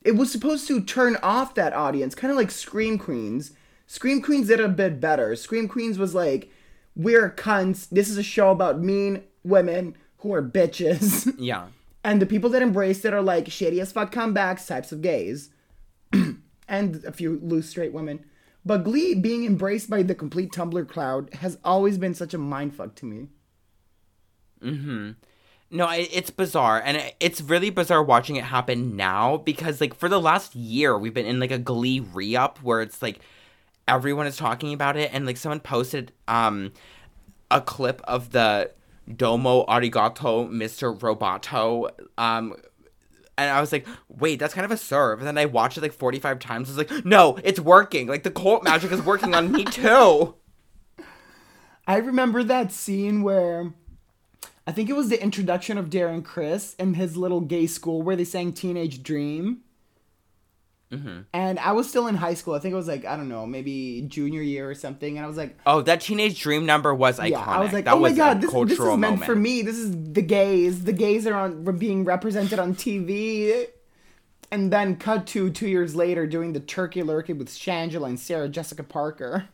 It 0.02 0.16
was 0.16 0.30
supposed 0.30 0.68
to 0.68 0.82
turn 0.82 1.16
off 1.22 1.54
that 1.54 1.72
audience, 1.72 2.14
kind 2.14 2.30
of 2.30 2.36
like 2.36 2.50
Scream 2.50 2.98
Queens. 2.98 3.52
Scream 3.94 4.20
Queens 4.20 4.48
did 4.48 4.58
a 4.58 4.66
bit 4.66 4.98
better. 4.98 5.36
Scream 5.36 5.68
Queens 5.68 5.98
was 5.98 6.16
like, 6.16 6.50
we're 6.96 7.30
cunts. 7.30 7.88
This 7.88 8.08
is 8.08 8.18
a 8.18 8.24
show 8.24 8.50
about 8.50 8.80
mean 8.80 9.22
women 9.44 9.96
who 10.18 10.34
are 10.34 10.42
bitches. 10.42 11.32
Yeah. 11.38 11.66
and 12.02 12.20
the 12.20 12.26
people 12.26 12.50
that 12.50 12.60
embraced 12.60 13.04
it 13.04 13.14
are 13.14 13.22
like 13.22 13.48
shady 13.52 13.80
as 13.80 13.92
fuck 13.92 14.12
comebacks, 14.12 14.66
types 14.66 14.90
of 14.90 15.00
gays, 15.00 15.50
and 16.68 17.04
a 17.04 17.12
few 17.12 17.38
loose 17.40 17.68
straight 17.68 17.92
women. 17.92 18.24
But 18.64 18.82
Glee 18.82 19.14
being 19.14 19.44
embraced 19.44 19.88
by 19.88 20.02
the 20.02 20.16
complete 20.16 20.50
Tumblr 20.50 20.88
crowd 20.88 21.32
has 21.34 21.58
always 21.62 21.96
been 21.96 22.14
such 22.14 22.34
a 22.34 22.38
mindfuck 22.38 22.96
to 22.96 23.06
me. 23.06 23.28
Mm-hmm. 24.60 25.10
No, 25.70 25.88
it's 25.92 26.30
bizarre, 26.30 26.82
and 26.84 27.00
it's 27.20 27.40
really 27.40 27.70
bizarre 27.70 28.02
watching 28.02 28.34
it 28.34 28.44
happen 28.44 28.96
now 28.96 29.36
because, 29.36 29.80
like, 29.80 29.94
for 29.94 30.08
the 30.08 30.20
last 30.20 30.56
year, 30.56 30.98
we've 30.98 31.14
been 31.14 31.26
in 31.26 31.38
like 31.38 31.52
a 31.52 31.58
Glee 31.58 32.00
re-up 32.00 32.58
where 32.58 32.80
it's 32.80 33.00
like 33.00 33.20
everyone 33.86 34.26
is 34.26 34.36
talking 34.36 34.72
about 34.72 34.96
it, 34.96 35.10
and 35.12 35.26
like 35.26 35.36
someone 35.36 35.60
posted 35.60 36.12
um 36.28 36.72
a 37.50 37.60
clip 37.60 38.00
of 38.04 38.30
the 38.30 38.70
Domo 39.14 39.64
Arigato, 39.66 40.48
Mr. 40.48 40.98
Roboto, 40.98 41.90
um. 42.18 42.54
And 43.36 43.50
I 43.50 43.60
was 43.60 43.72
like, 43.72 43.84
wait, 44.08 44.38
that's 44.38 44.54
kind 44.54 44.64
of 44.64 44.70
a 44.70 44.76
serve. 44.76 45.18
And 45.18 45.26
then 45.26 45.36
I 45.36 45.46
watched 45.46 45.76
it 45.76 45.80
like 45.80 45.92
45 45.92 46.38
times. 46.38 46.68
I 46.68 46.70
was 46.70 46.78
like, 46.78 47.04
no, 47.04 47.36
it's 47.42 47.58
working. 47.58 48.06
Like, 48.06 48.22
the 48.22 48.30
cult 48.30 48.62
magic 48.62 48.92
is 48.92 49.02
working 49.02 49.34
on 49.34 49.50
me 49.50 49.64
too. 49.64 50.36
I 51.84 51.96
remember 51.96 52.44
that 52.44 52.70
scene 52.70 53.24
where 53.24 53.74
I 54.66 54.72
think 54.72 54.88
it 54.88 54.94
was 54.94 55.08
the 55.08 55.22
introduction 55.22 55.76
of 55.76 55.90
Darren 55.90 56.24
Criss 56.24 56.74
and 56.78 56.96
his 56.96 57.16
little 57.16 57.40
gay 57.40 57.66
school 57.66 58.02
where 58.02 58.16
they 58.16 58.24
sang 58.24 58.52
Teenage 58.52 59.02
Dream. 59.02 59.60
Mm-hmm. 60.92 61.20
And 61.32 61.58
I 61.58 61.72
was 61.72 61.88
still 61.88 62.06
in 62.06 62.14
high 62.14 62.34
school. 62.34 62.54
I 62.54 62.60
think 62.60 62.72
it 62.72 62.76
was 62.76 62.86
like, 62.86 63.04
I 63.04 63.16
don't 63.16 63.28
know, 63.28 63.46
maybe 63.46 64.04
junior 64.06 64.42
year 64.42 64.70
or 64.70 64.74
something. 64.74 65.16
And 65.16 65.24
I 65.24 65.28
was 65.28 65.36
like, 65.36 65.56
Oh, 65.66 65.82
that 65.82 66.00
Teenage 66.00 66.40
Dream 66.40 66.66
number 66.66 66.94
was 66.94 67.18
iconic. 67.18 67.30
yeah, 67.30 67.40
I 67.44 67.60
was 67.60 67.72
like, 67.72 67.84
that 67.86 67.94
oh 67.94 67.96
my 68.00 68.10
was 68.10 68.16
god, 68.16 68.40
this, 68.40 68.52
this 68.52 68.72
is 68.72 68.78
meant 68.80 69.00
moment. 69.00 69.24
for 69.24 69.34
me. 69.34 69.62
This 69.62 69.76
is 69.76 69.90
the 70.12 70.22
gays. 70.22 70.84
The 70.84 70.92
gays 70.92 71.26
are 71.26 71.34
on 71.34 71.64
being 71.78 72.04
represented 72.04 72.58
on 72.58 72.74
TV. 72.74 73.66
And 74.52 74.72
then 74.72 74.96
cut 74.96 75.26
to 75.28 75.50
two 75.50 75.66
years 75.68 75.96
later 75.96 76.26
doing 76.28 76.52
the 76.52 76.60
turkey 76.60 77.02
lurkey 77.02 77.36
with 77.36 77.48
Shangela 77.48 78.06
and 78.08 78.20
Sarah 78.20 78.48
Jessica 78.48 78.84
Parker. 78.84 79.48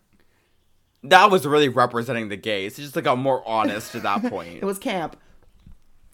That 1.02 1.30
was 1.30 1.46
really 1.46 1.70
representing 1.70 2.28
the 2.28 2.36
gays. 2.36 2.78
It 2.78 2.82
just 2.82 2.94
like 2.96 3.06
got 3.06 3.16
more 3.16 3.46
honest 3.48 3.94
at 3.94 4.02
that 4.02 4.24
point. 4.30 4.56
It 4.56 4.64
was 4.64 4.78
camp. 4.78 5.16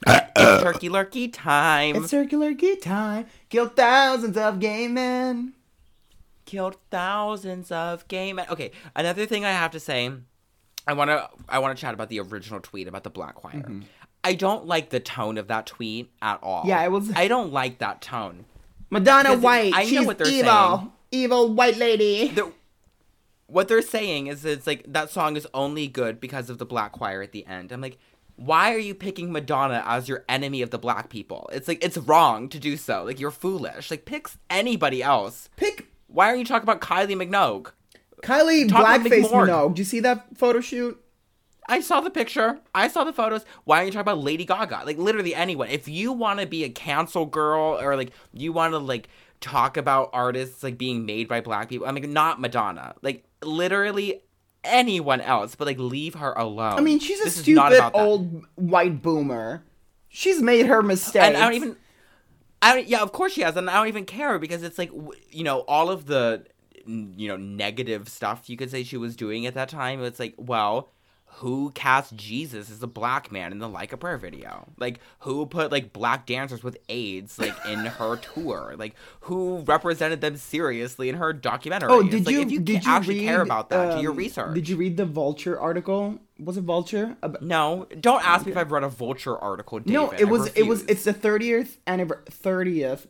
It's 0.07 0.63
turkey 0.63 0.89
lurkey 0.89 1.33
time. 1.33 1.97
It's 1.97 2.11
circular 2.11 2.55
key 2.55 2.77
time. 2.77 3.27
Killed 3.49 3.75
thousands 3.77 4.37
of 4.37 4.61
gay 4.61 4.89
men. 4.89 5.55
Killed 6.45 6.77
thousands 6.91 7.73
of 7.73 8.07
gay 8.09 8.33
men. 8.33 8.47
Okay, 8.51 8.71
another 8.95 9.27
thing 9.27 9.45
I 9.45 9.51
have 9.53 9.71
to 9.73 9.81
say, 9.81 10.11
I 10.87 10.93
want 10.93 11.11
to 11.11 11.29
I 11.49 11.59
want 11.59 11.77
to 11.77 11.81
chat 11.81 11.95
about 11.95 12.09
the 12.09 12.21
original 12.21 12.61
tweet 12.61 12.87
about 12.87 13.03
the 13.05 13.11
Black 13.11 13.35
Choir. 13.35 13.65
I 14.23 14.35
don't 14.35 14.67
like 14.67 14.91
the 14.91 15.01
tone 15.01 15.39
of 15.39 15.49
that 15.49 15.67
tweet 15.67 16.11
at 16.21 16.41
all. 16.43 16.61
Mm-hmm. 16.61 16.69
Yeah, 16.69 16.85
it 16.85 16.91
was- 16.91 17.13
I 17.15 17.29
don't 17.29 17.53
like 17.53 17.79
that 17.79 18.01
tone. 18.03 18.45
Madonna 18.91 19.31
Because 19.31 19.43
White. 19.43 19.73
I 19.75 19.85
know 19.91 20.03
what 20.05 20.19
they're 20.19 20.29
evil. 20.29 20.77
saying. 20.79 20.93
Evil 21.13 21.55
white 21.55 21.77
lady. 21.77 22.29
The, 22.29 22.53
what 23.47 23.69
they're 23.69 23.83
saying 23.83 24.27
is 24.27 24.45
it's 24.45 24.67
like 24.67 24.85
that 24.93 25.11
song 25.11 25.37
is 25.37 25.47
only 25.55 25.87
good 25.89 26.21
because 26.21 26.51
of 26.51 26.59
the 26.59 26.67
Black 26.67 26.93
Choir 26.93 27.23
at 27.23 27.33
the 27.33 27.47
end. 27.47 27.73
I'm 27.73 27.81
like, 27.81 27.99
why 28.37 28.75
are 28.75 28.79
you 28.79 28.95
picking 28.95 29.33
Madonna 29.33 29.83
as 29.87 30.09
your 30.09 30.25
enemy 30.29 30.63
of 30.63 30.71
the 30.71 30.79
black 30.79 31.09
people? 31.09 31.49
It's 31.53 31.67
like 31.69 31.83
it's 31.83 31.97
wrong 31.97 32.49
to 32.51 32.59
do 32.59 32.77
so. 32.77 33.05
Like 33.05 33.19
you're 33.19 33.31
foolish. 33.31 33.91
Like 33.91 34.05
pick 34.05 34.29
anybody 34.51 35.03
else. 35.03 35.49
Pick 35.57 35.89
Why 36.07 36.31
are 36.31 36.37
you 36.37 36.45
talking 36.45 36.69
about 36.69 36.81
Kylie 36.81 37.17
Minogue? 37.17 37.73
Kylie 38.23 38.69
Talk 38.69 38.87
Blackface. 38.87 39.31
Minogue. 39.31 39.71
Did 39.71 39.79
you 39.79 39.85
see 39.85 40.01
that 40.01 40.37
photo 40.37 40.61
shoot? 40.61 41.03
I 41.69 41.81
saw 41.81 42.01
the 42.01 42.11
picture. 42.11 42.61
I 42.75 42.89
saw 42.89 43.05
the 43.05 43.13
photos. 43.13 43.45
Why 43.65 43.79
aren't 43.79 43.87
you 43.87 43.93
talking 43.93 44.03
about 44.03 44.19
Lady 44.23 44.45
Gaga? 44.45 44.83
Like 44.85 44.99
literally 44.99 45.35
anyone. 45.35 45.69
If 45.69 45.89
you 45.89 46.13
want 46.13 46.41
to 46.41 46.47
be 46.47 46.63
a 46.65 46.69
cancel 46.69 47.27
girl 47.27 47.79
or 47.81 47.97
like 47.97 48.13
you 48.33 48.53
want 48.53 48.73
to 48.73 48.79
like 48.79 49.09
talk 49.41 49.77
about 49.77 50.11
artists 50.13 50.63
like 50.63 50.79
being 50.79 51.07
made 51.07 51.27
by 51.27 51.41
black 51.41 51.69
people, 51.69 51.87
I 51.87 51.93
mean 51.93 52.13
not 52.13 52.41
Madonna. 52.41 52.95
Like 53.03 53.25
literally 53.43 54.23
anyone 54.67 55.21
else, 55.21 55.55
but 55.55 55.67
like 55.67 55.79
leave 55.79 56.15
her 56.15 56.33
alone. 56.33 56.75
I 56.79 56.81
mean, 56.81 56.99
she's 56.99 57.21
a 57.21 57.25
This 57.25 57.37
stupid 57.37 57.73
that. 57.73 57.93
old 57.95 58.45
white 58.57 59.03
boomer. 59.03 59.63
She's 60.09 60.41
made 60.41 60.67
her 60.67 60.83
mistakes. 60.83 61.25
And 61.25 61.37
I 61.37 61.41
don't 61.41 61.55
even. 61.55 61.77
I 62.63 62.75
don't, 62.75 62.87
yeah, 62.89 63.03
of 63.03 63.13
course 63.13 63.33
she 63.35 63.43
has, 63.43 63.57
and 63.57 63.69
I 63.69 63.75
don't 63.75 63.89
even 63.89 64.07
care 64.07 64.39
because 64.39 64.63
it's 64.63 64.79
like 64.79 64.91
you 65.31 65.45
know 65.45 65.61
all 65.61 65.91
of 65.91 66.07
the 66.07 66.45
you 66.87 67.29
know 67.29 67.37
negative 67.37 68.09
stuff 68.09 68.49
you 68.49 68.57
could 68.57 68.71
say 68.71 68.83
she 68.83 68.97
was 68.97 69.15
doing 69.17 69.47
at 69.47 69.55
that 69.55 69.69
time. 69.69 70.03
It's 70.03 70.19
like, 70.19 70.35
well, 70.39 70.91
who 71.41 71.71
cast 71.75 72.17
Jesus 72.17 72.71
as 72.71 72.83
a 72.83 72.87
black 72.87 73.31
man 73.31 73.53
in 73.53 73.59
the 73.59 73.69
Like 73.69 73.93
a 73.93 73.97
Prayer 73.99 74.17
video? 74.17 74.67
Like, 74.79 75.01
who 75.21 75.45
put 75.47 75.71
like 75.71 75.93
black 75.93 76.25
dancers 76.25 76.63
with 76.65 76.79
AIDS 76.89 77.39
like 77.39 77.55
in 77.67 77.81
her 77.85 78.17
tour? 78.17 78.75
Like, 78.79 78.95
who 79.21 79.59
represented 79.67 80.21
them 80.23 80.37
seriously 80.37 81.09
in 81.11 81.17
her 81.17 81.33
documentary? 81.35 81.91
Oh, 81.93 82.03
did 82.03 82.25
like, 82.27 82.35
you 82.35 82.41
If 82.41 82.51
you 82.51 82.61
did 82.61 82.85
you 82.87 82.91
actually 82.91 83.19
read, 83.21 83.27
care 83.27 83.43
about 83.43 83.69
that, 83.71 83.97
do 83.97 84.01
your 84.03 84.13
um, 84.13 84.17
research. 84.19 84.55
Did 84.55 84.69
you 84.69 84.77
read 84.77 84.97
the 84.97 85.05
Vulture 85.05 85.61
article? 85.61 86.19
Was 86.39 86.57
it 86.57 86.63
Vulture? 86.65 87.17
Ab- 87.23 87.43
No, 87.43 87.87
don't 88.01 88.27
ask 88.27 88.47
me 88.47 88.53
if 88.53 88.59
I've 88.59 88.73
read 88.73 88.83
a 88.85 88.89
Vulture 88.89 89.37
article. 89.39 89.79
David. 89.81 89.93
no, 89.93 90.11
it 90.13 90.25
was 90.27 90.47
it 90.55 90.63
was 90.65 90.85
it's 90.85 91.05
the 91.05 91.13
thirtieth 91.13 91.79
thirtieth 91.87 93.07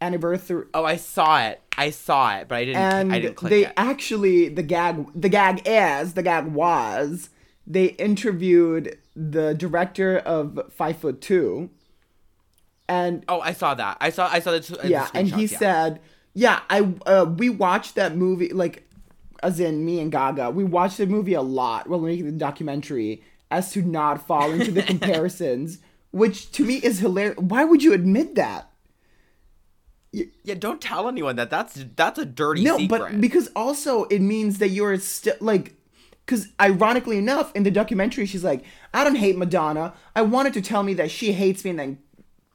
anniversary, 0.00 0.66
Oh, 0.74 0.84
I 0.84 0.96
saw 0.96 1.40
it. 1.46 1.60
I 1.78 1.90
saw 1.90 2.36
it, 2.36 2.48
but 2.48 2.56
I 2.56 2.64
didn't. 2.66 2.76
and 2.82 3.12
I 3.12 3.20
didn't 3.20 3.36
click 3.36 3.50
they 3.50 3.64
it. 3.66 3.72
actually 3.76 4.48
the 4.48 4.62
gag 4.62 5.06
the 5.14 5.28
gag 5.28 5.62
is 5.64 6.14
the 6.14 6.22
gag 6.22 6.46
was 6.48 7.30
they 7.66 7.86
interviewed 7.86 8.98
the 9.14 9.54
director 9.54 10.18
of 10.18 10.58
Five 10.72 10.96
Foot 10.98 11.20
Two, 11.20 11.70
and 12.88 13.24
Oh, 13.28 13.40
I 13.40 13.52
saw 13.52 13.74
that. 13.74 13.96
I 14.00 14.10
saw. 14.10 14.28
I 14.30 14.40
saw 14.40 14.52
the. 14.52 14.80
Yeah, 14.88 15.08
the 15.12 15.18
and 15.18 15.28
he 15.28 15.44
yeah. 15.46 15.58
said, 15.58 16.00
yeah, 16.34 16.60
I 16.70 16.92
uh, 17.06 17.26
we 17.36 17.48
watched 17.48 17.94
that 17.94 18.16
movie 18.16 18.52
like, 18.52 18.88
as 19.42 19.60
in 19.60 19.84
me 19.84 20.00
and 20.00 20.10
Gaga, 20.10 20.50
we 20.50 20.64
watched 20.64 20.98
the 20.98 21.06
movie 21.06 21.34
a 21.34 21.42
lot 21.42 21.88
while 21.88 22.00
making 22.00 22.26
the 22.26 22.32
documentary, 22.32 23.22
as 23.50 23.70
to 23.72 23.82
not 23.82 24.26
fall 24.26 24.50
into 24.52 24.70
the 24.70 24.82
comparisons, 24.94 25.78
which 26.10 26.50
to 26.52 26.64
me 26.64 26.76
is 26.76 26.98
hilarious. 27.00 27.36
Why 27.38 27.64
would 27.64 27.82
you 27.82 27.92
admit 27.92 28.34
that? 28.36 28.68
Yeah, 30.12 30.54
don't 30.58 30.80
tell 30.80 31.08
anyone 31.08 31.36
that. 31.36 31.48
That's 31.48 31.84
that's 31.96 32.18
a 32.18 32.26
dirty 32.26 32.62
No, 32.64 32.76
secret. 32.76 32.98
but 32.98 33.20
because 33.20 33.48
also 33.56 34.04
it 34.04 34.18
means 34.20 34.58
that 34.58 34.68
you're 34.68 34.98
still 34.98 35.36
like, 35.40 35.74
because 36.26 36.48
ironically 36.60 37.18
enough, 37.18 37.54
in 37.54 37.62
the 37.64 37.70
documentary, 37.70 38.26
she's 38.26 38.44
like, 38.44 38.64
I 38.94 39.04
don't 39.04 39.16
hate 39.16 39.36
Madonna. 39.36 39.94
I 40.16 40.22
wanted 40.22 40.54
to 40.54 40.62
tell 40.62 40.82
me 40.82 40.94
that 40.94 41.10
she 41.10 41.32
hates 41.32 41.64
me 41.64 41.70
and 41.70 41.78
then 41.78 41.98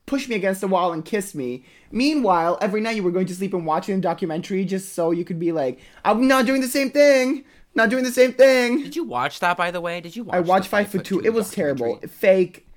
push 0.05 0.29
me 0.29 0.35
against 0.35 0.61
the 0.61 0.67
wall 0.67 0.93
and 0.93 1.03
kiss 1.03 1.35
me. 1.35 1.65
Meanwhile, 1.91 2.57
every 2.61 2.79
night 2.81 2.95
you 2.95 3.03
were 3.03 3.11
going 3.11 3.25
to 3.27 3.35
sleep 3.35 3.53
and 3.53 3.65
watching 3.65 3.95
the 3.95 4.01
documentary 4.01 4.63
just 4.65 4.93
so 4.93 5.11
you 5.11 5.25
could 5.25 5.39
be 5.39 5.51
like, 5.51 5.79
I'm 6.05 6.27
not 6.27 6.45
doing 6.45 6.61
the 6.61 6.67
same 6.67 6.91
thing. 6.91 7.43
Not 7.75 7.89
doing 7.89 8.03
the 8.05 8.11
same 8.11 8.33
thing. 8.33 8.81
Did 8.83 8.95
you 8.95 9.03
watch 9.03 9.39
that, 9.41 9.55
by 9.57 9.69
the 9.69 9.81
way? 9.81 10.01
Did 10.01 10.15
you 10.15 10.23
watch? 10.23 10.35
I 10.35 10.39
watched 10.39 10.67
Five 10.69 10.87
Foot 10.87 11.05
Two. 11.05 11.19
It 11.19 11.31
was 11.33 11.51
terrible. 11.51 11.97
Fake 12.07 12.67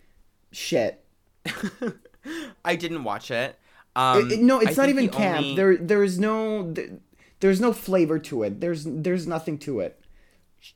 shit. 0.53 1.03
I 2.65 2.77
didn't 2.77 3.05
watch 3.05 3.31
it. 3.31 3.59
Um, 3.97 4.27
It- 4.27 4.33
it- 4.33 4.41
no, 4.43 4.59
I 4.61 4.65
it's 4.65 4.77
not 4.77 4.89
even 4.89 5.09
camp. 5.09 5.39
only- 5.39 5.57
There, 5.57 5.77
there 5.77 6.03
is 6.05 6.19
no, 6.19 6.71
there, 6.73 6.89
there's 7.41 7.61
no 7.61 7.73
flavor 7.73 8.19
to 8.19 8.43
it. 8.43 8.61
There's, 8.61 8.85
there's 8.87 9.27
nothing 9.27 9.59
to 9.61 9.81
it. 9.81 10.00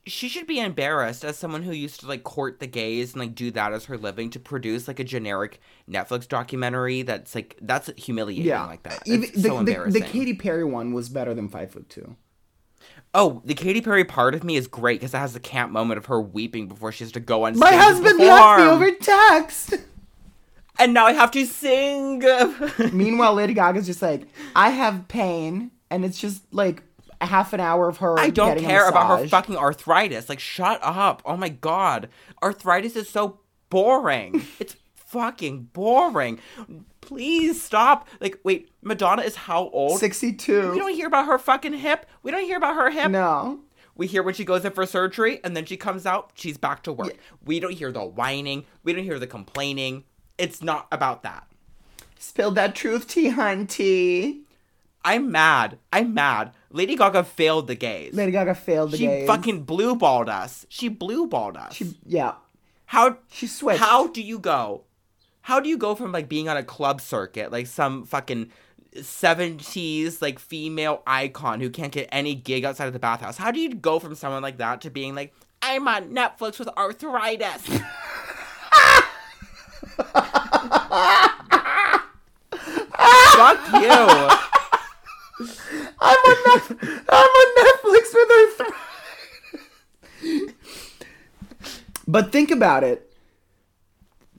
She 0.07 0.29
should 0.29 0.47
be 0.47 0.59
embarrassed 0.61 1.25
as 1.25 1.37
someone 1.37 1.63
who 1.63 1.73
used 1.73 2.01
to 2.01 2.07
like 2.07 2.25
court 2.25 2.59
the 2.61 2.67
gays 2.67 3.13
and 3.13 3.21
like 3.21 3.35
do 3.35 3.51
that 3.51 3.73
as 3.73 3.85
her 3.87 3.99
living 3.99 4.31
to 4.31 4.41
produce 4.41 4.89
like 4.89 4.99
a 4.99 5.05
generic 5.05 5.61
Netflix 5.91 6.27
documentary 6.27 7.03
that's 7.03 7.35
like 7.35 7.57
that's 7.61 7.91
humiliating 7.97 8.47
Yeah, 8.47 8.65
like 8.65 8.83
that. 8.85 9.03
Even 9.07 9.25
It's 9.25 9.33
the, 9.33 9.41
so 9.43 9.49
the, 9.49 9.57
embarrassing. 9.59 10.01
the 10.03 10.07
Katy 10.09 10.35
Perry 10.35 10.65
one 10.65 10.93
was 10.93 11.09
better 11.09 11.35
than 11.35 11.49
Five 11.49 11.71
Foot 11.73 11.89
Two. 11.91 12.17
oh, 13.15 13.43
the 13.45 13.55
Katy 13.55 13.81
Perry 13.83 14.05
part 14.05 14.35
of 14.35 14.43
me 14.43 14.57
is 14.57 14.67
great 14.67 15.01
because 15.01 15.15
it 15.15 15.19
has 15.19 15.35
the 15.35 15.41
camp 15.41 15.71
moment 15.73 15.99
of 15.99 16.07
her 16.07 16.21
weeping 16.21 16.67
before 16.67 16.91
she 16.91 17.05
has 17.05 17.13
to 17.13 17.21
go 17.21 17.45
on. 17.45 17.59
My 17.59 17.73
husband 17.75 18.19
left 18.19 18.61
me 18.61 18.67
over 18.67 18.91
text. 18.93 19.75
and 20.79 20.95
now 20.95 21.07
I 21.07 21.13
have 21.13 21.31
to 21.33 21.45
sing. 21.47 22.21
Meanwhile, 22.93 23.35
Lady 23.35 23.55
Gaga's 23.55 23.87
just 23.87 24.03
like, 24.03 24.27
I 24.57 24.71
have 24.71 25.09
pain, 25.09 25.71
and 25.91 26.05
it's 26.05 26.19
just 26.19 26.43
like 26.53 26.83
a 27.25 27.27
half 27.27 27.53
an 27.53 27.61
hour 27.61 27.89
of 27.89 27.99
her. 27.99 28.19
I 28.19 28.31
don't 28.31 28.51
getting 28.51 28.65
a 28.65 28.69
care 28.69 28.89
about 28.89 29.19
her 29.19 29.29
fucking 29.29 29.57
arthritis. 29.57 30.29
Like, 30.29 30.41
shut 30.41 30.79
up. 30.83 31.23
Oh 31.25 31.37
my 31.37 31.49
god. 31.49 32.09
Arthritis 32.43 32.95
is 32.95 33.09
so 33.09 33.41
boring. 33.71 34.47
it's 34.61 34.77
fucking 34.95 35.71
boring. 35.73 36.39
Please 37.01 37.61
stop. 37.61 38.09
Like, 38.21 38.39
wait, 38.45 38.71
Madonna 38.83 39.23
is 39.23 39.35
how 39.35 39.69
old? 39.71 39.99
Sixty-two. 39.99 40.73
We 40.73 40.79
don't 40.79 40.95
hear 40.95 41.07
about 41.07 41.27
her 41.27 41.39
fucking 41.39 41.75
hip. 41.75 42.07
We 42.23 42.31
don't 42.31 42.45
hear 42.45 42.57
about 42.57 42.77
her 42.77 42.91
hip. 42.91 43.11
No. 43.11 43.61
We 43.97 44.07
hear 44.07 44.23
when 44.23 44.35
she 44.35 44.45
goes 44.45 44.65
in 44.65 44.73
for 44.73 44.87
surgery 44.87 45.41
and 45.45 45.57
then 45.57 45.65
she 45.67 45.77
comes 45.77 46.05
out, 46.05 46.33
she's 46.35 46.59
back 46.59 46.83
to 46.83 46.93
work. 46.93 47.17
We 47.45 47.61
don't 47.61 47.75
hear 47.75 47.93
the 47.93 48.05
whining. 48.05 48.65
We 48.83 48.93
don't 48.93 49.05
hear 49.05 49.21
the 49.21 49.29
complaining. 49.29 50.05
It's 50.37 50.63
not 50.63 50.89
about 50.91 51.23
that. 51.23 51.47
Spill 52.19 52.51
that 52.53 52.75
truth, 52.75 53.07
T 53.07 53.31
Hunty. 53.31 54.44
I'm 55.05 55.31
mad. 55.31 55.79
I'm 55.93 56.15
mad. 56.15 56.53
Lady 56.71 56.97
Gaga 56.97 57.25
failed 57.25 57.67
the 57.67 57.75
gays. 57.75 58.15
Lady 58.15 58.33
Gaga 58.33 58.55
failed 58.55 58.93
the 58.93 58.97
she 58.97 59.07
gays. 59.07 59.23
She 59.23 59.27
fucking 59.27 59.65
blue 59.65 59.95
balled 59.95 60.29
us. 60.29 60.67
She 60.69 60.89
blue 60.89 61.27
balled 61.27 61.57
us. 61.57 61.75
She, 61.75 61.97
yeah. 62.07 62.35
how 62.87 63.19
She 63.31 63.47
switched. 63.47 63.81
how 63.81 64.07
do 64.09 64.23
you 64.23 64.39
go? 64.39 64.85
How 65.43 65.61
do 65.61 65.69
you 65.69 65.77
go 65.77 65.95
from 65.95 66.11
like 66.11 66.29
being 66.29 66.49
on 66.49 66.57
a 66.57 66.63
club 66.63 67.03
circuit, 67.03 67.53
like 67.53 67.67
some 67.67 68.05
fucking 68.05 68.51
70s 68.97 70.23
like 70.23 70.39
female 70.39 71.03
icon 71.07 71.61
who 71.61 71.69
can't 71.69 71.93
get 71.93 72.09
any 72.11 72.35
gig 72.35 72.65
outside 72.65 72.87
of 72.87 72.95
the 72.95 72.99
bathhouse? 72.99 73.37
How 73.37 73.51
do 73.51 73.61
you 73.61 73.75
go 73.75 73.99
from 73.99 74.15
someone 74.15 74.43
like 74.43 74.57
that 74.59 74.81
to 74.83 74.91
being 74.91 75.15
like, 75.15 75.35
I'm 75.61 75.87
on 75.87 76.15
Netflix 76.15 76.59
with 76.59 76.69
arthritis? 76.69 77.63
Fuck 83.37 83.83
you. 83.83 84.44
I'm 86.01 86.17
on, 86.17 86.37
Netf- 86.61 87.05
I'm 87.09 87.31
on 87.41 87.49
Netflix 87.65 88.15
with 88.15 88.29
her. 88.59 88.67
Th- 90.23 90.51
but 92.07 92.33
think 92.33 92.51
about 92.51 92.85
it. 92.85 93.11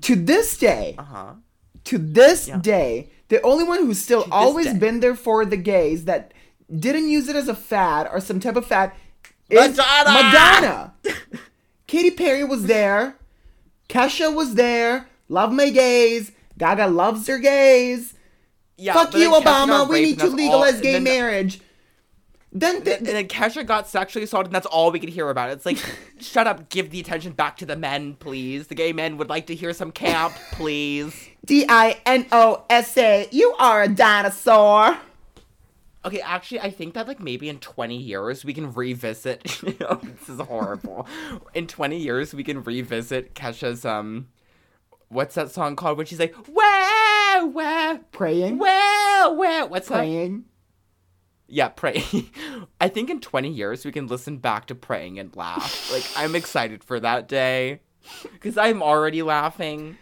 To 0.01 0.15
this 0.15 0.57
day, 0.57 0.95
Uh 0.97 1.03
huh. 1.03 1.33
to 1.85 1.97
this 1.97 2.47
Yeah. 2.47 2.57
day, 2.59 3.09
the 3.29 3.41
only 3.41 3.63
one 3.63 3.79
who's 3.85 3.99
still 4.01 4.21
this 4.23 4.29
always 4.31 4.73
been 4.73 4.99
there 4.99 5.15
for 5.15 5.45
the 5.45 5.57
gays 5.57 6.05
that 6.05 6.31
didn't 6.73 7.09
use 7.09 7.27
it 7.27 7.35
as 7.35 7.47
a 7.47 7.55
fad 7.55 8.07
or 8.11 8.19
some 8.19 8.39
type 8.39 8.55
of 8.55 8.65
fad 8.65 8.91
is 9.49 9.75
Madonna! 9.77 10.11
Madonna. 10.13 10.93
Katy 11.87 12.11
Perry 12.11 12.43
was 12.43 12.65
there. 12.65 13.15
Kesha 13.89 14.33
was 14.33 14.55
there. 14.55 15.07
Love 15.29 15.51
my 15.53 15.69
gays. 15.69 16.31
Gaga 16.57 16.87
loves 16.87 17.27
her 17.27 17.37
gays. 17.39 18.14
Yeah, 18.77 18.93
Fuck 18.93 19.13
you, 19.15 19.31
Obama. 19.31 19.87
We 19.87 20.01
need 20.01 20.19
to 20.19 20.25
all- 20.27 20.31
legalize 20.33 20.81
gay 20.81 20.93
then- 20.93 21.03
marriage. 21.03 21.61
Then, 22.57 22.83
th- 22.83 22.99
And 22.99 23.07
then 23.07 23.27
Kesha 23.27 23.65
got 23.65 23.89
sexually 23.89 24.23
assaulted, 24.23 24.47
and 24.47 24.55
that's 24.55 24.65
all 24.65 24.89
we 24.89 24.99
could 25.01 25.09
hear 25.09 25.29
about. 25.29 25.49
It's 25.49 25.65
like, 25.65 25.77
shut 26.21 26.47
up, 26.47 26.69
give 26.69 26.89
the 26.89 27.01
attention 27.01 27.33
back 27.33 27.57
to 27.57 27.65
the 27.65 27.75
men, 27.75 28.13
please. 28.13 28.67
The 28.67 28.75
gay 28.75 28.93
men 28.93 29.17
would 29.17 29.27
like 29.27 29.47
to 29.47 29.55
hear 29.55 29.73
some 29.73 29.91
camp, 29.91 30.33
please. 30.53 31.27
D 31.45 31.65
I 31.67 31.99
N 32.05 32.25
O 32.31 32.63
S 32.69 32.97
A. 32.97 33.27
You 33.31 33.53
are 33.59 33.83
a 33.83 33.89
dinosaur. 33.89 34.97
Okay, 36.05 36.21
actually, 36.21 36.61
I 36.61 36.69
think 36.69 36.93
that 36.93 37.09
like 37.09 37.19
maybe 37.19 37.49
in 37.49 37.59
20 37.59 37.97
years 37.97 38.45
we 38.45 38.53
can 38.53 38.71
revisit. 38.71 39.61
You 39.61 39.75
know, 39.81 39.99
this 40.01 40.29
is 40.29 40.39
horrible. 40.39 41.07
In 41.53 41.67
20 41.67 41.97
years 41.97 42.33
we 42.33 42.43
can 42.45 42.63
revisit 42.63 43.35
Kesha's 43.35 43.83
um, 43.83 44.27
what's 45.09 45.35
that 45.35 45.51
song 45.51 45.75
called? 45.75 45.97
When 45.97 46.05
she's 46.05 46.19
like, 46.19 46.33
where, 46.47 47.45
where, 47.47 47.47
Praying. 48.15 48.59
where, 48.59 49.33
where? 49.33 49.65
What's 49.65 49.89
that? 49.89 49.97
Praying. 49.97 50.45
Yeah, 51.47 51.67
praying. 51.67 52.31
I 52.81 52.87
think 52.87 53.09
in 53.09 53.19
20 53.19 53.49
years 53.49 53.83
we 53.83 53.91
can 53.91 54.07
listen 54.07 54.37
back 54.37 54.67
to 54.67 54.75
praying 54.75 55.19
and 55.19 55.35
laugh. 55.35 55.89
Like 55.91 56.05
I'm 56.15 56.33
excited 56.35 56.83
for 56.83 56.99
that 56.99 57.27
day 57.27 57.81
cuz 58.39 58.57
I'm 58.57 58.81
already 58.81 59.21
laughing. 59.21 59.97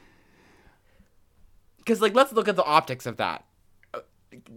Cuz 1.85 2.01
like 2.01 2.13
let's 2.13 2.31
look 2.33 2.47
at 2.47 2.55
the 2.55 2.63
optics 2.63 3.05
of 3.05 3.17
that. 3.17 3.45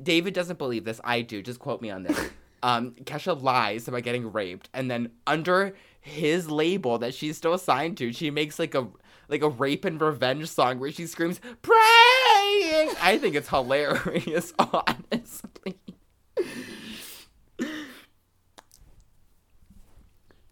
David 0.03 0.35
doesn't 0.35 0.59
believe 0.59 0.85
this. 0.85 1.01
I 1.03 1.23
do. 1.23 1.43
Just 1.43 1.59
quote 1.59 1.81
me 1.81 1.91
on 1.91 2.03
this. 2.05 2.31
Um 2.63 2.93
Kesha 3.05 3.41
lies 3.41 3.87
about 3.87 4.03
getting 4.03 4.33
raped 4.33 4.71
and 4.73 4.91
then 4.91 5.11
under 5.27 5.77
his 6.01 6.51
label 6.51 6.99
that 6.99 7.15
she's 7.15 7.37
still 7.37 7.53
assigned 7.53 7.99
to, 7.99 8.13
she 8.13 8.31
makes 8.31 8.59
like 8.59 8.75
a 8.75 8.89
like 9.29 9.43
a 9.43 9.49
rape 9.49 9.85
and 9.85 10.01
revenge 10.01 10.49
song 10.49 10.79
where 10.79 10.91
she 10.91 11.07
screams 11.07 11.39
praying. 12.85 12.97
I 13.03 13.19
think 13.19 13.35
it's 13.35 13.49
hilarious, 13.49 14.53
honestly. 14.59 15.77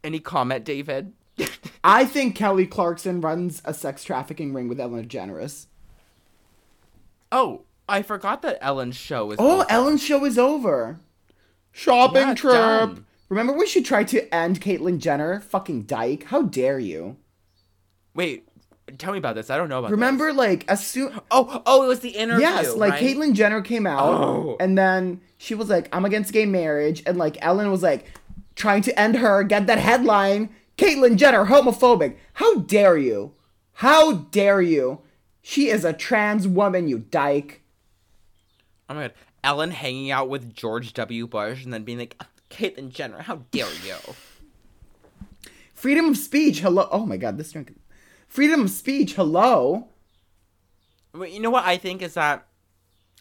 Any 0.03 0.21
comment, 0.21 0.65
David? 0.65 1.13
I 1.85 2.05
think 2.05 2.37
Kelly 2.37 2.67
Clarkson 2.67 3.21
runs 3.21 3.63
a 3.65 3.73
sex 3.75 4.05
trafficking 4.05 4.53
ring 4.53 4.69
with 4.69 4.81
Ellen 4.81 5.07
DeGeneres. 5.09 5.67
oh, 7.33 7.63
I 7.87 8.01
forgot 8.03 8.41
that 8.43 8.59
Ellen's 8.63 8.97
show 8.97 9.31
is. 9.33 9.37
Oh, 9.39 9.57
over. 9.61 9.67
Ellen's 9.69 10.03
show 10.03 10.25
is 10.25 10.39
over. 10.39 10.99
Shopping 11.71 12.29
Yeah, 12.29 12.35
trip. 12.35 12.55
done. 12.55 13.07
Remember 13.29 13.53
we 13.53 13.67
should 13.67 13.85
try 13.85 14.05
to 14.05 14.33
end 14.35 14.61
Caitlyn 14.63 14.99
Jenner? 15.01 15.41
Fucking 15.41 15.83
dyke. 15.83 16.25
How 16.25 16.43
dare 16.43 16.79
you? 16.79 17.17
Wait, 18.15 18.49
tell 18.99 19.13
me 19.13 19.19
about 19.19 19.35
this. 19.35 19.51
I 19.51 19.57
don't 19.57 19.69
know 19.69 19.79
about. 19.81 19.91
Remember, 19.91 20.29
this. 20.29 20.37
like, 20.37 20.69
as 20.69 20.87
soon. 20.87 21.13
Oh, 21.31 21.63
oh, 21.67 21.85
it 21.85 21.89
was 21.89 22.01
the 22.01 22.11
interview. 22.11 22.43
Yes, 22.43 22.75
like 22.75 22.93
right? 22.93 23.03
Caitlyn 23.03 23.35
Jenner 23.35 23.61
came 23.63 23.87
out, 23.87 24.03
Oh. 24.03 24.57
and 24.61 24.77
then 24.77 25.21
she 25.39 25.55
was 25.55 25.69
like, 25.69 25.89
"I'm 25.95 26.05
against 26.05 26.33
gay 26.33 26.47
marriage," 26.47 27.03
and 27.07 27.17
like 27.17 27.37
Ellen 27.41 27.71
was 27.71 27.83
like, 27.83 28.07
trying 28.57 28.83
to 28.83 28.99
end 28.99 29.17
her, 29.17 29.43
get 29.43 29.67
that 29.67 29.79
headline: 29.79 30.51
Caitlyn 30.77 31.17
Jenner 31.17 31.47
homophobic. 31.47 32.17
How 32.35 32.57
dare 32.59 32.97
you? 32.97 33.33
How 33.79 34.13
dare 34.13 34.63
you? 34.63 35.01
She 35.43 35.69
is 35.69 35.85
a 35.85 35.93
trans 35.93 36.47
woman, 36.49 36.89
you 36.89 36.99
dyke. 36.99 37.63
Oh 38.89 38.95
my 38.95 39.03
god, 39.03 39.15
Ellen 39.43 39.71
hanging 39.73 40.11
out 40.11 40.29
with 40.29 40.55
George 40.55 40.93
W. 40.95 41.27
Bush 41.27 41.65
and 41.65 41.73
then 41.73 41.85
being 41.85 41.99
like, 41.99 42.23
Caitlyn 42.51 42.91
Jenner, 42.91 43.23
how 43.23 43.43
dare 43.51 43.67
you? 43.85 43.97
Freedom 45.75 46.07
of 46.07 46.17
speech. 46.17 46.61
Hello. 46.61 46.89
Oh 46.91 47.05
my 47.05 47.17
god, 47.17 47.37
this 47.37 47.53
drink. 47.53 47.75
Freedom 48.35 48.63
of 48.63 48.71
speech. 48.71 49.15
Hello. 49.15 49.87
Well, 51.15 51.29
you 51.29 51.39
know 51.39 51.51
what 51.51 51.65
I 51.65 51.77
think 51.77 52.03
is 52.03 52.15
that 52.15 52.49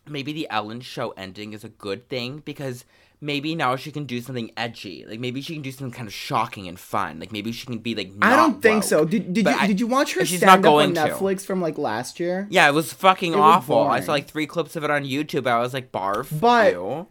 maybe 0.09 0.33
the 0.33 0.47
Ellen 0.49 0.81
show 0.81 1.11
ending 1.11 1.53
is 1.53 1.63
a 1.63 1.69
good 1.69 2.09
thing 2.09 2.41
because 2.43 2.83
maybe 3.21 3.53
now 3.53 3.75
she 3.75 3.91
can 3.91 4.05
do 4.05 4.21
something 4.21 4.49
edgy. 4.57 5.05
Like 5.07 5.19
maybe 5.19 5.39
she 5.39 5.53
can 5.53 5.61
do 5.61 5.71
something 5.71 5.91
kind 5.91 6.07
of 6.07 6.13
shocking 6.15 6.67
and 6.67 6.79
fun. 6.79 7.19
Like 7.19 7.31
maybe 7.31 7.51
she 7.51 7.67
can 7.67 7.77
be 7.77 7.93
like. 7.93 8.11
I 8.23 8.35
don't 8.35 8.59
think 8.59 8.77
woke. 8.77 8.83
so. 8.85 9.05
Did, 9.05 9.33
did 9.35 9.45
But 9.45 9.51
you 9.51 9.59
I- 9.59 9.67
did 9.67 9.79
you 9.79 9.85
watch 9.85 10.15
her 10.15 10.25
she's 10.25 10.41
not 10.41 10.47
stand 10.61 10.65
up 10.65 10.71
on 10.73 10.93
going 10.93 10.95
to. 10.95 11.13
Netflix 11.13 11.45
from 11.45 11.61
like 11.61 11.77
last 11.77 12.19
year? 12.19 12.47
Yeah, 12.49 12.67
it 12.67 12.73
was 12.73 12.91
fucking 12.91 13.33
It 13.33 13.35
was 13.35 13.43
awful. 13.43 13.83
I 13.87 13.99
saw 13.99 14.13
like 14.13 14.25
three 14.25 14.47
clips 14.47 14.75
of 14.75 14.83
it 14.83 14.89
on 14.89 15.03
YouTube. 15.03 15.45
I 15.45 15.59
was 15.59 15.75
like, 15.75 15.91
barf. 15.91 16.27
But- 16.41 16.73
ew. 16.73 17.05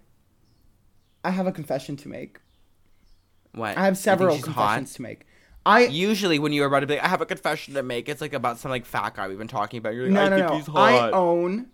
I 1.25 1.31
have 1.31 1.47
a 1.47 1.53
confession 1.53 1.97
to 1.99 2.09
make. 2.09 2.41
what? 3.55 3.79
I 3.79 3.85
have 3.85 3.97
several 3.97 4.35
she's 4.35 4.45
hot? 4.45 4.55
confessions 4.75 4.95
to 4.95 5.03
make. 5.03 5.25
I 5.65 5.87
Usually, 5.87 6.39
when 6.39 6.53
you're 6.53 6.67
about 6.67 6.81
to 6.81 6.87
be 6.87 6.95
like, 6.95 7.05
I 7.05 7.09
have 7.09 7.21
a 7.21 7.27
confession 7.27 7.75
to 7.75 7.83
make, 7.83 8.09
it's 8.09 8.21
like 8.21 8.33
about 8.33 8.59
some 8.59 8.71
like 8.71 8.85
fat 8.85 9.15
guy 9.15 9.29
we've 9.29 9.39
been 9.39 9.49
talking 9.49 9.79
about. 9.79 9.95
You're 9.95 10.05
like, 10.05 10.13
no 10.13 10.23
I 10.23 10.29
no 10.29 10.49
think 10.49 10.69
no. 10.69 10.75
I 10.77 11.11
own 11.11 11.69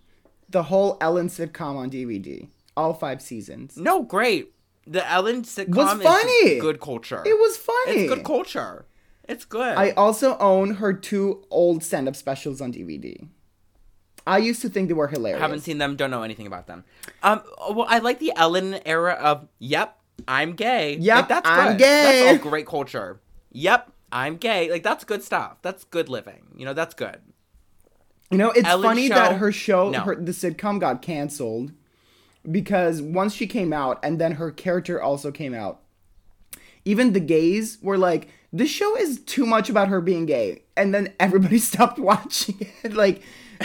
the 0.48 0.64
whole 0.64 0.98
Ellen 1.00 1.28
sitcom 1.28 1.76
on 1.76 1.90
DVD, 1.90 2.48
all 2.76 2.92
five 2.94 3.22
seasons. 3.22 3.76
No, 3.76 4.02
great. 4.02 4.52
The 4.86 5.08
Ellen 5.10 5.42
sitcom 5.42 5.74
Was 5.74 5.96
is 5.98 6.02
funny. 6.02 6.58
good 6.60 6.80
culture. 6.80 7.22
It 7.24 7.38
was 7.38 7.56
funny. 7.56 7.92
It's 8.02 8.14
good 8.14 8.24
culture. 8.24 8.86
It's 9.28 9.44
good. 9.44 9.76
I 9.76 9.90
also 9.90 10.38
own 10.38 10.74
her 10.76 10.92
two 10.94 11.44
old 11.50 11.84
stand-up 11.84 12.16
specials 12.16 12.60
on 12.62 12.72
DVD. 12.72 13.28
I 14.26 14.38
used 14.38 14.60
to 14.62 14.68
think 14.68 14.88
they 14.88 14.94
were 14.94 15.08
hilarious. 15.08 15.40
haven't 15.40 15.60
seen 15.60 15.78
them. 15.78 15.96
Don't 15.96 16.10
know 16.10 16.22
anything 16.22 16.46
about 16.46 16.66
them. 16.66 16.84
Um. 17.22 17.42
Well, 17.70 17.86
I 17.88 17.98
like 17.98 18.18
the 18.18 18.32
Ellen 18.36 18.78
era 18.86 19.12
of 19.12 19.48
Yep, 19.58 19.98
I'm 20.26 20.52
gay. 20.52 20.96
Yep, 20.98 21.16
like, 21.16 21.28
that's 21.28 21.48
I'm 21.48 21.72
good. 21.72 21.78
gay. 21.78 22.22
That's 22.24 22.44
all 22.44 22.50
great 22.50 22.66
culture. 22.66 23.20
Yep, 23.52 23.92
I'm 24.12 24.36
gay. 24.36 24.70
Like 24.70 24.82
that's 24.82 25.04
good 25.04 25.22
stuff. 25.22 25.56
That's 25.62 25.84
good 25.84 26.08
living. 26.08 26.48
You 26.56 26.64
know, 26.64 26.74
that's 26.74 26.94
good. 26.94 27.18
You 28.30 28.38
know, 28.38 28.50
it's 28.50 28.68
Ellen 28.68 28.82
funny 28.82 29.08
show? 29.08 29.14
that 29.14 29.36
her 29.36 29.50
show, 29.52 29.88
No. 29.90 30.00
her, 30.00 30.14
the 30.14 30.32
sitcom, 30.32 30.78
got 30.78 31.00
canceled 31.00 31.72
because 32.50 33.00
once 33.00 33.34
she 33.34 33.46
came 33.46 33.72
out, 33.72 33.98
and 34.02 34.20
then 34.20 34.32
her 34.32 34.50
character 34.50 35.00
also 35.02 35.30
came 35.30 35.54
out. 35.54 35.80
Even 36.84 37.12
the 37.12 37.20
gays 37.20 37.78
were 37.82 37.98
like, 37.98 38.28
"This 38.52 38.70
show 38.70 38.96
is 38.96 39.20
too 39.20 39.44
much 39.46 39.68
about 39.70 39.88
her 39.88 40.00
being 40.00 40.26
gay," 40.26 40.62
and 40.76 40.94
then 40.94 41.12
everybody 41.18 41.58
stopped 41.70 41.98
watching 41.98 42.56
it. 42.82 42.94
like, 43.04 43.22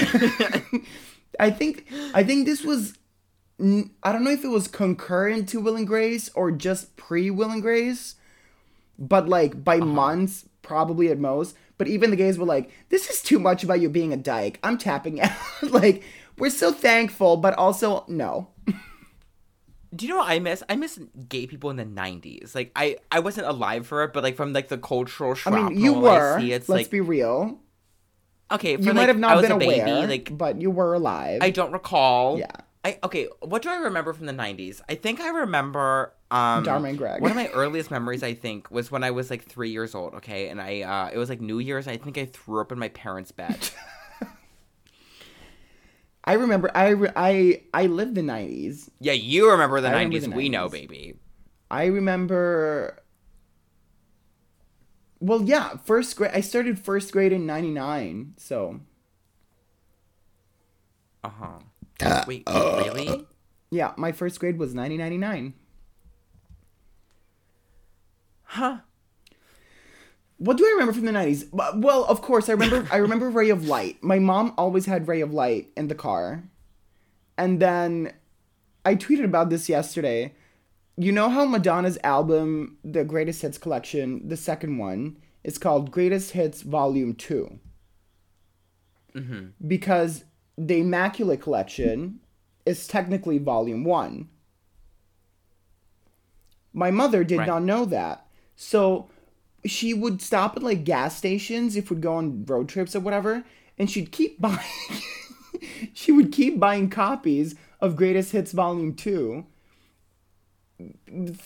I 1.40 1.50
think, 1.52 1.86
I 2.14 2.24
think 2.24 2.46
this 2.46 2.64
was, 2.64 2.98
I 3.60 4.12
don't 4.12 4.24
know 4.24 4.32
if 4.32 4.44
it 4.44 4.50
was 4.50 4.68
concurrent 4.68 5.50
to 5.50 5.60
Will 5.60 5.76
and 5.76 5.88
Grace 5.88 6.30
or 6.36 6.52
just 6.52 6.96
pre 6.96 7.30
Will 7.30 7.52
and 7.52 7.62
Grace, 7.62 8.16
but 8.98 9.28
like 9.28 9.64
by 9.64 9.78
uh-huh. 9.78 9.86
months, 9.86 10.46
probably 10.62 11.10
at 11.10 11.20
most. 11.20 11.56
But 11.78 11.88
even 11.88 12.12
the 12.12 12.16
gays 12.16 12.38
were 12.38 12.46
like, 12.46 12.70
"This 12.90 13.10
is 13.10 13.22
too 13.22 13.40
much 13.40 13.64
about 13.64 13.82
you 13.82 13.90
being 13.90 14.14
a 14.14 14.18
dyke." 14.18 14.60
I'm 14.64 14.78
tapping 14.78 15.20
out. 15.22 15.32
like, 15.62 16.04
we're 16.38 16.52
so 16.52 16.72
thankful, 16.72 17.38
but 17.38 17.56
also 17.58 18.06
no. 18.08 18.50
Do 19.96 20.06
you 20.06 20.12
know 20.12 20.20
what 20.20 20.30
I 20.30 20.40
miss? 20.40 20.64
I 20.68 20.76
miss 20.76 21.00
gay 21.30 21.46
people 21.46 21.70
in 21.70 21.76
the 21.76 21.86
'90s. 21.86 22.56
Like 22.56 22.72
I, 22.76 22.98
I 23.12 23.20
wasn't 23.20 23.48
alive 23.48 23.86
for 23.86 24.04
it, 24.04 24.14
but 24.14 24.24
like 24.24 24.36
from 24.36 24.54
like 24.54 24.68
the 24.68 24.78
cultural 24.78 25.36
I 25.46 25.50
mean, 25.52 25.80
you 25.80 25.96
I 25.96 26.00
were. 26.00 26.40
see, 26.40 26.52
it's 26.52 26.68
let's 26.70 26.86
like 26.86 26.90
be 26.90 27.02
real. 27.02 27.60
okay. 28.52 28.76
For, 28.76 28.82
You 28.82 28.88
like, 28.88 28.96
might 28.96 29.10
have 29.10 29.20
not 29.20 29.42
been 29.42 29.52
a 29.52 29.58
baby, 29.58 29.82
aware, 29.82 30.08
Like 30.08 30.36
but 30.36 30.62
you 30.62 30.72
were 30.72 30.94
alive. 30.94 31.40
I 31.44 31.52
don't 31.52 31.72
recall. 31.72 32.40
Yeah. 32.40 32.52
I 32.84 33.00
okay. 33.04 33.28
What 33.42 33.62
do 33.62 33.70
I 33.70 33.76
remember 33.76 34.14
from 34.14 34.26
the 34.26 34.34
'90s? 34.34 34.82
I 34.90 34.96
think 34.96 35.20
I 35.22 35.30
remember. 35.30 36.14
Um, 36.34 36.64
Dharma 36.64 36.88
and 36.90 36.98
Greg. 36.98 37.22
One 37.22 37.30
of 37.30 37.38
my 37.38 37.48
earliest 37.50 37.92
memories, 37.92 38.24
I 38.24 38.34
think, 38.34 38.72
was 38.72 38.90
when 38.90 39.04
I 39.04 39.12
was 39.12 39.30
like 39.30 39.44
three 39.46 39.70
years 39.70 39.94
old. 39.94 40.16
Okay, 40.16 40.50
and 40.50 40.60
I 40.60 40.82
uh, 40.82 41.10
it 41.14 41.18
was 41.18 41.30
like 41.30 41.40
New 41.42 41.60
Year's. 41.60 41.88
I 41.88 41.98
think 41.98 42.18
I 42.18 42.26
threw 42.26 42.60
up 42.60 42.72
in 42.72 42.80
my 42.80 42.90
parents' 42.90 43.32
bed. 43.32 43.70
I 46.26 46.34
remember. 46.34 46.72
I 46.74 46.90
re- 46.90 47.12
I 47.16 47.62
I 47.74 47.86
lived 47.86 48.16
the 48.16 48.22
'90s. 48.22 48.90
yeah, 49.00 49.12
you 49.14 49.52
remember 49.52 49.80
the 49.82 49.90
I 49.90 50.04
remember 50.04 50.18
'90s. 50.28 50.34
We 50.36 50.50
know, 50.50 50.70
baby. 50.70 51.16
I 51.70 51.86
remember. 51.86 53.04
Well, 55.20 55.44
yeah, 55.44 55.78
first 55.86 56.16
grade. 56.16 56.32
I 56.34 56.42
started 56.42 56.80
first 56.80 57.12
grade 57.12 57.32
in 57.34 57.46
'99, 57.46 58.34
so 58.38 58.80
Uh 61.24 61.30
huh. 61.30 61.60
Wait, 62.28 62.44
wait, 62.48 62.48
really? 62.48 63.28
yeah, 63.70 63.94
my 63.98 64.12
first 64.12 64.40
grade 64.40 64.58
was 64.58 64.74
1999. 64.74 65.54
Huh? 68.54 68.78
What 70.38 70.58
do 70.58 70.66
I 70.66 70.72
remember 70.72 70.94
from 70.94 71.06
the 71.06 71.12
90s? 71.12 71.48
Well, 71.52 72.04
of 72.06 72.22
course, 72.22 72.50
I 72.50 72.54
remember. 72.54 72.88
I 72.92 72.98
remember 72.98 73.30
Ray 73.30 73.50
of 73.50 73.68
Light. 73.68 74.04
My 74.04 74.20
mom 74.20 74.54
always 74.58 74.86
had 74.86 75.08
Ray 75.08 75.22
of 75.22 75.34
Light 75.34 75.70
in 75.76 75.88
the 75.88 75.96
car, 75.96 76.44
and 77.38 77.60
then 77.60 78.14
I 78.86 78.96
tweeted 78.96 79.24
about 79.26 79.50
this 79.50 79.70
yesterday. 79.70 80.34
You 80.98 81.12
know 81.12 81.30
how 81.30 81.46
Madonna's 81.46 81.98
album, 82.04 82.78
the 82.84 83.04
Greatest 83.04 83.42
Hits 83.42 83.58
collection, 83.58 84.28
the 84.28 84.38
second 84.38 84.78
one, 84.78 85.18
is 85.44 85.58
called 85.58 85.90
Greatest 85.90 86.32
Hits 86.32 86.62
Volume 86.62 87.16
2 87.16 87.60
Mm-hmm. 89.16 89.68
because 89.68 90.26
the 90.58 90.80
Immaculate 90.82 91.42
Collection 91.42 92.20
is 92.66 92.86
technically 92.88 93.38
Volume 93.40 93.84
1. 93.84 94.28
My 96.74 96.90
mother 96.92 97.24
did 97.24 97.40
Right. 97.40 97.48
not 97.48 97.64
know 97.64 97.86
that. 97.86 98.23
So 98.56 99.10
she 99.66 99.94
would 99.94 100.22
stop 100.22 100.56
at 100.58 100.64
like 100.64 100.84
gas 100.84 101.18
stations 101.18 101.76
if 101.76 101.90
we'd 101.90 102.02
go 102.02 102.16
on 102.16 102.46
road 102.46 102.70
trips 102.70 102.96
or 102.96 103.00
whatever, 103.00 103.44
and 103.78 103.90
she'd 103.90 104.12
keep 104.12 104.40
buying 104.42 104.60
she 105.94 106.12
would 106.12 106.32
keep 106.32 106.60
buying 106.60 106.90
copies 106.90 107.56
of 107.80 107.96
Greatest 107.96 108.32
Hits 108.32 108.52
Volume 108.52 108.94
2, 108.96 109.46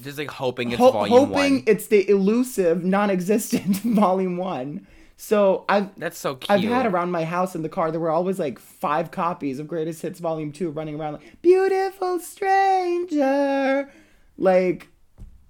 Just 0.01 0.17
like 0.17 0.31
hoping 0.31 0.71
it's 0.71 0.77
ho- 0.79 0.91
volume 0.91 1.17
hoping 1.17 1.53
one. 1.55 1.63
it's 1.67 1.87
the 1.87 2.09
elusive, 2.09 2.83
non-existent 2.83 3.75
Volume 3.83 4.37
1. 4.37 4.87
So 5.17 5.65
I've 5.67 5.93
That's 5.99 6.17
so 6.17 6.35
cute. 6.35 6.49
I've 6.51 6.69
had 6.69 6.85
around 6.85 7.11
my 7.11 7.25
house 7.25 7.55
in 7.55 7.63
the 7.63 7.69
car. 7.69 7.89
There 7.91 7.99
were 7.99 8.11
always 8.11 8.37
like 8.39 8.59
five 8.59 9.09
copies 9.11 9.57
of 9.59 9.67
Greatest 9.67 10.01
Hits 10.03 10.19
Volume 10.19 10.51
Two 10.51 10.69
running 10.69 10.99
around 10.99 11.13
like 11.13 11.41
"Beautiful 11.41 12.19
Stranger," 12.19 13.89
like, 14.37 14.89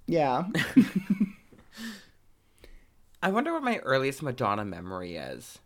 yeah. 0.06 0.44
I 3.22 3.30
wonder 3.30 3.52
what 3.52 3.62
my 3.62 3.78
earliest 3.78 4.22
Madonna 4.22 4.64
memory 4.64 5.16
is. 5.16 5.58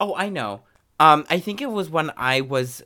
Oh, 0.00 0.14
I 0.16 0.28
know. 0.28 0.62
Um, 1.00 1.24
I 1.30 1.38
think 1.38 1.60
it 1.60 1.70
was 1.70 1.88
when 1.88 2.10
I 2.16 2.40
was 2.40 2.82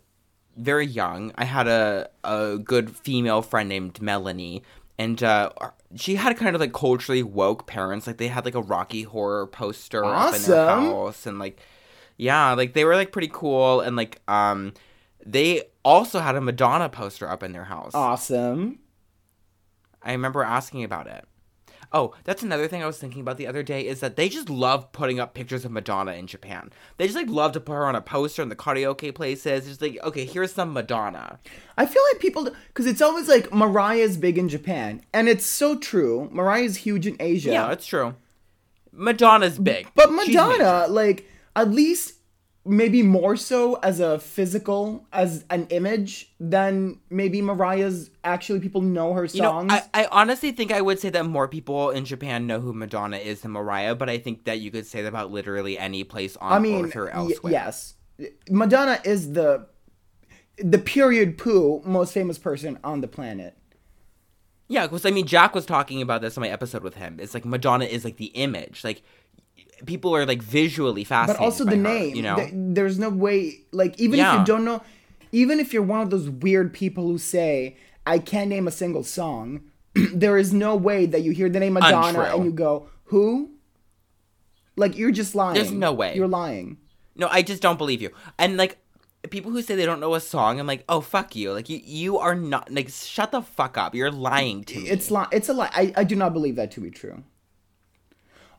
very 0.56 0.86
young. 0.86 1.32
I 1.36 1.44
had 1.44 1.66
a 1.66 2.10
a 2.22 2.58
good 2.58 2.94
female 2.94 3.40
friend 3.40 3.68
named 3.68 4.02
Melanie, 4.02 4.62
and 4.98 5.22
uh, 5.22 5.50
she 5.96 6.16
had 6.16 6.36
kind 6.36 6.54
of 6.54 6.60
like 6.60 6.74
culturally 6.74 7.22
woke 7.22 7.66
parents. 7.66 8.06
Like 8.06 8.18
they 8.18 8.28
had 8.28 8.44
like 8.44 8.54
a 8.54 8.60
Rocky 8.60 9.02
Horror 9.02 9.46
poster 9.46 10.04
up 10.04 10.34
in 10.34 10.42
their 10.42 10.66
house, 10.66 11.26
and 11.26 11.38
like 11.38 11.58
yeah, 12.18 12.52
like 12.52 12.74
they 12.74 12.84
were 12.84 12.94
like 12.94 13.12
pretty 13.12 13.30
cool, 13.32 13.80
and 13.80 13.96
like 13.96 14.20
um, 14.28 14.74
they 15.24 15.62
also 15.84 16.20
had 16.20 16.36
a 16.36 16.40
Madonna 16.40 16.90
poster 16.90 17.28
up 17.28 17.42
in 17.42 17.52
their 17.52 17.64
house. 17.64 17.94
awesome. 17.94 18.78
I 20.02 20.12
remember 20.12 20.42
asking 20.42 20.84
about 20.84 21.06
it. 21.06 21.24
Oh, 21.94 22.14
that's 22.24 22.42
another 22.42 22.68
thing 22.68 22.82
I 22.82 22.86
was 22.86 22.98
thinking 22.98 23.20
about 23.20 23.36
the 23.36 23.46
other 23.46 23.62
day 23.62 23.86
is 23.86 24.00
that 24.00 24.16
they 24.16 24.28
just 24.28 24.48
love 24.48 24.92
putting 24.92 25.20
up 25.20 25.34
pictures 25.34 25.64
of 25.64 25.70
Madonna 25.70 26.12
in 26.12 26.26
Japan. 26.26 26.70
They 26.96 27.06
just 27.06 27.16
like 27.16 27.28
love 27.28 27.52
to 27.52 27.60
put 27.60 27.74
her 27.74 27.86
on 27.86 27.94
a 27.94 28.00
poster 28.00 28.42
in 28.42 28.48
the 28.48 28.56
karaoke 28.56 29.14
places. 29.14 29.66
Just 29.66 29.82
like, 29.82 29.98
okay, 30.02 30.24
here's 30.24 30.52
some 30.52 30.72
Madonna. 30.72 31.38
I 31.76 31.86
feel 31.86 32.02
like 32.12 32.20
people, 32.20 32.50
because 32.68 32.86
it's 32.86 33.02
always 33.02 33.28
like 33.28 33.52
Mariah's 33.52 34.16
big 34.16 34.38
in 34.38 34.48
Japan, 34.48 35.02
and 35.12 35.28
it's 35.28 35.44
so 35.44 35.78
true. 35.78 36.28
Mariah's 36.32 36.76
huge 36.76 37.06
in 37.06 37.16
Asia. 37.20 37.50
Yeah, 37.50 37.72
it's 37.72 37.86
true. 37.86 38.14
Madonna's 38.90 39.58
big. 39.58 39.88
But 39.94 40.12
Madonna, 40.12 40.86
like, 40.88 41.26
at 41.56 41.70
least 41.70 42.14
maybe 42.64 43.02
more 43.02 43.36
so 43.36 43.74
as 43.82 43.98
a 44.00 44.18
physical, 44.18 45.06
as 45.12 45.44
an 45.50 45.66
image, 45.70 46.32
than 46.38 47.00
maybe 47.10 47.42
Mariah's 47.42 48.10
actually 48.22 48.60
people 48.60 48.80
know 48.80 49.12
her 49.14 49.26
songs. 49.26 49.72
You 49.72 49.78
know, 49.78 49.84
I, 49.94 50.04
I 50.04 50.08
honestly 50.12 50.52
think 50.52 50.72
I 50.72 50.80
would 50.80 51.00
say 51.00 51.10
that 51.10 51.26
more 51.26 51.48
people 51.48 51.90
in 51.90 52.04
Japan 52.04 52.46
know 52.46 52.60
who 52.60 52.72
Madonna 52.72 53.16
is 53.16 53.40
than 53.40 53.50
Mariah, 53.50 53.94
but 53.94 54.08
I 54.08 54.18
think 54.18 54.44
that 54.44 54.60
you 54.60 54.70
could 54.70 54.86
say 54.86 55.02
that 55.02 55.08
about 55.08 55.30
literally 55.32 55.78
any 55.78 56.04
place 56.04 56.36
on 56.36 56.52
I 56.52 56.58
mean, 56.58 56.84
Earth 56.86 56.96
or 56.96 57.06
y- 57.06 57.10
elsewhere. 57.12 57.52
yes, 57.52 57.94
Madonna 58.48 59.00
is 59.04 59.32
the 59.32 59.66
the 60.58 60.78
period 60.78 61.38
poo 61.38 61.82
most 61.84 62.12
famous 62.14 62.38
person 62.38 62.78
on 62.84 63.00
the 63.00 63.08
planet. 63.08 63.56
Yeah, 64.68 64.86
because 64.86 65.04
I 65.04 65.10
mean, 65.10 65.26
Jack 65.26 65.54
was 65.54 65.66
talking 65.66 66.00
about 66.00 66.22
this 66.22 66.36
in 66.36 66.40
my 66.40 66.48
episode 66.48 66.82
with 66.82 66.94
him. 66.94 67.18
It's 67.20 67.34
like 67.34 67.44
Madonna 67.44 67.84
is 67.84 68.04
like 68.04 68.16
the 68.16 68.26
image. 68.26 68.84
Like 68.84 69.02
people 69.86 70.14
are 70.16 70.24
like 70.26 70.42
visually 70.42 71.04
But 71.08 71.36
also 71.38 71.64
by 71.64 71.72
the 71.72 71.76
her, 71.76 71.82
name. 71.82 72.14
you 72.16 72.22
know. 72.22 72.36
Th- 72.36 72.50
there's 72.52 72.98
no 72.98 73.08
way. 73.08 73.60
Like 73.72 73.98
even 74.00 74.20
if 74.20 74.32
you 74.38 74.44
don't 74.44 74.64
know, 74.64 74.82
even 75.32 75.60
if 75.60 75.72
you're 75.72 75.82
one 75.82 76.00
of 76.00 76.10
those 76.10 76.28
weird 76.28 76.72
people 76.72 77.04
who 77.06 77.18
say 77.18 77.76
I 78.06 78.18
can't 78.18 78.48
name 78.50 78.66
a 78.66 78.70
single 78.70 79.04
song, 79.04 79.60
there 79.94 80.36
is 80.38 80.52
no 80.52 80.74
way 80.76 81.06
that 81.06 81.22
you 81.22 81.32
hear 81.32 81.48
the 81.48 81.60
name 81.60 81.74
Madonna 81.74 82.06
Untrue. 82.20 82.24
and 82.24 82.44
you 82.44 82.52
go 82.52 82.88
who. 83.04 83.50
Like 84.76 84.96
you're 84.96 85.10
just 85.10 85.34
lying. 85.34 85.54
There's 85.54 85.70
no 85.70 85.92
way. 85.92 86.14
You're 86.16 86.28
lying. 86.28 86.78
No, 87.14 87.28
I 87.30 87.42
just 87.42 87.60
don't 87.60 87.76
believe 87.76 88.00
you. 88.00 88.10
And 88.38 88.56
like 88.56 88.78
people 89.30 89.50
who 89.50 89.60
say 89.62 89.76
they 89.76 89.84
don't 89.84 90.00
know 90.00 90.14
a 90.14 90.20
song, 90.20 90.58
I'm 90.58 90.66
like, 90.66 90.82
oh 90.88 91.00
fuck 91.02 91.36
you. 91.36 91.52
Like 91.52 91.68
you, 91.68 91.78
you 91.84 92.18
are 92.18 92.34
not 92.34 92.72
like 92.72 92.88
shut 92.88 93.32
the 93.32 93.42
fuck 93.42 93.76
up. 93.76 93.94
You're 93.94 94.10
lying 94.10 94.64
to 94.64 94.78
me. 94.80 94.88
It's 94.88 95.10
li- 95.10 95.26
It's 95.30 95.48
a 95.50 95.52
lie. 95.52 95.70
I, 95.74 95.92
I 95.96 96.04
do 96.04 96.16
not 96.16 96.32
believe 96.32 96.56
that 96.56 96.70
to 96.72 96.80
be 96.80 96.90
true. 96.90 97.22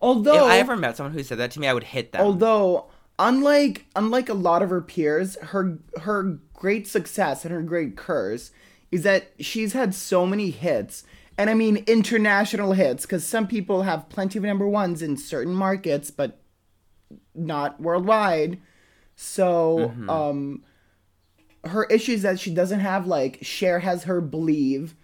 If 0.04 0.08
Although 0.08 0.45
I 0.47 0.58
ever 0.58 0.76
met 0.76 0.97
someone 0.97 1.14
who 1.14 1.24
said 1.24 1.38
that 1.38 1.51
to 1.51 1.62
me, 1.62 1.68
I 1.68 1.74
would 1.74 1.86
hit 1.86 2.12
them. 2.12 2.22
although 2.22 2.88
unlike 3.18 3.86
unlike 3.95 4.28
a 4.28 4.34
lot 4.34 4.62
of 4.62 4.70
her 4.70 4.82
peers 4.82 5.38
her 5.41 5.78
her 6.01 6.39
great 6.54 6.88
success 6.88 7.45
and 7.45 7.54
her 7.54 7.62
great 7.62 7.95
curse 7.95 8.51
is 8.91 9.04
that 9.04 9.32
she's 9.39 9.74
had 9.74 9.95
so 9.95 10.26
many 10.26 10.49
hits. 10.49 11.04
And 11.38 11.49
i 11.49 11.54
mean 11.54 11.78
international 11.88 12.74
hits 12.74 13.06
because 13.06 13.26
some 13.26 13.47
people 13.47 13.84
have 13.84 14.10
plenty 14.10 14.38
of 14.38 14.43
number 14.43 14.68
ones 14.68 15.01
in 15.01 15.16
certain 15.16 15.54
markets 15.54 16.12
but 16.12 16.41
not 17.34 17.80
worldwide. 17.80 18.60
So 19.16 19.93
um 20.10 20.64
her 21.64 21.86
issue 21.86 22.12
is 22.12 22.24
that 22.24 22.39
she 22.41 22.54
doesn't 22.54 22.82
have 22.82 23.08
like 23.08 23.39
Cher 23.41 23.80
has 23.80 24.04
her 24.04 24.20
believe 24.20 24.95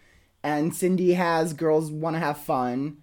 and 0.44 0.72
Cyndi 0.74 1.16
has 1.16 1.54
girls 1.54 1.90
want 1.90 2.16
to 2.18 2.20
have 2.20 2.38
fun 2.38 2.98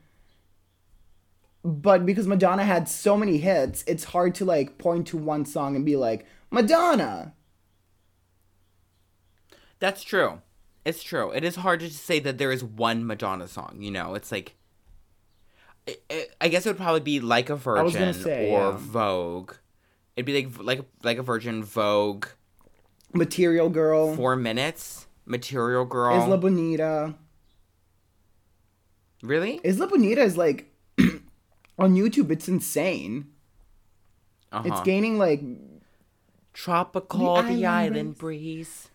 but 1.66 2.06
because 2.06 2.26
Madonna 2.26 2.64
had 2.64 2.88
so 2.88 3.16
many 3.16 3.38
hits, 3.38 3.82
it's 3.86 4.04
hard 4.04 4.34
to 4.36 4.44
like 4.44 4.78
point 4.78 5.08
to 5.08 5.16
one 5.16 5.44
song 5.44 5.74
and 5.76 5.84
be 5.84 5.96
like, 5.96 6.24
Madonna. 6.50 7.34
That's 9.78 10.02
true. 10.02 10.40
It's 10.84 11.02
true. 11.02 11.32
It 11.32 11.44
is 11.44 11.56
hard 11.56 11.80
to 11.80 11.90
say 11.90 12.18
that 12.20 12.38
there 12.38 12.52
is 12.52 12.62
one 12.64 13.06
Madonna 13.06 13.48
song. 13.48 13.78
You 13.80 13.90
know, 13.90 14.14
it's 14.14 14.30
like. 14.32 14.54
I- 15.88 15.98
I- 16.10 16.26
I 16.42 16.48
guess 16.48 16.66
it 16.66 16.70
would 16.70 16.76
probably 16.78 17.00
be 17.00 17.20
like 17.20 17.50
a 17.50 17.56
Virgin 17.56 18.12
say, 18.14 18.50
or 18.50 18.70
yeah. 18.70 18.76
Vogue. 18.76 19.52
It'd 20.16 20.26
be 20.26 20.44
like 20.44 20.58
like 20.62 20.80
like 21.02 21.18
a 21.18 21.22
Virgin 21.22 21.62
Vogue. 21.62 22.26
Material 23.12 23.68
Girl. 23.68 24.14
Four 24.16 24.36
minutes. 24.36 25.06
Material 25.26 25.84
Girl. 25.84 26.14
Isla 26.24 26.38
Bonita. 26.38 27.14
really? 29.22 29.60
Isla 29.64 29.86
Bonita 29.88 30.22
is 30.22 30.36
like 30.36 30.72
on 31.78 31.94
YouTube, 31.94 32.30
it's 32.30 32.48
insane. 32.48 33.28
Uh-huh. 34.52 34.62
It's 34.66 34.80
gaining 34.82 35.18
like 35.18 35.42
Tropical, 36.52 37.36
The 37.36 37.42
the, 37.42 37.66
island 37.66 37.96
island 37.96 38.18
breeze. 38.18 38.88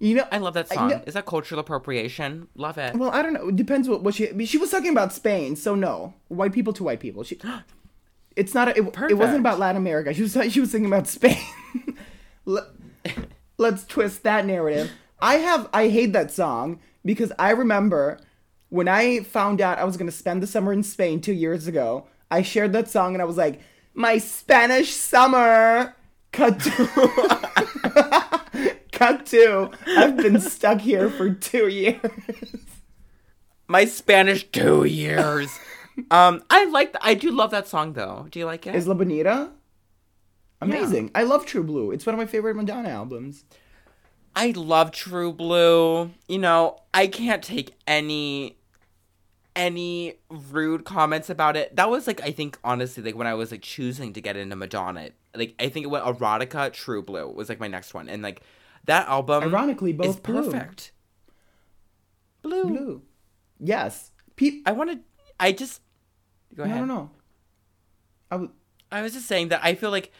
you 0.00 0.16
know 0.16 0.26
I 0.32 0.38
love 0.38 0.54
that 0.54 0.68
song. 0.68 0.90
Is 1.06 1.14
that 1.14 1.24
cultural 1.24 1.60
appropriation? 1.60 2.48
Love 2.56 2.78
it. 2.78 2.96
well, 2.96 3.10
I 3.10 3.22
don't 3.22 3.32
know. 3.32 3.48
It 3.48 3.56
depends 3.56 3.88
what, 3.88 4.02
what 4.02 4.14
she 4.14 4.28
I 4.28 4.32
mean, 4.32 4.46
she 4.46 4.58
was 4.58 4.70
talking 4.72 4.90
about 4.90 5.12
Spain, 5.12 5.54
so 5.54 5.76
no. 5.76 6.14
White 6.28 6.52
people 6.52 6.72
to 6.72 6.82
white 6.82 6.98
people. 6.98 7.22
She 7.22 7.38
It's 8.36 8.52
not 8.52 8.68
a, 8.68 8.70
it, 8.72 9.10
it 9.10 9.14
wasn't 9.14 9.40
about 9.40 9.58
Latin 9.58 9.76
America. 9.76 10.12
She 10.12 10.22
was 10.22 10.32
she 10.50 10.60
was 10.60 10.72
thinking 10.72 10.86
about 10.86 11.06
Spain. 11.06 11.38
Let, 12.44 12.64
let's 13.58 13.84
twist 13.86 14.22
that 14.24 14.44
narrative. 14.44 14.90
I 15.20 15.36
have 15.36 15.68
I 15.72 15.88
hate 15.88 16.12
that 16.12 16.30
song 16.30 16.80
because 17.04 17.32
I 17.38 17.50
remember 17.50 18.18
when 18.68 18.88
I 18.88 19.20
found 19.20 19.60
out 19.60 19.78
I 19.78 19.84
was 19.84 19.96
going 19.96 20.10
to 20.10 20.16
spend 20.16 20.42
the 20.42 20.46
summer 20.46 20.72
in 20.72 20.82
Spain 20.82 21.20
2 21.20 21.32
years 21.32 21.66
ago. 21.68 22.06
I 22.30 22.42
shared 22.42 22.72
that 22.72 22.88
song 22.88 23.14
and 23.14 23.22
I 23.22 23.24
was 23.24 23.36
like, 23.36 23.60
"My 23.94 24.18
Spanish 24.18 24.92
summer." 24.92 25.94
Cut 26.32 26.60
to, 26.60 28.40
Cut 28.92 29.24
two. 29.26 29.70
I've 29.86 30.16
been 30.18 30.38
stuck 30.40 30.80
here 30.80 31.08
for 31.08 31.30
two 31.30 31.68
years. 31.68 32.00
My 33.68 33.84
Spanish 33.86 34.44
two 34.50 34.84
years. 34.84 35.48
um, 36.10 36.42
I 36.50 36.66
like. 36.66 36.94
I 37.00 37.14
do 37.14 37.30
love 37.30 37.50
that 37.52 37.68
song 37.68 37.94
though. 37.94 38.26
Do 38.30 38.38
you 38.38 38.44
like 38.44 38.66
it? 38.66 38.74
Isla 38.74 38.94
Bonita? 38.94 39.50
Amazing. 40.60 41.10
I 41.14 41.22
love 41.24 41.46
True 41.46 41.62
Blue. 41.62 41.90
It's 41.90 42.04
one 42.06 42.14
of 42.14 42.18
my 42.18 42.26
favorite 42.26 42.54
Madonna 42.56 42.88
albums. 42.88 43.44
I 44.34 44.50
love 44.50 44.90
True 44.90 45.32
Blue. 45.32 46.10
You 46.28 46.38
know, 46.38 46.80
I 46.92 47.06
can't 47.06 47.42
take 47.42 47.74
any 47.86 48.58
any 49.56 50.14
rude 50.28 50.84
comments 50.84 51.28
about 51.28 51.56
it. 51.56 51.74
That 51.74 51.90
was 51.90 52.06
like 52.06 52.22
I 52.22 52.30
think 52.30 52.58
honestly 52.62 53.02
like 53.02 53.16
when 53.16 53.26
I 53.26 53.34
was 53.34 53.50
like 53.50 53.62
choosing 53.62 54.12
to 54.12 54.20
get 54.20 54.36
into 54.36 54.54
Madonna. 54.54 55.10
Like 55.34 55.54
I 55.58 55.68
think 55.68 55.84
it 55.84 55.88
went 55.88 56.04
Erotica, 56.04 56.72
True 56.72 57.02
Blue 57.02 57.28
was 57.28 57.48
like 57.48 57.58
my 57.58 57.66
next 57.66 57.94
one, 57.94 58.08
and 58.08 58.22
like 58.22 58.42
that 58.84 59.08
album. 59.08 59.42
Ironically, 59.42 59.92
both 59.92 60.22
perfect. 60.22 60.92
Blue. 62.42 62.64
Blue. 62.64 63.02
Yes. 63.58 64.12
I 64.64 64.72
wanted. 64.72 65.00
I 65.40 65.52
just. 65.52 65.80
Go 66.54 66.62
I 66.62 66.66
ahead. 66.66 66.78
don't 66.78 66.88
know. 66.88 67.10
I 68.30 68.36
would. 68.36 68.50
I 68.92 69.02
was 69.02 69.14
just 69.14 69.26
saying 69.26 69.48
that 69.48 69.60
I 69.62 69.74
feel 69.74 69.90
like 69.90 70.12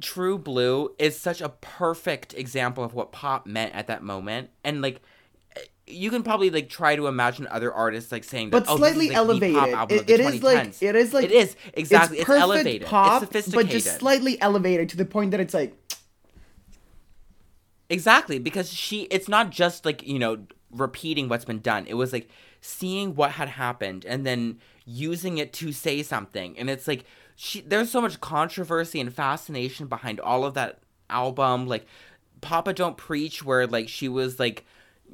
True 0.00 0.38
Blue 0.38 0.94
is 0.98 1.18
such 1.18 1.40
a 1.40 1.48
perfect 1.48 2.34
example 2.34 2.82
of 2.82 2.94
what 2.94 3.12
pop 3.12 3.46
meant 3.46 3.74
at 3.74 3.86
that 3.88 4.02
moment, 4.02 4.50
and 4.64 4.80
like 4.80 5.02
you 5.86 6.10
can 6.10 6.22
probably 6.22 6.50
like 6.50 6.68
try 6.68 6.96
to 6.96 7.06
imagine 7.06 7.46
other 7.50 7.72
artists 7.72 8.10
like 8.10 8.24
saying 8.24 8.50
that, 8.50 8.64
But 8.64 8.72
oh, 8.72 8.76
slightly 8.76 9.08
like, 9.08 9.16
elevated. 9.16 9.56
album 9.56 9.98
It- 9.98 10.10
it 10.10 10.20
is 10.20 10.42
like 10.42 10.82
it 10.82 10.96
is 10.96 11.14
like 11.14 11.24
it 11.26 11.32
is 11.32 11.56
exactly 11.74 12.18
it's, 12.18 12.26
perfect 12.26 12.42
elevated, 12.42 12.88
pop, 12.88 13.22
it's 13.22 13.28
sophisticated, 13.28 13.66
but 13.68 13.72
just 13.72 13.98
slightly 13.98 14.40
elevated 14.40 14.88
to 14.90 14.96
the 14.96 15.04
point 15.04 15.30
that 15.30 15.40
it's 15.40 15.54
like 15.54 15.76
Exactly, 17.88 18.38
because 18.38 18.72
she 18.72 19.02
it's 19.02 19.28
not 19.28 19.50
just 19.50 19.84
like, 19.84 20.04
you 20.06 20.18
know, 20.18 20.38
repeating 20.72 21.28
what's 21.28 21.44
been 21.44 21.60
done. 21.60 21.86
It 21.86 21.94
was 21.94 22.12
like 22.12 22.28
seeing 22.60 23.14
what 23.14 23.32
had 23.32 23.48
happened 23.48 24.04
and 24.04 24.26
then 24.26 24.58
using 24.84 25.38
it 25.38 25.52
to 25.54 25.72
say 25.72 26.02
something. 26.02 26.58
And 26.58 26.68
it's 26.68 26.88
like 26.88 27.04
she 27.36 27.60
there's 27.60 27.90
so 27.90 28.00
much 28.00 28.20
controversy 28.20 29.00
and 29.00 29.12
fascination 29.14 29.86
behind 29.86 30.18
all 30.18 30.44
of 30.44 30.54
that 30.54 30.80
album 31.08 31.68
like 31.68 31.86
Papa 32.40 32.72
Don't 32.72 32.96
Preach 32.96 33.44
where 33.44 33.68
like 33.68 33.88
she 33.88 34.08
was 34.08 34.40
like 34.40 34.64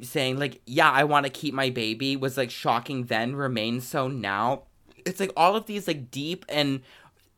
saying 0.00 0.38
like, 0.38 0.60
"Yeah, 0.66 0.90
I 0.90 1.04
want 1.04 1.26
to 1.26 1.30
keep 1.30 1.54
my 1.54 1.70
baby" 1.70 2.16
was 2.16 2.36
like 2.36 2.50
shocking 2.50 3.04
then, 3.04 3.36
remains 3.36 3.86
so 3.86 4.08
now. 4.08 4.62
It's 5.04 5.20
like 5.20 5.32
all 5.36 5.56
of 5.56 5.66
these 5.66 5.86
like 5.86 6.10
deep 6.10 6.44
and 6.48 6.80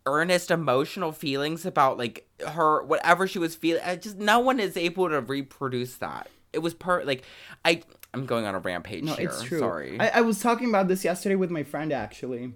earnest 0.06 0.50
emotional 0.50 1.12
feelings 1.12 1.64
about 1.64 1.96
like 1.96 2.28
her 2.46 2.82
whatever 2.84 3.26
she 3.26 3.38
was 3.38 3.54
feeling 3.54 3.82
I 3.84 3.96
just 3.96 4.18
no 4.18 4.38
one 4.38 4.60
is 4.60 4.76
able 4.76 5.08
to 5.08 5.20
reproduce 5.20 5.96
that 5.96 6.28
it 6.54 6.60
was 6.60 6.72
per 6.72 7.02
like 7.04 7.24
i 7.64 7.82
i'm 8.14 8.24
going 8.24 8.46
on 8.46 8.54
a 8.54 8.58
rampage 8.58 9.04
no, 9.04 9.14
here 9.14 9.28
it's 9.28 9.42
true. 9.42 9.58
sorry 9.58 9.98
I, 10.00 10.18
I 10.18 10.20
was 10.22 10.40
talking 10.40 10.68
about 10.68 10.88
this 10.88 11.04
yesterday 11.04 11.34
with 11.34 11.50
my 11.50 11.64
friend 11.64 11.92
actually, 11.92 12.54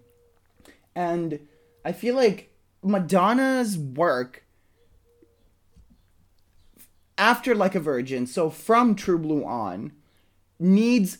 and 0.94 1.40
I 1.84 1.92
feel 1.92 2.14
like 2.14 2.52
Madonna's 2.82 3.76
work 3.76 4.44
after 7.18 7.54
Like 7.54 7.74
a 7.74 7.80
Virgin, 7.80 8.26
so 8.26 8.48
from 8.48 8.94
True 8.94 9.18
Blue 9.18 9.44
on, 9.44 9.92
needs 10.58 11.18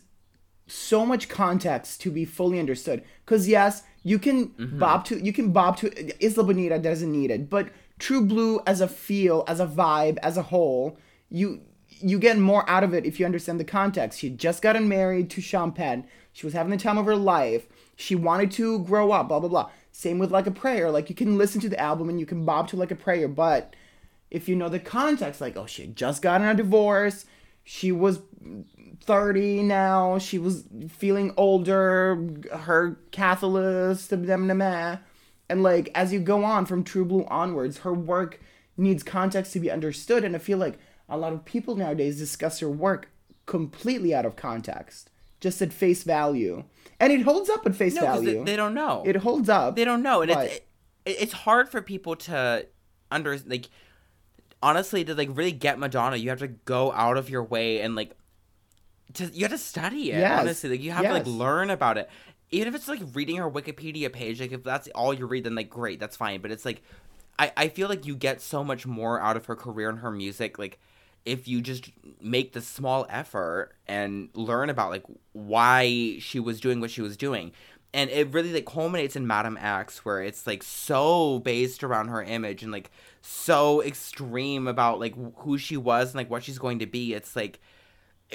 so 0.66 1.04
much 1.04 1.28
context 1.28 2.00
to 2.02 2.10
be 2.10 2.24
fully 2.24 2.58
understood. 2.58 3.02
Because 3.24 3.48
yes, 3.48 3.82
you 4.02 4.18
can 4.18 4.48
mm-hmm. 4.48 4.78
bob 4.78 5.04
to 5.06 5.18
you 5.18 5.32
can 5.32 5.52
bob 5.52 5.76
to 5.78 6.24
Isla 6.24 6.44
Bonita 6.44 6.78
doesn't 6.78 7.10
need 7.10 7.30
it, 7.30 7.50
but 7.50 7.70
True 7.98 8.24
Blue 8.24 8.60
as 8.66 8.80
a 8.80 8.88
feel, 8.88 9.44
as 9.48 9.60
a 9.60 9.66
vibe, 9.66 10.18
as 10.22 10.36
a 10.36 10.42
whole, 10.42 10.98
you 11.28 11.62
you 11.88 12.18
get 12.18 12.38
more 12.38 12.68
out 12.70 12.84
of 12.84 12.94
it 12.94 13.04
if 13.04 13.18
you 13.18 13.26
understand 13.26 13.58
the 13.58 13.64
context. 13.64 14.20
She 14.20 14.30
just 14.30 14.62
gotten 14.62 14.88
married 14.88 15.30
to 15.30 15.40
Sean 15.40 15.72
Penn. 15.72 16.06
She 16.32 16.46
was 16.46 16.54
having 16.54 16.70
the 16.70 16.76
time 16.76 16.98
of 16.98 17.06
her 17.06 17.16
life. 17.16 17.66
She 17.96 18.14
wanted 18.14 18.52
to 18.52 18.78
grow 18.80 19.10
up, 19.10 19.28
blah 19.28 19.40
blah 19.40 19.48
blah. 19.48 19.70
Same 19.90 20.18
with 20.18 20.30
Like 20.30 20.46
a 20.46 20.52
Prayer. 20.52 20.90
Like 20.90 21.08
you 21.08 21.16
can 21.16 21.36
listen 21.36 21.60
to 21.62 21.68
the 21.68 21.80
album 21.80 22.08
and 22.08 22.20
you 22.20 22.26
can 22.26 22.44
bob 22.44 22.68
to 22.68 22.76
Like 22.76 22.92
a 22.92 22.96
Prayer, 22.96 23.26
but 23.26 23.74
if 24.30 24.48
you 24.48 24.56
know 24.56 24.68
the 24.68 24.78
context, 24.78 25.40
like, 25.40 25.56
oh, 25.56 25.66
she 25.66 25.86
just 25.86 26.22
gotten 26.22 26.46
a 26.46 26.54
divorce, 26.54 27.24
she 27.64 27.92
was 27.92 28.20
30 29.02 29.62
now, 29.62 30.18
she 30.18 30.38
was 30.38 30.64
feeling 30.88 31.32
older, 31.36 32.22
her 32.52 32.98
Catholics, 33.10 34.12
eh. 34.12 34.96
and 35.48 35.62
like, 35.62 35.90
as 35.94 36.12
you 36.12 36.20
go 36.20 36.44
on 36.44 36.66
from 36.66 36.84
True 36.84 37.04
Blue 37.04 37.24
onwards, 37.28 37.78
her 37.78 37.94
work 37.94 38.40
needs 38.76 39.02
context 39.02 39.52
to 39.54 39.60
be 39.60 39.70
understood, 39.70 40.24
and 40.24 40.36
I 40.36 40.38
feel 40.38 40.58
like 40.58 40.78
a 41.08 41.16
lot 41.16 41.32
of 41.32 41.44
people 41.44 41.74
nowadays 41.74 42.18
discuss 42.18 42.60
her 42.60 42.68
work 42.68 43.10
completely 43.46 44.14
out 44.14 44.26
of 44.26 44.36
context, 44.36 45.10
just 45.40 45.62
at 45.62 45.72
face 45.72 46.04
value. 46.04 46.64
And 47.00 47.12
it 47.12 47.22
holds 47.22 47.48
up 47.48 47.64
at 47.66 47.74
face 47.74 47.94
no 47.94 48.02
value. 48.02 48.38
they, 48.38 48.52
they 48.52 48.56
don't 48.56 48.74
know 48.74 49.04
it 49.06 49.16
holds 49.16 49.48
up. 49.48 49.76
they 49.76 49.84
don't 49.84 50.02
know 50.02 50.22
and 50.22 50.32
it's 50.32 50.56
it, 50.56 50.68
it's 51.04 51.32
hard 51.32 51.68
for 51.68 51.80
people 51.80 52.16
to 52.16 52.66
under 53.10 53.38
like 53.46 53.68
honestly 54.62 55.04
to 55.04 55.14
like 55.14 55.28
really 55.32 55.52
get 55.52 55.78
madonna 55.78 56.16
you 56.16 56.28
have 56.30 56.40
to 56.40 56.48
go 56.48 56.92
out 56.92 57.16
of 57.16 57.30
your 57.30 57.44
way 57.44 57.80
and 57.80 57.94
like 57.94 58.16
to 59.14 59.26
you 59.26 59.42
have 59.42 59.52
to 59.52 59.58
study 59.58 60.10
it 60.12 60.18
Yes, 60.18 60.40
honestly. 60.40 60.70
Like 60.70 60.82
you 60.82 60.90
have 60.90 61.04
to 61.04 61.12
like 61.12 61.26
learn 61.26 61.70
about 61.70 61.96
it. 61.98 62.10
Even 62.50 62.68
if 62.68 62.74
it's 62.74 62.88
like 62.88 63.00
reading 63.14 63.36
her 63.36 63.50
wikipedia 63.50 64.12
page 64.12 64.40
like 64.40 64.52
if 64.52 64.64
that's 64.64 64.88
all 64.88 65.14
you 65.14 65.26
read 65.26 65.44
then 65.44 65.54
like 65.54 65.70
great 65.70 66.00
that's 66.00 66.16
fine. 66.16 66.40
But 66.40 66.50
it's 66.50 66.64
like 66.64 66.82
i 67.38 67.52
i 67.56 67.68
feel 67.68 67.88
like 67.88 68.04
you 68.06 68.16
get 68.16 68.40
so 68.40 68.64
much 68.64 68.86
more 68.86 69.20
out 69.20 69.36
of 69.36 69.46
her 69.46 69.54
career 69.56 69.88
and 69.88 70.00
her 70.00 70.10
music 70.10 70.58
like 70.58 70.78
if 71.24 71.46
you 71.46 71.60
just 71.60 71.90
make 72.20 72.52
the 72.52 72.60
small 72.60 73.06
effort 73.10 73.72
and 73.86 74.30
learn 74.34 74.70
about 74.70 74.90
like 74.90 75.04
why 75.32 76.16
she 76.20 76.40
was 76.40 76.60
doing 76.60 76.80
what 76.80 76.90
she 76.90 77.02
was 77.02 77.16
doing 77.16 77.52
and 77.94 78.10
it 78.10 78.32
really 78.32 78.52
like 78.52 78.66
culminates 78.66 79.16
in 79.16 79.26
madam 79.26 79.56
x 79.60 80.04
where 80.04 80.22
it's 80.22 80.46
like 80.46 80.62
so 80.62 81.38
based 81.40 81.82
around 81.82 82.08
her 82.08 82.22
image 82.22 82.62
and 82.62 82.70
like 82.70 82.90
so 83.20 83.82
extreme 83.82 84.66
about 84.66 85.00
like 85.00 85.14
who 85.38 85.58
she 85.58 85.76
was 85.76 86.08
and 86.08 86.16
like 86.16 86.30
what 86.30 86.42
she's 86.42 86.58
going 86.58 86.78
to 86.78 86.86
be. 86.86 87.14
It's 87.14 87.36
like 87.36 87.60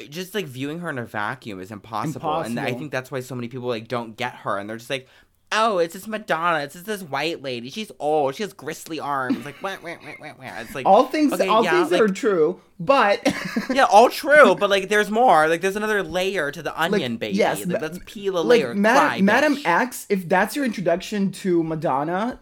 just 0.09 0.33
like 0.35 0.45
viewing 0.45 0.79
her 0.79 0.89
in 0.89 0.97
a 0.97 1.05
vacuum 1.05 1.59
is 1.59 1.71
impossible, 1.71 2.39
and 2.39 2.59
I 2.59 2.73
think 2.73 2.91
that's 2.91 3.11
why 3.11 3.19
so 3.19 3.35
many 3.35 3.47
people 3.47 3.67
like 3.67 3.87
don't 3.87 4.15
get 4.15 4.35
her. 4.37 4.57
And 4.57 4.69
they're 4.69 4.77
just 4.77 4.89
like 4.89 5.07
oh 5.53 5.77
it's 5.77 5.93
just 5.93 6.07
madonna 6.07 6.59
it's 6.63 6.73
just 6.73 6.85
this 6.85 7.01
white 7.03 7.41
lady 7.41 7.69
she's 7.69 7.91
old 7.99 8.35
she 8.35 8.43
has 8.43 8.53
gristly 8.53 8.99
arms 8.99 9.45
like 9.45 9.61
wah, 9.61 9.75
wah, 9.83 9.95
wah, 10.03 10.13
wah, 10.19 10.33
wah. 10.39 10.59
it's 10.59 10.75
like 10.75 10.85
all 10.85 11.05
things, 11.07 11.31
okay, 11.33 11.47
all 11.47 11.63
yeah, 11.63 11.71
things 11.71 11.89
that 11.91 12.01
are 12.01 12.07
true, 12.07 12.59
but 12.79 13.21
yeah, 13.73 13.85
all 13.85 14.09
true, 14.09 14.55
but 14.55 14.69
like 14.69 14.89
there's 14.89 15.09
more. 15.11 15.47
Like 15.47 15.61
there's 15.61 15.75
another 15.75 16.03
layer 16.03 16.51
to 16.51 16.61
the 16.61 16.79
onion, 16.79 17.17
baby. 17.17 17.37
yes, 17.37 17.65
like, 17.65 17.81
let's 17.81 17.99
peel 18.05 18.37
a 18.37 18.41
like 18.41 18.59
layer. 18.61 18.73
Madam, 18.75 19.07
Cry, 19.07 19.21
Madam. 19.21 19.57
X, 19.63 20.05
if 20.09 20.27
that's 20.27 20.55
your 20.55 20.65
introduction 20.65 21.31
to 21.31 21.63
Madonna, 21.63 22.39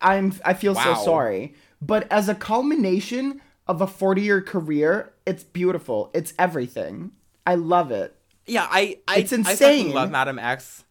I'm 0.00 0.32
I 0.44 0.54
feel 0.54 0.74
Wow. 0.74 0.94
so 0.94 1.04
sorry. 1.04 1.54
But 1.80 2.10
as 2.10 2.28
a 2.28 2.34
culmination 2.34 3.40
of 3.68 3.80
a 3.80 3.86
40 3.86 4.22
year 4.22 4.40
career, 4.40 5.12
it's 5.26 5.44
beautiful. 5.44 6.10
It's 6.14 6.32
everything. 6.38 7.12
I 7.46 7.54
love 7.54 7.90
it. 7.90 8.14
Yeah, 8.46 8.66
I, 8.68 8.98
I, 9.08 9.18
It's 9.18 9.32
I 9.32 9.42
fucking 9.42 9.92
love 9.92 10.10
Madam 10.10 10.38
X. 10.38 10.84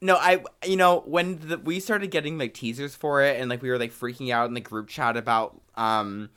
No, 0.00 0.14
I, 0.16 0.42
you 0.64 0.76
know, 0.76 1.00
when 1.06 1.38
the, 1.40 1.58
we 1.58 1.80
started 1.80 2.10
getting 2.12 2.38
like 2.38 2.54
teasers 2.54 2.94
for 2.94 3.22
it, 3.22 3.40
and 3.40 3.50
like 3.50 3.62
we 3.62 3.68
were 3.70 3.78
like 3.78 3.92
freaking 3.92 4.30
out 4.32 4.46
in 4.48 4.54
the 4.54 4.60
group 4.60 4.88
chat 4.88 5.16
about, 5.16 5.60
um, 5.74 6.30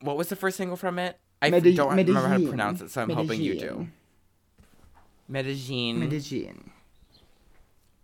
what 0.00 0.16
was 0.16 0.28
the 0.28 0.36
first 0.36 0.56
single 0.58 0.76
from 0.76 0.98
it? 0.98 1.18
I 1.40 1.48
Medi- 1.50 1.74
don't 1.74 1.90
remember 1.90 2.20
how 2.28 2.36
to 2.36 2.48
pronounce 2.48 2.82
it, 2.82 2.90
so 2.90 3.00
I'm 3.02 3.08
hoping 3.10 3.40
you 3.40 3.58
do. 3.58 3.88
Medellin. 5.28 6.00
Medellin. 6.00 6.70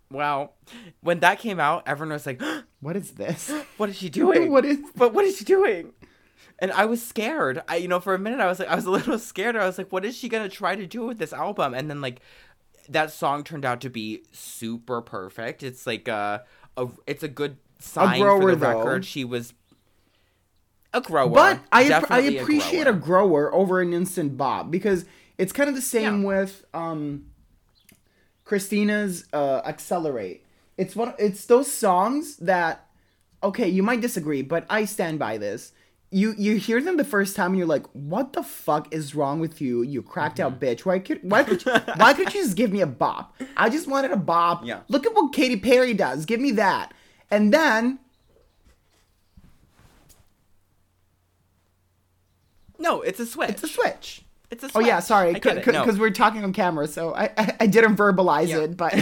Wow, 0.09 0.51
when 1.01 1.19
that 1.19 1.39
came 1.39 1.59
out, 1.59 1.83
everyone 1.85 2.13
was 2.13 2.25
like, 2.25 2.41
What 2.79 2.95
is 2.95 3.11
this? 3.11 3.51
"What 3.77 3.89
is 3.89 3.97
she 3.97 4.09
doing? 4.09 4.51
What 4.51 4.65
is- 4.65 4.79
But 4.95 5.13
what 5.13 5.25
is 5.25 5.37
she 5.37 5.43
doing?" 5.45 5.93
And 6.59 6.71
I 6.71 6.85
was 6.85 7.05
scared. 7.05 7.61
I, 7.67 7.75
you 7.75 7.87
know, 7.87 7.99
for 7.99 8.15
a 8.15 8.19
minute, 8.19 8.39
I 8.39 8.47
was 8.47 8.57
like, 8.57 8.69
I 8.69 8.75
was 8.75 8.85
a 8.85 8.91
little 8.91 9.19
scared. 9.19 9.55
I 9.55 9.65
was 9.65 9.77
like, 9.77 9.91
"What 9.91 10.05
is 10.05 10.15
she 10.17 10.29
gonna 10.29 10.49
try 10.49 10.75
to 10.75 10.87
do 10.87 11.05
with 11.05 11.17
this 11.19 11.33
album?" 11.33 11.73
And 11.73 11.89
then 11.89 11.99
like, 12.01 12.21
that 12.89 13.11
song 13.11 13.43
turned 13.43 13.65
out 13.65 13.81
to 13.81 13.89
be 13.89 14.23
super 14.31 15.01
perfect. 15.01 15.63
It's 15.63 15.85
like 15.87 16.07
a, 16.07 16.43
a 16.75 16.87
it's 17.05 17.23
a 17.23 17.27
good 17.27 17.57
sign 17.79 18.19
grower, 18.21 18.41
for 18.41 18.51
the 18.51 18.55
though. 18.57 18.77
record. 18.79 19.05
She 19.05 19.23
was 19.25 19.53
a 20.93 21.01
grower, 21.01 21.29
But 21.29 21.59
I, 21.71 21.89
app- 21.89 22.09
I 22.11 22.19
appreciate 22.19 22.87
a 22.87 22.91
a 22.91 22.93
grower 22.93 23.53
over 23.53 23.81
an 23.81 23.93
instant 23.93 24.37
bob 24.37 24.71
because 24.71 25.05
it's 25.37 25.51
kind 25.53 25.69
of 25.69 25.75
the 25.75 25.81
same 25.81 26.21
Yeah. 26.21 26.27
with 26.27 26.65
um, 26.73 27.25
Christina's 28.43 29.25
uh, 29.33 29.61
Accelerate. 29.65 30.43
It's 30.77 30.95
one. 30.95 31.13
It's 31.19 31.45
those 31.45 31.71
songs 31.71 32.37
that 32.37 32.85
okay, 33.43 33.67
you 33.67 33.83
might 33.83 34.01
disagree, 34.01 34.41
but 34.41 34.65
I 34.69 34.85
stand 34.85 35.19
by 35.19 35.37
this. 35.37 35.71
You 36.09 36.33
you 36.37 36.55
hear 36.55 36.81
them 36.81 36.95
the 36.95 37.03
first 37.03 37.35
time 37.35 37.51
and 37.51 37.57
you're 37.57 37.67
like, 37.67 37.85
what 37.91 38.31
the 38.31 38.41
fuck 38.43 38.93
is 38.93 39.13
wrong 39.13 39.41
with 39.41 39.59
you, 39.59 39.81
you 39.81 40.01
cracked 40.01 40.37
Mm-hmm. 40.37 40.53
out 40.53 40.59
bitch? 40.61 40.85
Why 40.85 40.99
could 40.99 41.19
why 41.21 41.43
could 41.43 41.65
you, 41.65 41.71
why 41.97 42.13
could 42.13 42.33
you 42.33 42.43
just 42.43 42.55
give 42.55 42.71
me 42.71 42.79
a 42.81 42.87
bop? 42.87 43.35
I 43.57 43.69
just 43.69 43.87
wanted 43.87 44.11
a 44.11 44.15
bop. 44.17 44.65
Yeah. 44.65 44.79
Look 44.87 45.05
at 45.05 45.13
what 45.13 45.33
Katy 45.33 45.57
Perry 45.57 45.93
does. 45.93 46.25
Give 46.25 46.39
me 46.39 46.51
that. 46.51 46.93
And 47.29 47.53
then 47.53 47.99
No, 52.79 53.01
it's 53.01 53.19
a 53.19 53.25
switch. 53.25 53.49
It's 53.49 53.63
a 53.63 53.67
switch. 53.67 54.23
It's 54.51 54.63
a 54.63 54.69
switch. 54.69 54.83
Oh 54.85 54.87
yeah, 54.87 54.99
sorry, 54.99 55.33
because 55.33 55.65
No. 55.65 55.83
we're 55.99 56.09
talking 56.11 56.43
on 56.43 56.53
camera, 56.53 56.87
so 56.87 57.13
I 57.13 57.31
I, 57.37 57.55
I 57.61 57.67
didn't 57.67 57.95
verbalize 57.97 58.47
Yeah. 58.49 58.59
it, 58.59 58.77
but 58.77 58.93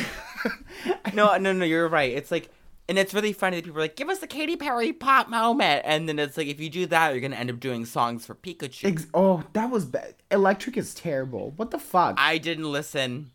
no, 1.13 1.37
no, 1.37 1.53
no, 1.53 1.65
you're 1.65 1.87
right. 1.87 2.11
It's 2.13 2.31
like, 2.31 2.49
and 2.87 2.97
it's 2.99 3.13
really 3.13 3.33
funny 3.33 3.57
that 3.57 3.63
people 3.65 3.79
are 3.79 3.83
like, 3.83 3.95
give 3.95 4.09
us 4.09 4.19
the 4.19 4.27
Katy 4.27 4.55
Perry 4.57 4.93
pop 4.93 5.27
moment. 5.29 5.81
And 5.85 6.07
then 6.07 6.19
it's 6.19 6.37
like, 6.37 6.47
if 6.47 6.59
you 6.59 6.69
do 6.69 6.85
that, 6.87 7.11
you're 7.11 7.19
going 7.21 7.31
to 7.31 7.37
end 7.39 7.49
up 7.49 7.59
doing 7.59 7.85
songs 7.85 8.25
for 8.25 8.35
Pikachu. 8.35 8.85
Ex- 8.85 9.07
oh, 9.13 9.43
that 9.53 9.71
was 9.71 9.85
bad. 9.85 10.15
Electric 10.31 10.77
is 10.77 10.93
terrible. 10.93 11.51
What 11.55 11.71
the 11.71 11.79
fuck? 11.79 12.15
I 12.19 12.37
didn't 12.37 12.71
listen. 12.71 13.31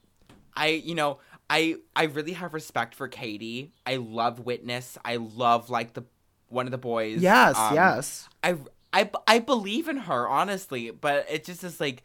I, 0.57 0.69
you 0.69 0.95
know, 0.95 1.19
I, 1.49 1.77
I 1.97 2.05
really 2.05 2.35
have 2.35 2.55
respect 2.55 2.95
for 2.95 3.09
Katy. 3.09 3.73
I 3.85 3.97
love 3.97 4.41
Witness. 4.41 4.97
I 5.05 5.17
love 5.17 5.69
like 5.71 5.95
the, 5.95 6.05
one 6.49 6.67
of 6.67 6.71
the 6.73 6.79
boys. 6.79 7.21
yes, 7.21 7.57
Um, 7.57 7.75
yes. 7.75 8.29
I, 8.45 8.57
I, 8.93 9.11
I 9.27 9.39
believe 9.41 9.89
in 9.89 9.97
her, 9.97 10.29
honestly, 10.29 10.91
but 10.91 11.27
it 11.31 11.45
just 11.45 11.65
is 11.65 11.81
like 11.81 12.03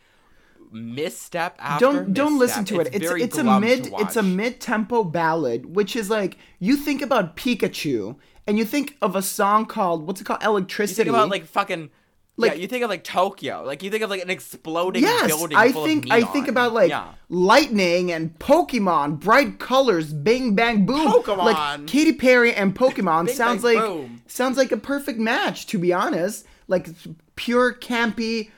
misstep 0.72 1.56
after 1.60 1.86
Don't 1.86 2.14
don't 2.14 2.40
listen 2.40 2.66
to 2.66 2.80
it. 2.80 2.88
It's 2.94 3.00
very 3.06 3.24
it's 3.24 3.38
a 3.38 3.60
mid 3.60 3.92
it's 4.00 4.16
a 4.16 4.24
mid-tempo 4.24 5.04
ballad, 5.04 5.76
which 5.76 5.96
is 5.96 6.10
like 6.10 6.38
you 6.60 6.76
think 6.76 7.02
about 7.02 7.36
Pikachu 7.36 8.16
and 8.48 8.58
you 8.58 8.66
think 8.66 8.96
of 9.02 9.16
a 9.16 9.22
song 9.22 9.66
called 9.66 10.06
what's 10.08 10.22
it 10.22 10.26
called 10.26 10.42
You 10.44 10.50
Electricity. 10.50 11.04
think 11.04 11.10
about 11.10 11.30
like 11.30 11.46
fucking 11.46 11.90
Like- 12.38 12.52
yeah, 12.54 12.58
you 12.58 12.68
think 12.68 12.84
of 12.84 12.90
like 12.90 13.04
Tokyo. 13.04 13.64
Like 13.66 13.82
you 13.82 13.90
think 13.90 14.04
of 14.04 14.10
like 14.10 14.22
an 14.22 14.30
exploding 14.30 15.04
yes, 15.04 15.28
building 15.28 15.58
I 15.58 15.72
think 15.72 16.12
I 16.12 16.22
think 16.24 16.48
about 16.48 16.74
like 16.74 16.90
yeah. 16.90 17.14
lightning 17.30 18.12
and 18.12 18.38
Pokemon, 18.40 19.20
bright 19.22 19.58
colors, 19.60 20.14
bing 20.14 20.54
bang 20.56 20.86
boom. 20.86 21.08
Pokemon. 21.12 21.38
Like 21.54 21.88
Katy 21.88 22.14
Perry 22.14 22.54
and 22.54 22.76
Pokemon 22.84 23.30
sounds 23.30 23.64
bang, 23.64 23.76
like 23.76 23.86
boom. 23.86 24.22
sounds 24.28 24.58
like 24.58 24.72
a 24.72 24.78
perfect 24.78 25.18
match. 25.20 25.66
To 25.68 25.80
be 25.80 25.94
honest, 25.94 26.46
like 26.68 26.90
pure 27.36 27.74
campy, 27.74 28.52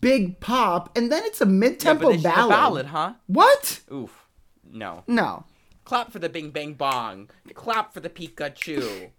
big 0.00 0.40
pop, 0.40 0.96
and 0.96 1.10
then 1.12 1.22
it's 1.24 1.40
a 1.40 1.46
mid 1.46 1.82
Yeah, 1.82 1.94
but 1.94 2.00
tempo 2.00 2.10
then 2.10 2.18
a 2.20 2.22
ballad. 2.22 2.50
ballad, 2.50 2.86
huh? 2.86 3.12
What? 3.26 3.80
Oof. 3.92 4.26
No. 4.70 5.04
No. 5.06 5.44
Clap 5.84 6.12
for 6.12 6.18
the 6.18 6.28
Bing 6.28 6.50
Bang 6.50 6.74
Bong. 6.74 7.30
Clap 7.54 7.94
for 7.94 8.00
the 8.00 8.10
Pikachu. 8.10 9.10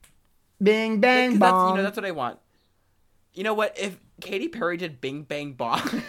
Bing 0.62 1.00
bang 1.00 1.32
'Cause 1.32 1.40
that's, 1.40 1.52
bong. 1.52 1.70
you 1.72 1.76
know, 1.78 1.84
that's 1.84 1.96
what 1.98 2.06
I 2.06 2.12
want. 2.12 2.38
You 3.34 3.44
know 3.44 3.54
what? 3.54 3.78
If 3.80 3.98
Katy 4.22 4.50
Perry 4.50 4.76
did 4.78 5.00
Bing 5.02 5.24
Bang 5.24 5.54
Bong, 5.54 5.82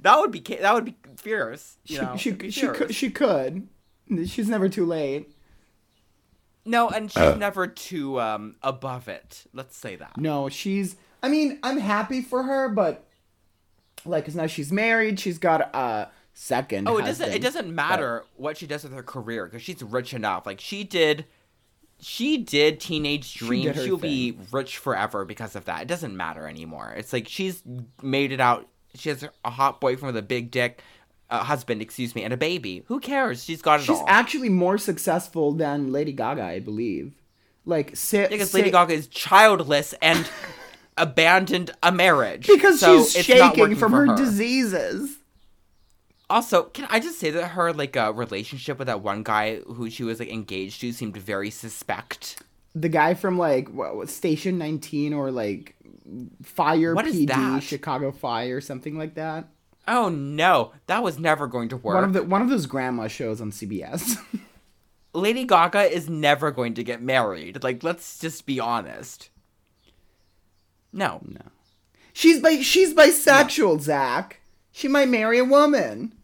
that 0.00 0.18
would 0.18 0.30
be 0.30 0.40
that 0.40 0.74
would 0.74 0.84
be 0.84 0.96
fierce. 1.16 1.76
You 1.84 2.00
know, 2.02 2.16
she 2.16 2.30
she, 2.38 2.50
she 2.50 2.66
could 2.68 2.94
she 2.94 3.10
could. 3.10 3.68
She's 4.26 4.48
never 4.48 4.68
too 4.68 4.84
late. 4.84 5.30
No, 6.64 6.88
and 6.88 7.10
she's 7.10 7.18
Uh. 7.22 7.34
never 7.36 7.66
too 7.66 8.20
um 8.20 8.56
above 8.62 9.08
it. 9.08 9.44
Let's 9.52 9.76
say 9.76 9.96
that. 9.96 10.16
No, 10.16 10.48
she's. 10.48 10.96
I 11.22 11.28
mean, 11.28 11.58
I'm 11.62 11.78
happy 11.78 12.20
for 12.20 12.42
her, 12.44 12.68
but 12.68 13.04
like, 14.04 14.24
cause 14.24 14.34
now 14.34 14.46
she's 14.46 14.72
married. 14.72 15.18
She's 15.20 15.38
got 15.38 15.74
a 15.74 16.08
second. 16.34 16.88
Oh, 16.88 16.98
it 16.98 17.04
doesn't. 17.04 17.32
It 17.32 17.42
doesn't 17.42 17.72
matter 17.72 18.24
what 18.36 18.56
she 18.56 18.66
does 18.66 18.82
with 18.84 18.92
her 18.92 19.02
career 19.02 19.46
because 19.46 19.62
she's 19.62 19.82
rich 19.82 20.14
enough. 20.14 20.46
Like 20.46 20.60
she 20.60 20.82
did, 20.84 21.26
she 22.00 22.38
did 22.38 22.80
Teenage 22.80 23.34
Dream. 23.34 23.72
did 23.72 23.76
She'll 23.84 23.96
be 23.96 24.36
rich 24.50 24.78
forever 24.78 25.24
because 25.24 25.54
of 25.56 25.64
that. 25.66 25.82
It 25.82 25.88
doesn't 25.88 26.16
matter 26.16 26.46
anymore. 26.48 26.92
It's 26.96 27.12
like 27.12 27.28
she's 27.28 27.62
made 28.02 28.32
it 28.32 28.40
out. 28.40 28.68
She 28.94 29.08
has 29.08 29.24
a 29.44 29.50
hot 29.50 29.80
boyfriend 29.80 30.14
with 30.14 30.22
a 30.24 30.26
big 30.26 30.50
dick, 30.50 30.82
uh, 31.32 31.42
husband, 31.42 31.80
excuse 31.80 32.14
me, 32.14 32.22
and 32.22 32.32
a 32.32 32.36
baby. 32.36 32.84
Who 32.86 33.00
cares? 33.00 33.42
She's 33.42 33.62
got 33.62 33.80
it 33.80 33.88
all. 33.88 33.96
She's 33.96 34.00
all. 34.02 34.08
actually 34.08 34.50
more 34.50 34.76
successful 34.78 35.52
than 35.52 35.90
Lady 35.90 36.12
Gaga, 36.12 36.42
I 36.42 36.60
believe. 36.60 37.14
Like, 37.64 37.96
say, 37.96 38.28
because 38.28 38.50
say- 38.50 38.58
Lady 38.58 38.70
Gaga 38.70 38.92
is 38.92 39.06
childless 39.08 39.94
and 40.02 40.28
abandoned 40.96 41.70
a 41.82 41.90
marriage 41.90 42.46
because 42.46 42.80
so 42.80 42.98
she's 43.04 43.24
shaking 43.24 43.76
from 43.76 43.92
for 43.92 44.06
her, 44.06 44.16
diseases. 44.16 45.18
Also, 46.28 46.64
can 46.64 46.86
I 46.90 47.00
just 47.00 47.18
say 47.18 47.30
that 47.30 47.48
her 47.48 47.72
like 47.72 47.96
uh, 47.96 48.12
relationship 48.14 48.78
with 48.78 48.86
that 48.86 49.00
one 49.00 49.22
guy 49.22 49.60
who 49.60 49.88
she 49.90 50.04
was 50.04 50.20
like 50.20 50.30
engaged 50.30 50.80
to 50.82 50.92
seemed 50.92 51.16
very 51.16 51.50
suspect. 51.50 52.42
The 52.74 52.88
guy 52.88 53.14
from 53.14 53.38
like 53.38 53.68
what, 53.68 54.08
Station 54.08 54.58
19 54.58 55.12
or 55.12 55.30
like 55.30 55.76
Fire 56.42 56.94
What 56.94 57.06
PD? 57.06 57.62
Chicago 57.62 58.12
Fire, 58.12 58.60
something 58.60 58.98
like 58.98 59.14
that. 59.14 59.48
Oh 59.88 60.08
no, 60.08 60.72
that 60.86 61.02
was 61.02 61.18
never 61.18 61.46
going 61.46 61.68
to 61.70 61.76
work. 61.76 61.94
One 61.96 62.04
of 62.04 62.12
the 62.12 62.22
one 62.22 62.42
of 62.42 62.48
those 62.48 62.66
grandma 62.66 63.08
shows 63.08 63.40
on 63.40 63.50
CBS. 63.50 64.16
Lady 65.14 65.44
Gaga 65.44 65.92
is 65.94 66.08
never 66.08 66.50
going 66.50 66.72
to 66.74 66.82
get 66.84 67.02
married. 67.02 67.62
Like, 67.62 67.82
let's 67.82 68.18
just 68.18 68.46
be 68.46 68.58
honest. 68.60 69.28
No. 70.92 71.20
No. 71.26 71.40
She's 72.14 72.40
bi- 72.40 72.62
she's 72.62 72.94
bisexual, 72.94 73.80
Zach. 73.80 74.40
She 74.70 74.88
might 74.88 75.08
marry 75.08 75.38
a 75.38 75.44
woman. 75.44 76.14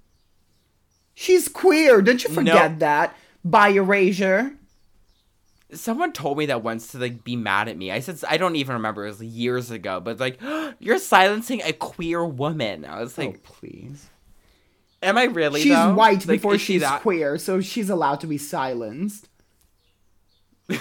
She's 1.15 1.49
queer. 1.49 2.01
Don't 2.01 2.23
you 2.25 2.31
forget 2.33 2.73
No. 2.73 2.79
that? 2.79 3.17
By 3.45 3.71
erasure. 3.71 4.53
Someone 5.73 6.13
told 6.13 6.39
me 6.39 6.47
that 6.47 6.63
once 6.63 6.89
to 6.93 6.99
like 6.99 7.25
be 7.25 7.37
mad 7.37 7.69
at 7.69 7.77
me. 7.77 7.91
I 7.93 8.01
said 8.01 8.19
I 8.29 8.37
don't 8.39 8.57
even 8.57 8.75
remember. 8.75 9.05
It 9.05 9.11
was 9.11 9.23
years 9.23 9.71
ago, 9.71 10.01
but 10.01 10.19
like 10.19 10.41
you're 10.79 10.99
silencing 10.99 11.61
a 11.65 11.73
queer 11.73 12.25
woman. 12.25 12.85
I 12.85 13.01
was 13.01 13.19
oh, 13.19 13.23
like, 13.23 13.35
oh, 13.37 13.41
please. 13.43 14.09
am 15.03 15.19
I 15.19 15.25
really? 15.25 15.63
She's 15.63 15.73
though? 15.75 15.95
white 15.95 16.27
Like, 16.27 16.39
before 16.41 16.57
she 16.59 16.75
she's 16.75 16.83
that- 16.83 17.03
queer, 17.03 17.37
so 17.39 17.61
she's 17.61 17.91
allowed 17.91 18.21
to 18.21 18.27
be 18.27 18.39
silenced. 18.39 19.29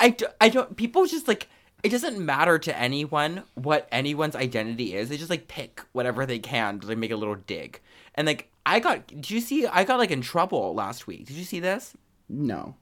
I, 0.00 0.10
do, 0.10 0.26
I 0.40 0.48
don't 0.48 0.76
people 0.76 1.06
just 1.06 1.28
like 1.28 1.48
it 1.82 1.90
doesn't 1.90 2.18
matter 2.18 2.58
to 2.58 2.76
anyone 2.76 3.44
what 3.54 3.88
anyone's 3.92 4.34
identity 4.34 4.94
is 4.94 5.08
they 5.08 5.16
just 5.16 5.30
like 5.30 5.46
pick 5.46 5.82
whatever 5.92 6.26
they 6.26 6.38
can 6.40 6.80
to 6.80 6.88
like, 6.88 6.98
make 6.98 7.12
a 7.12 7.16
little 7.16 7.36
dig 7.36 7.80
and 8.16 8.26
like 8.26 8.50
i 8.66 8.80
got 8.80 9.06
did 9.06 9.30
you 9.30 9.40
see 9.40 9.64
i 9.68 9.84
got 9.84 9.98
like 9.98 10.10
in 10.10 10.20
trouble 10.20 10.74
last 10.74 11.06
week 11.06 11.26
did 11.26 11.36
you 11.36 11.44
see 11.44 11.60
this 11.60 11.96
No. 12.28 12.74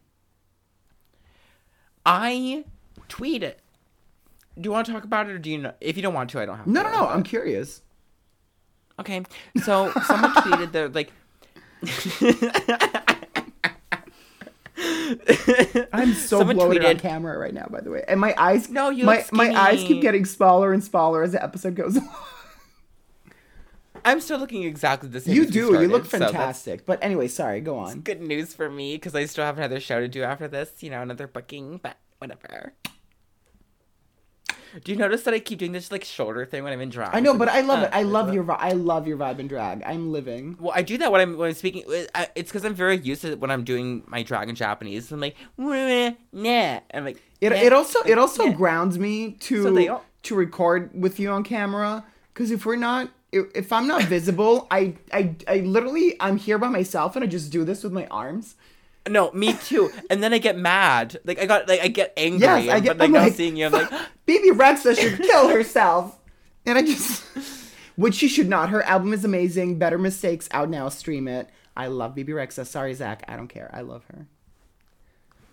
I 2.07 2.65
tweeted 3.09 3.43
it. 3.43 3.61
do 4.61 4.69
you 4.69 4.73
want 4.73 4.87
to 4.87 4.93
talk 4.93 5.05
about 5.05 5.29
it 5.29 5.33
or 5.33 5.39
do 5.39 5.51
you 5.51 5.59
know 5.59 5.73
if 5.81 5.97
you 5.97 6.03
don't 6.03 6.15
want 6.15 6.31
to 6.31 6.41
i 6.41 6.47
don't 6.47 6.57
have 6.59 6.67
No, 6.67 6.83
to 6.83 6.91
no, 6.91 6.99
no. 7.01 7.09
I'm 7.09 7.23
curious. 7.23 7.83
okay 9.01 9.23
so 9.63 9.91
someone 10.07 10.33
tweeted 10.35 10.73
they're 10.73 10.89
like 10.89 11.13
I'm 15.93 16.15
so 16.15 16.39
Someone 16.39 16.57
bloated 16.57 16.85
on 16.85 16.99
camera 16.99 17.39
right 17.39 17.55
now, 17.55 17.67
by 17.71 17.81
the 17.81 17.91
way, 17.91 18.05
and 18.09 18.21
my 18.21 18.35
eyes. 18.37 18.69
No, 18.69 18.91
you 18.91 19.05
my 19.05 19.25
my 19.33 19.55
eyes 19.55 19.83
keep 19.85 20.03
getting 20.03 20.25
smaller 20.25 20.73
and 20.73 20.83
smaller 20.83 21.23
as 21.23 21.33
the 21.33 21.43
episode 21.43 21.75
goes 21.75 21.97
on. 21.97 22.09
I'm 24.05 24.21
still 24.21 24.39
looking 24.39 24.63
exactly 24.65 25.09
the 25.09 25.21
same 25.21 25.35
you 25.35 25.47
do. 25.47 25.67
You 25.81 25.89
look 25.89 26.05
started, 26.07 26.27
so 26.29 26.33
fantastic. 26.33 26.87
but 26.87 26.99
anyway, 27.03 27.29
sorry. 27.29 27.61
Go 27.61 27.79
on. 27.79 28.01
good 28.01 28.21
news 28.21 28.53
for 28.55 28.69
me 28.71 28.97
because 28.97 29.15
I 29.15 29.25
still 29.27 29.45
have 29.45 29.57
another 29.59 29.81
show 29.81 30.01
to 30.01 30.09
do 30.09 30.23
after 30.23 30.47
this, 30.49 30.71
you 30.83 30.91
know, 30.91 31.01
another 31.03 31.27
booking, 31.27 31.79
but 31.83 31.97
whatever. 32.19 32.73
Do 34.83 34.91
you 34.91 34.99
notice 34.99 35.23
that 35.23 35.33
I 35.33 35.39
keep 35.39 35.61
doing 35.61 35.71
this 35.71 35.93
like 35.93 36.03
shoulder 36.03 36.45
thing 36.45 36.65
when 36.65 36.73
I'm 36.73 36.81
in 36.81 36.89
drag? 36.91 37.11
I 37.15 37.21
know, 37.21 37.35
but 37.35 37.49
I 37.49 37.61
love 37.61 37.85
Uh, 37.85 37.87
it. 37.87 37.91
I 37.93 38.03
love 38.03 38.35
your. 38.35 38.43
vi- 38.43 38.57
I 38.59 38.73
love 38.73 39.07
your 39.07 39.17
vibe 39.17 39.39
and 39.39 39.49
drag. 39.49 39.85
I'm 39.85 40.11
living. 40.11 40.57
Well, 40.59 40.73
I 40.75 40.83
do 40.83 40.99
that 40.99 41.13
when 41.13 41.21
I'm 41.21 41.37
when 41.39 41.49
I'm 41.51 41.55
speaking. 41.55 41.85
It's 41.87 42.51
because 42.51 42.65
I'm 42.65 42.75
very 42.75 42.97
used 42.99 43.23
to 43.23 43.33
it 43.33 43.41
when 43.41 43.53
I'm 43.53 43.63
doing 43.63 44.03
my 44.09 44.25
drag 44.25 44.49
in 44.49 44.57
Japanese. 44.57 45.13
I'm 45.13 45.21
like, 45.21 45.37
"Wah, 45.57 46.11
nah. 46.33 46.81
I'm 46.93 47.05
like, 47.05 47.23
It, 47.41 47.53
it 47.53 47.73
also 47.73 48.01
it 48.01 48.19
also 48.19 48.51
grounds 48.51 48.99
me 48.99 49.33
to 49.43 49.63
So 49.63 49.73
they 49.73 49.87
all- 49.89 50.05
to 50.25 50.35
record 50.35 50.91
with 50.93 51.21
you 51.21 51.31
on 51.31 51.45
camera 51.45 52.05
because 52.33 52.51
if 52.51 52.67
we're 52.67 52.75
not 52.75 53.11
if, 53.35 53.47
if 53.55 53.73
I'm 53.73 53.87
not 53.87 54.03
visible 54.05 54.67
I, 54.71 54.95
I 55.13 55.35
I 55.47 55.57
literally 55.57 56.17
I'm 56.21 56.37
here 56.37 56.59
by 56.59 56.69
myself 56.69 57.17
and 57.17 57.25
I 57.25 57.29
just 57.29 57.51
do 57.51 57.65
this 57.65 57.83
with 57.83 57.93
my 57.93 58.07
arms. 58.07 58.55
No, 59.09 59.31
me 59.33 59.53
too. 59.53 59.91
and 60.09 60.23
then 60.23 60.33
I 60.33 60.39
get 60.39 60.57
mad. 60.57 61.19
Like 61.25 61.39
I 61.39 61.47
got 61.47 61.69
like 61.69 61.81
I 61.81 61.89
get 61.89 62.13
angry. 62.17 62.41
Yes, 62.41 62.69
I 62.69 62.81
get. 62.81 62.97
But 62.97 62.99
like 62.99 63.07
I'm 63.09 63.13
now 63.13 63.23
like, 63.25 63.35
seeing 63.35 63.57
you, 63.57 63.67
I'm 63.67 63.73
like, 63.73 63.91
Bebe 64.27 64.51
Rexha 64.51 64.99
should 64.99 65.19
kill 65.23 65.49
herself, 65.49 66.19
and 66.65 66.79
I 66.79 66.83
just 66.83 67.23
which 67.97 68.15
she 68.15 68.29
should 68.29 68.49
not. 68.49 68.71
Her 68.71 68.83
album 68.83 69.13
is 69.13 69.25
amazing. 69.25 69.79
Better 69.79 69.99
Mistakes 69.99 70.49
out 70.53 70.71
now. 70.71 70.89
Stream 70.89 71.29
it. 71.29 71.51
I 71.77 71.89
love 71.89 72.15
Bebe 72.15 72.33
Rexha. 72.33 72.67
Sorry, 72.67 72.95
Zach. 72.95 73.25
I 73.29 73.37
don't 73.37 73.49
care. 73.49 73.71
I 73.75 73.83
love 73.83 74.05
her. 74.07 74.27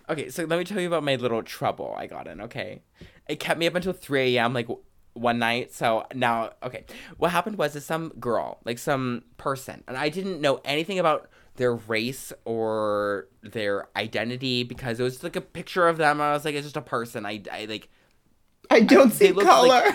Okay, 0.08 0.30
so 0.30 0.44
let 0.44 0.58
me 0.58 0.64
tell 0.64 0.80
you 0.80 0.88
about 0.88 1.04
my 1.04 1.16
little 1.16 1.42
trouble 1.42 1.94
I 1.96 2.06
got 2.06 2.26
in, 2.26 2.40
okay? 2.42 2.82
It 3.28 3.40
kept 3.40 3.58
me 3.58 3.66
up 3.66 3.74
until 3.74 3.92
3 3.92 4.36
a.m., 4.36 4.52
like, 4.52 4.68
one 5.14 5.38
night. 5.38 5.72
So 5.72 6.06
now, 6.14 6.50
okay. 6.62 6.84
What 7.18 7.30
happened 7.30 7.58
was 7.58 7.76
is 7.76 7.84
some 7.84 8.10
girl, 8.20 8.58
like 8.64 8.78
some 8.78 9.24
person, 9.36 9.84
and 9.86 9.96
I 9.96 10.08
didn't 10.08 10.40
know 10.40 10.60
anything 10.64 10.98
about 10.98 11.28
their 11.56 11.74
race 11.74 12.32
or 12.44 13.28
their 13.42 13.88
identity 13.96 14.62
because 14.62 14.98
it 14.98 15.02
was 15.02 15.22
like 15.22 15.36
a 15.36 15.40
picture 15.40 15.88
of 15.88 15.98
them. 15.98 16.20
I 16.20 16.32
was 16.32 16.44
like, 16.44 16.54
it's 16.54 16.64
just 16.64 16.76
a 16.76 16.82
person. 16.82 17.26
I, 17.26 17.42
I 17.52 17.66
like, 17.66 17.88
I 18.70 18.80
don't 18.80 19.12
they 19.12 19.28
see 19.28 19.32
color. 19.32 19.68
like- 19.68 19.94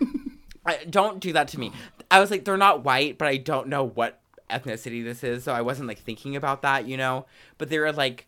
I, 0.64 0.84
don't 0.84 1.18
do 1.18 1.32
that 1.32 1.48
to 1.48 1.58
me. 1.60 1.72
I 2.10 2.20
was 2.20 2.30
like, 2.30 2.44
they're 2.44 2.56
not 2.56 2.84
white, 2.84 3.18
but 3.18 3.26
I 3.26 3.36
don't 3.36 3.68
know 3.68 3.84
what 3.84 4.20
ethnicity 4.48 5.02
this 5.02 5.24
is, 5.24 5.44
so 5.44 5.52
I 5.52 5.62
wasn't 5.62 5.88
like 5.88 5.98
thinking 5.98 6.36
about 6.36 6.62
that, 6.62 6.86
you 6.86 6.96
know. 6.96 7.26
But 7.58 7.68
they 7.68 7.78
were 7.78 7.92
like, 7.92 8.26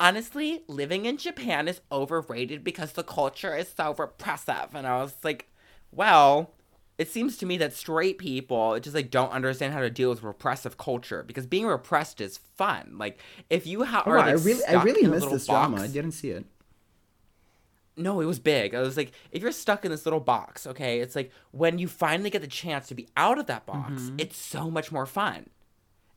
honestly, 0.00 0.62
living 0.66 1.04
in 1.04 1.16
Japan 1.16 1.68
is 1.68 1.80
overrated 1.92 2.64
because 2.64 2.92
the 2.92 3.04
culture 3.04 3.54
is 3.54 3.72
so 3.76 3.94
repressive. 3.96 4.74
And 4.74 4.86
I 4.86 5.00
was 5.02 5.14
like, 5.22 5.48
well, 5.96 6.52
it 6.98 7.10
seems 7.10 7.36
to 7.38 7.46
me 7.46 7.56
that 7.58 7.72
straight 7.74 8.18
people 8.18 8.78
just 8.80 8.94
like 8.94 9.10
don't 9.10 9.30
understand 9.32 9.74
how 9.74 9.80
to 9.80 9.90
deal 9.90 10.08
with 10.10 10.22
repressive 10.22 10.78
culture 10.78 11.22
because 11.26 11.46
being 11.46 11.66
repressed 11.66 12.20
is 12.20 12.38
fun. 12.38 12.94
Like 12.98 13.18
if 13.50 13.66
you 13.66 13.84
ha- 13.84 14.02
Oh, 14.06 14.10
are 14.12 14.16
wow, 14.16 14.22
I 14.22 14.34
like, 14.34 14.44
really, 14.44 14.64
I 14.64 14.82
really 14.82 15.06
missed 15.08 15.30
this 15.30 15.46
drama. 15.46 15.78
I 15.82 15.88
didn't 15.88 16.12
see 16.12 16.30
it. 16.30 16.46
no, 17.98 18.20
it 18.20 18.26
was 18.26 18.38
big. 18.38 18.74
I 18.74 18.80
was 18.80 18.96
like, 18.96 19.12
if 19.32 19.42
you're 19.42 19.52
stuck 19.52 19.84
in 19.84 19.90
this 19.90 20.04
little 20.04 20.20
box, 20.20 20.66
okay, 20.66 21.00
it's 21.00 21.16
like 21.16 21.32
when 21.50 21.78
you 21.78 21.88
finally 21.88 22.28
get 22.30 22.42
the 22.42 22.46
chance 22.48 22.88
to 22.88 22.94
be 22.94 23.08
out 23.16 23.38
of 23.38 23.46
that 23.46 23.64
box, 23.66 24.02
Mm-hmm. 24.02 24.16
it's 24.20 24.36
so 24.36 24.70
much 24.70 24.92
more 24.92 25.06
fun. 25.06 25.46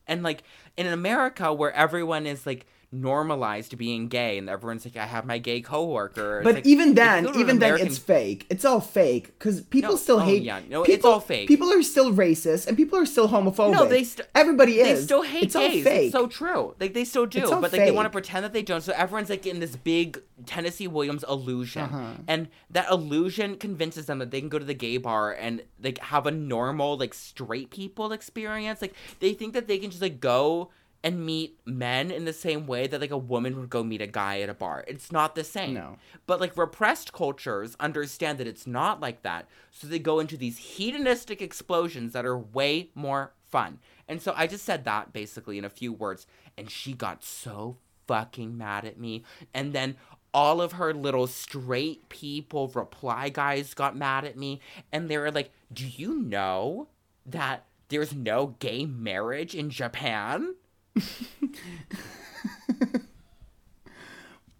And 0.08 0.24
like 0.24 0.44
in 0.80 0.88
America, 0.88 1.46
where 1.60 1.74
everyone 1.86 2.26
is 2.34 2.46
like 2.46 2.66
normalized 2.92 3.78
being 3.78 4.08
gay, 4.08 4.38
and 4.40 4.50
everyone's 4.50 4.84
like, 4.84 4.98
I 4.98 5.06
have 5.06 5.24
my 5.34 5.38
gay 5.38 5.62
coworker. 5.62 6.40
It's 6.40 6.44
But 6.48 6.56
like, 6.56 6.66
even 6.66 6.96
then, 6.96 7.28
even 7.42 7.60
then, 7.60 7.70
American- 7.74 7.88
it's 7.88 8.00
fake. 8.00 8.48
It's 8.50 8.66
all 8.66 8.82
fake 8.82 9.26
because 9.38 9.62
people 9.62 9.92
No, 9.92 9.96
still 9.98 10.18
oh, 10.18 10.26
hate. 10.32 10.42
yeah, 10.44 10.60
no, 10.68 10.82
people, 10.84 10.96
it's 10.96 11.06
all 11.06 11.20
fake. 11.20 11.48
People 11.48 11.72
are 11.72 11.84
still 11.84 12.12
racist 12.14 12.68
and 12.68 12.76
people 12.76 12.98
are 12.98 13.06
still 13.06 13.30
homophobic. 13.30 13.72
No, 13.74 13.86
they 13.86 14.04
st- 14.04 14.28
Everybody 14.34 14.74
they 14.78 14.90
is. 14.92 15.04
still 15.04 15.22
hate 15.22 15.44
it's 15.44 15.56
gays. 15.56 15.86
All 15.86 15.92
fake. 15.92 16.04
It's 16.08 16.12
so 16.12 16.28
true. 16.28 16.76
Like 16.80 16.94
they 16.96 17.06
still 17.06 17.28
do, 17.28 17.42
but 17.50 17.72
like 17.72 17.74
they 17.74 17.92
want 17.92 18.08
to 18.08 18.10
pretend 18.10 18.44
that 18.46 18.54
they 18.54 18.64
don't. 18.64 18.82
So 18.82 18.94
everyone's 18.96 19.30
like 19.30 19.46
in 19.46 19.60
this 19.60 19.76
big 19.76 20.20
Tennessee 20.48 20.88
Williams 20.88 21.24
illusion, 21.30 21.84
Uh-huh. 21.84 22.14
and 22.28 22.48
that 22.72 22.90
illusion 22.90 23.56
convinces 23.58 24.08
them 24.08 24.18
that 24.20 24.32
they 24.32 24.40
can 24.40 24.50
go 24.50 24.58
to 24.58 24.66
the 24.66 24.74
gay 24.74 24.98
bar 24.98 25.32
and 25.32 25.62
like 25.84 26.00
have 26.00 26.26
a 26.26 26.32
normal 26.32 26.98
like 26.98 27.14
straight 27.14 27.70
people 27.70 28.12
experience. 28.12 28.82
Like 28.82 28.96
they 29.20 29.34
think 29.34 29.54
that 29.54 29.68
they 29.68 29.78
can 29.78 29.90
just 29.92 30.02
like 30.02 30.20
go 30.20 30.69
and 31.04 31.26
meet 31.26 31.60
men 31.66 32.12
in 32.12 32.26
the 32.26 32.34
same 32.34 32.68
way 32.68 32.86
that 32.88 33.00
like 33.00 33.12
a 33.12 33.18
woman 33.18 33.58
would 33.60 33.70
go 33.70 33.84
meet 33.84 34.02
a 34.02 34.08
guy 34.08 34.42
at 34.42 34.50
a 34.50 34.54
bar. 34.54 34.84
It's 34.88 35.12
not 35.12 35.36
the 35.36 35.44
same. 35.44 35.76
No. 35.76 35.98
But 36.28 36.42
like 36.42 36.58
repressed 36.58 37.14
cultures 37.14 37.76
understand 37.80 38.38
that 38.38 38.48
it's 38.48 38.68
not 38.68 39.00
like 39.00 39.22
that. 39.22 39.48
So 39.72 39.88
they 39.88 40.00
go 40.00 40.20
into 40.20 40.36
these 40.36 40.58
hedonistic 40.58 41.42
explosions 41.42 42.14
that 42.14 42.26
are 42.26 42.38
way 42.38 42.90
more 42.96 43.34
fun. 43.50 43.80
And 44.08 44.22
so 44.22 44.34
I 44.36 44.48
just 44.48 44.66
said 44.66 44.84
that 44.86 45.14
basically 45.14 45.58
in 45.58 45.66
a 45.66 45.70
few 45.70 45.94
words. 45.94 46.28
And 46.58 46.70
she 46.70 46.94
got 46.94 47.24
so 47.24 47.78
fucking 48.08 48.58
mad 48.58 48.84
at 48.84 49.00
me. 49.00 49.24
And 49.54 49.72
then 49.72 49.96
all 50.34 50.62
of 50.62 50.74
her 50.74 50.94
little 50.94 51.28
straight 51.28 52.10
people 52.10 52.68
reply 52.68 53.30
guys 53.30 53.74
got 53.74 53.96
mad 53.96 54.26
at 54.26 54.38
me. 54.38 54.60
And 54.92 55.10
they 55.10 55.18
were 55.18 55.32
like, 55.32 55.52
Do 55.72 55.88
you 55.88 56.16
know 56.16 56.90
that 57.26 57.66
there's 57.88 58.14
no 58.14 58.56
gay 58.60 58.86
marriage 58.86 59.56
in 59.56 59.70
Japan? 59.70 60.56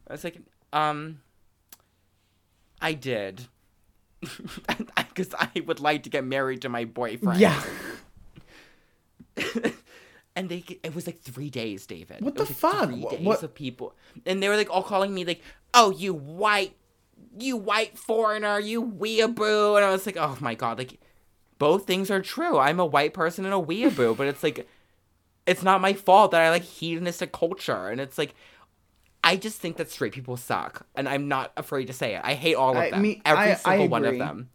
I 0.08 0.14
was 0.14 0.24
like, 0.24 0.40
um, 0.74 1.22
I 2.82 2.94
did. 2.94 3.42
Because 5.20 5.36
I 5.38 5.50
would 5.66 5.82
like 5.82 6.04
to 6.04 6.10
get 6.10 6.24
married 6.24 6.62
to 6.62 6.70
my 6.70 6.86
boyfriend. 6.86 7.42
Yeah. 7.42 7.62
and 10.36 10.48
they, 10.48 10.64
it 10.82 10.96
was 10.96 11.08
like 11.08 11.20
three 11.20 11.50
days, 11.50 11.86
David. 11.86 12.22
What 12.22 12.36
the 12.36 12.46
like, 12.46 12.54
fuck? 12.54 12.90
Three 12.90 13.02
days 13.04 13.20
what- 13.20 13.44
of 13.44 13.54
people, 13.54 13.96
and 14.26 14.42
they 14.42 14.48
were 14.48 14.56
like 14.56 14.70
all 14.70 14.84
calling 14.84 15.14
me 15.14 15.26
like, 15.26 15.42
"Oh, 15.74 15.92
you 15.92 16.14
white, 16.14 16.74
you 17.38 17.58
white 17.58 17.98
foreigner, 17.98 18.60
you 18.62 18.82
weeaboo," 18.82 19.76
and 19.76 19.84
I 19.84 19.92
was 19.92 20.06
like, 20.06 20.16
"Oh 20.16 20.38
my 20.40 20.56
god!" 20.56 20.78
Like, 20.78 21.02
both 21.58 21.86
things 21.86 22.10
are 22.10 22.22
true. 22.22 22.58
I'm 22.58 22.80
a 22.80 22.86
white 22.86 23.14
person 23.14 23.44
and 23.44 23.54
a 23.54 23.58
weeaboo, 23.58 24.16
but 24.16 24.28
it's 24.28 24.44
like, 24.44 24.66
it's 25.50 25.64
not 25.64 25.82
my 25.82 25.94
fault 25.94 26.32
that 26.32 26.42
I 26.42 26.50
like 26.50 26.64
hedonistic 26.64 27.32
culture, 27.32 27.88
and 27.90 28.00
it's 28.02 28.18
like. 28.18 28.34
I 29.22 29.36
just 29.36 29.60
think 29.60 29.76
that 29.76 29.92
straight 29.92 30.14
people 30.14 30.38
suck, 30.38 30.86
and 30.96 31.08
I'm 31.10 31.28
not 31.28 31.52
afraid 31.58 31.88
to 31.88 31.94
say 31.94 32.16
it. 32.16 32.22
I 32.24 32.36
hate 32.36 32.56
all 32.56 32.72
of 32.72 32.78
I- 32.78 32.90
them, 32.92 33.02
me- 33.02 33.22
every 33.26 33.50
I- 33.50 33.52
I 33.52 33.56
single 33.56 33.90
one 33.90 34.06
of 34.06 34.18
them. 34.18 34.50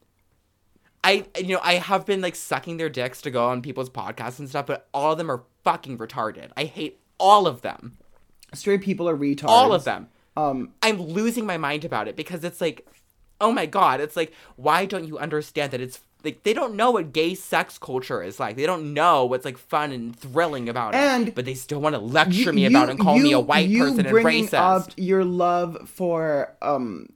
I 1.02 1.26
you 1.38 1.48
know 1.48 1.60
I 1.62 1.74
have 1.74 2.06
been 2.06 2.22
like 2.22 2.34
sucking 2.34 2.78
their 2.78 2.88
dicks 2.88 3.20
to 3.22 3.30
go 3.30 3.46
on 3.50 3.60
people's 3.60 3.90
podcasts 3.90 4.38
and 4.38 4.48
stuff, 4.48 4.64
but 4.66 4.88
all 4.94 5.12
of 5.12 5.18
them 5.18 5.30
are 5.30 5.42
fucking 5.64 5.98
retarded. 5.98 6.50
I 6.56 6.64
hate 6.64 6.98
all 7.18 7.46
of 7.46 7.60
them, 7.60 7.98
Straight 8.54 8.80
people 8.80 9.06
are 9.08 9.16
retards. 9.16 9.48
all 9.48 9.72
of 9.74 9.84
them. 9.84 10.08
Um, 10.36 10.72
I'm 10.82 11.00
losing 11.00 11.44
my 11.46 11.58
mind 11.58 11.84
about 11.84 12.08
it 12.08 12.16
because 12.16 12.42
it's 12.42 12.60
like, 12.60 12.86
oh 13.42 13.52
my 13.52 13.66
god, 13.66 14.00
it's 14.00 14.16
like 14.16 14.32
why 14.56 14.86
don't 14.86 15.06
you 15.06 15.18
understand 15.18 15.72
that 15.72 15.80
it's 15.82 16.00
like 16.24 16.42
they 16.42 16.52
don't 16.54 16.74
know 16.74 16.90
what 16.92 17.12
gay 17.12 17.34
sex 17.34 17.78
culture 17.78 18.22
is 18.22 18.40
like. 18.40 18.56
They 18.56 18.66
don't 18.66 18.94
know 18.94 19.24
what's 19.26 19.44
like 19.44 19.58
fun 19.58 19.92
and 19.92 20.14
thrilling 20.16 20.68
about 20.68 20.94
it, 20.94 20.98
And 20.98 21.34
but 21.34 21.44
they 21.44 21.54
still 21.54 21.80
want 21.80 21.94
to 21.94 22.00
lecture 22.00 22.32
you- 22.32 22.52
me 22.52 22.66
about 22.66 22.88
it 22.88 22.92
and 22.92 23.00
call 23.00 23.18
me 23.18 23.32
a 23.32 23.40
white 23.40 23.68
you 23.68 23.84
person 23.84 24.06
and 24.06 24.16
racist. 24.16 24.54
up 24.54 24.90
your 24.96 25.24
love 25.24 25.88
for 25.88 26.56
um, 26.62 27.08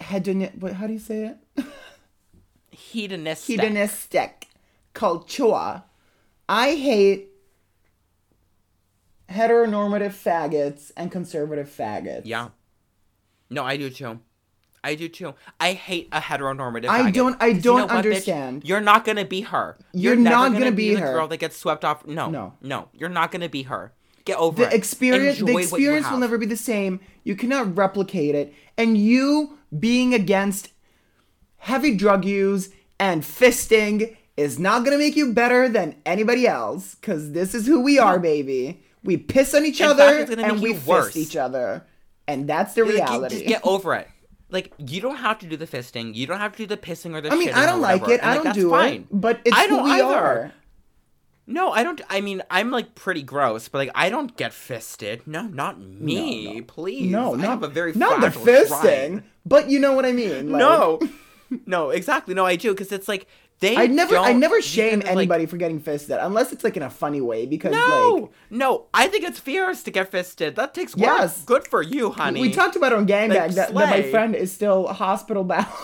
hedonic. 0.00 0.56
What? 0.58 0.72
How 0.74 0.86
do 0.86 0.92
you 0.92 0.98
say 0.98 1.34
it? 1.56 1.64
Hedonistic. 2.70 3.60
hedonistic 3.60 4.48
culture. 4.92 5.82
I 6.48 6.74
hate 6.74 7.30
heteronormative 9.30 10.12
faggots 10.12 10.90
and 10.96 11.10
conservative 11.10 11.68
faggots. 11.68 12.22
Yeah. 12.24 12.48
No, 13.50 13.64
I 13.64 13.76
do 13.76 13.90
too. 13.90 14.20
I 14.84 14.94
do 14.94 15.08
too. 15.08 15.34
I 15.58 15.72
hate 15.72 16.08
a 16.12 16.20
heteronormative. 16.20 16.86
I 16.88 17.00
faggot. 17.10 17.12
don't- 17.14 17.36
I 17.40 17.48
'Cause 17.48 17.56
you 17.56 17.62
don't 17.62 17.76
know 17.78 17.86
what, 17.86 17.96
understand. 17.96 18.62
You're 18.64 18.80
not 18.80 19.04
gonna 19.04 19.24
be 19.24 19.40
her. 19.40 19.76
You're 19.92 20.14
never 20.14 20.36
not 20.50 20.52
gonna 20.52 20.70
be 20.72 20.94
the 20.94 21.00
her. 21.00 21.12
girl 21.14 21.28
that 21.28 21.38
gets 21.38 21.56
swept 21.56 21.84
off. 21.84 22.06
No, 22.06 22.28
No. 22.30 22.52
no, 22.62 22.88
You're 22.92 23.08
not 23.08 23.32
gonna 23.32 23.48
be 23.48 23.62
her. 23.64 23.92
Get 24.24 24.38
over 24.38 24.62
it. 24.62 24.70
The 24.70 24.76
experience, 24.76 25.40
Enjoy 25.40 25.52
the 25.54 25.58
experience 25.58 26.10
will 26.10 26.18
never 26.18 26.38
be 26.38 26.46
the 26.46 26.56
same. 26.56 27.00
You 27.24 27.34
cannot 27.36 27.76
replicate 27.76 28.34
it. 28.34 28.54
And 28.78 28.96
you 28.96 29.58
being 29.78 30.14
against 30.14 30.70
heavy 31.58 31.94
drug 31.96 32.24
use 32.24 32.70
and 32.98 33.22
fisting 33.22 34.16
is 34.36 34.58
not 34.58 34.84
gonna 34.84 34.98
make 34.98 35.16
you 35.16 35.32
better 35.32 35.68
than 35.68 35.96
anybody 36.04 36.46
else. 36.46 36.96
Cause 37.02 37.32
this 37.32 37.54
is 37.54 37.66
who 37.66 37.80
we 37.80 37.98
are, 37.98 38.18
baby. 38.18 38.82
We 39.02 39.16
piss 39.16 39.54
on 39.54 39.64
each 39.66 39.80
In 39.80 39.88
other 39.90 40.18
fact, 40.24 40.30
gonna 40.30 40.42
and 40.42 40.60
we 40.62 40.70
you 40.70 40.74
fist 40.76 40.86
worse. 40.86 41.16
each 41.16 41.36
other. 41.36 41.84
And 42.26 42.48
that's 42.48 42.72
the 42.74 42.84
reality. 42.84 43.34
just 43.36 43.46
get 43.46 43.60
over 43.64 43.94
it. 43.94 44.08
Like 44.54 44.72
you 44.78 45.00
don't 45.00 45.16
have 45.16 45.40
to 45.40 45.46
do 45.46 45.56
the 45.56 45.66
fisting. 45.66 46.14
You 46.14 46.28
don't 46.28 46.38
have 46.38 46.52
to 46.52 46.58
do 46.58 46.66
the 46.66 46.76
pissing 46.76 47.12
or 47.16 47.20
the. 47.20 47.32
I 47.32 47.34
mean, 47.34 47.50
I 47.50 47.66
don't 47.66 47.80
like 47.80 48.02
it. 48.08 48.20
and, 48.20 48.22
I 48.22 48.34
like, 48.34 48.44
don't 48.44 48.54
do 48.54 48.70
fine. 48.70 48.92
it. 49.00 49.06
But 49.10 49.40
it's 49.44 49.56
I 49.56 49.66
don't 49.66 49.82
we 49.82 49.90
either. 49.90 50.04
are. 50.04 50.52
No, 51.48 51.72
I 51.72 51.82
don't. 51.82 52.00
I 52.08 52.20
mean, 52.20 52.40
I'm 52.48 52.70
like 52.70 52.94
pretty 52.94 53.22
gross, 53.22 53.68
but 53.68 53.78
like 53.78 53.90
I 53.96 54.10
don't 54.10 54.36
get 54.36 54.52
fisted. 54.52 55.26
No, 55.26 55.42
not 55.42 55.80
me. 55.80 56.60
Please. 56.60 57.10
No, 57.10 57.34
I 57.34 57.36
not 57.36 57.46
have 57.46 57.62
a 57.64 57.68
very 57.68 57.94
not 57.94 58.20
the 58.20 58.28
fisting, 58.28 58.68
shrine. 58.68 59.24
but 59.44 59.68
you 59.68 59.80
know 59.80 59.92
what 59.92 60.06
I 60.06 60.12
mean. 60.12 60.52
Like, 60.52 60.60
no, 60.60 61.00
no, 61.66 61.90
exactly. 61.90 62.32
No, 62.32 62.46
I 62.46 62.54
do 62.54 62.70
because 62.70 62.92
it's 62.92 63.08
like 63.08 63.26
they. 63.60 63.76
I 63.76 63.86
never, 63.86 64.16
I 64.16 64.32
never 64.32 64.60
shame 64.60 65.00
are, 65.00 65.04
like, 65.04 65.16
anybody 65.16 65.46
for 65.46 65.56
getting 65.56 65.80
fisted 65.80 66.18
unless 66.20 66.52
it's 66.52 66.64
like 66.64 66.76
in 66.76 66.82
a 66.82 66.90
funny 66.90 67.20
way 67.20 67.46
because 67.46 67.72
no, 67.72 68.14
like 68.14 68.30
no. 68.50 68.86
I 68.92 69.08
think 69.08 69.24
it's 69.24 69.38
fierce 69.38 69.82
to 69.84 69.90
get 69.90 70.10
fisted. 70.10 70.56
That 70.56 70.74
takes 70.74 70.96
work. 70.96 71.06
Yes. 71.06 71.44
Good 71.44 71.66
for 71.66 71.82
you, 71.82 72.10
honey. 72.10 72.40
we 72.40 72.50
talked 72.50 72.76
about 72.76 72.92
on 72.92 73.06
gangbang 73.06 73.28
Like, 73.28 73.50
that, 73.52 73.74
that 73.74 73.74
my 73.74 74.02
friend 74.02 74.34
is 74.34 74.52
still 74.52 74.88
hospital 74.88 75.44
bound. 75.44 75.66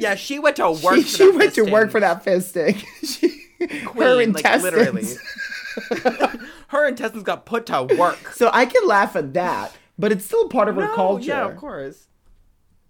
Yeah, 0.00 0.14
she 0.14 0.38
went 0.38 0.56
to 0.56 0.70
work. 0.70 0.96
she 0.96 1.02
for 1.02 1.08
she 1.08 1.24
that 1.24 1.36
went 1.36 1.54
to 1.54 1.62
work 1.64 1.90
for 1.90 2.00
that 2.00 2.24
fisting. 2.24 2.84
she, 3.04 3.28
her 3.58 3.84
Queen, 3.86 4.32
like, 4.32 4.44
intestines. 4.44 4.62
literally. 4.62 6.38
Her 6.68 6.86
intestines 6.86 7.22
got 7.22 7.46
put 7.46 7.66
to 7.66 7.84
work. 7.98 8.18
so 8.34 8.50
I 8.52 8.66
can 8.66 8.86
laugh 8.86 9.16
at 9.16 9.32
that, 9.34 9.72
but 9.98 10.12
it's 10.12 10.24
still 10.24 10.48
part 10.48 10.68
of 10.68 10.76
her 10.76 10.92
culture. 10.94 11.28
Yeah, 11.28 11.46
of 11.46 11.56
course. 11.56 12.08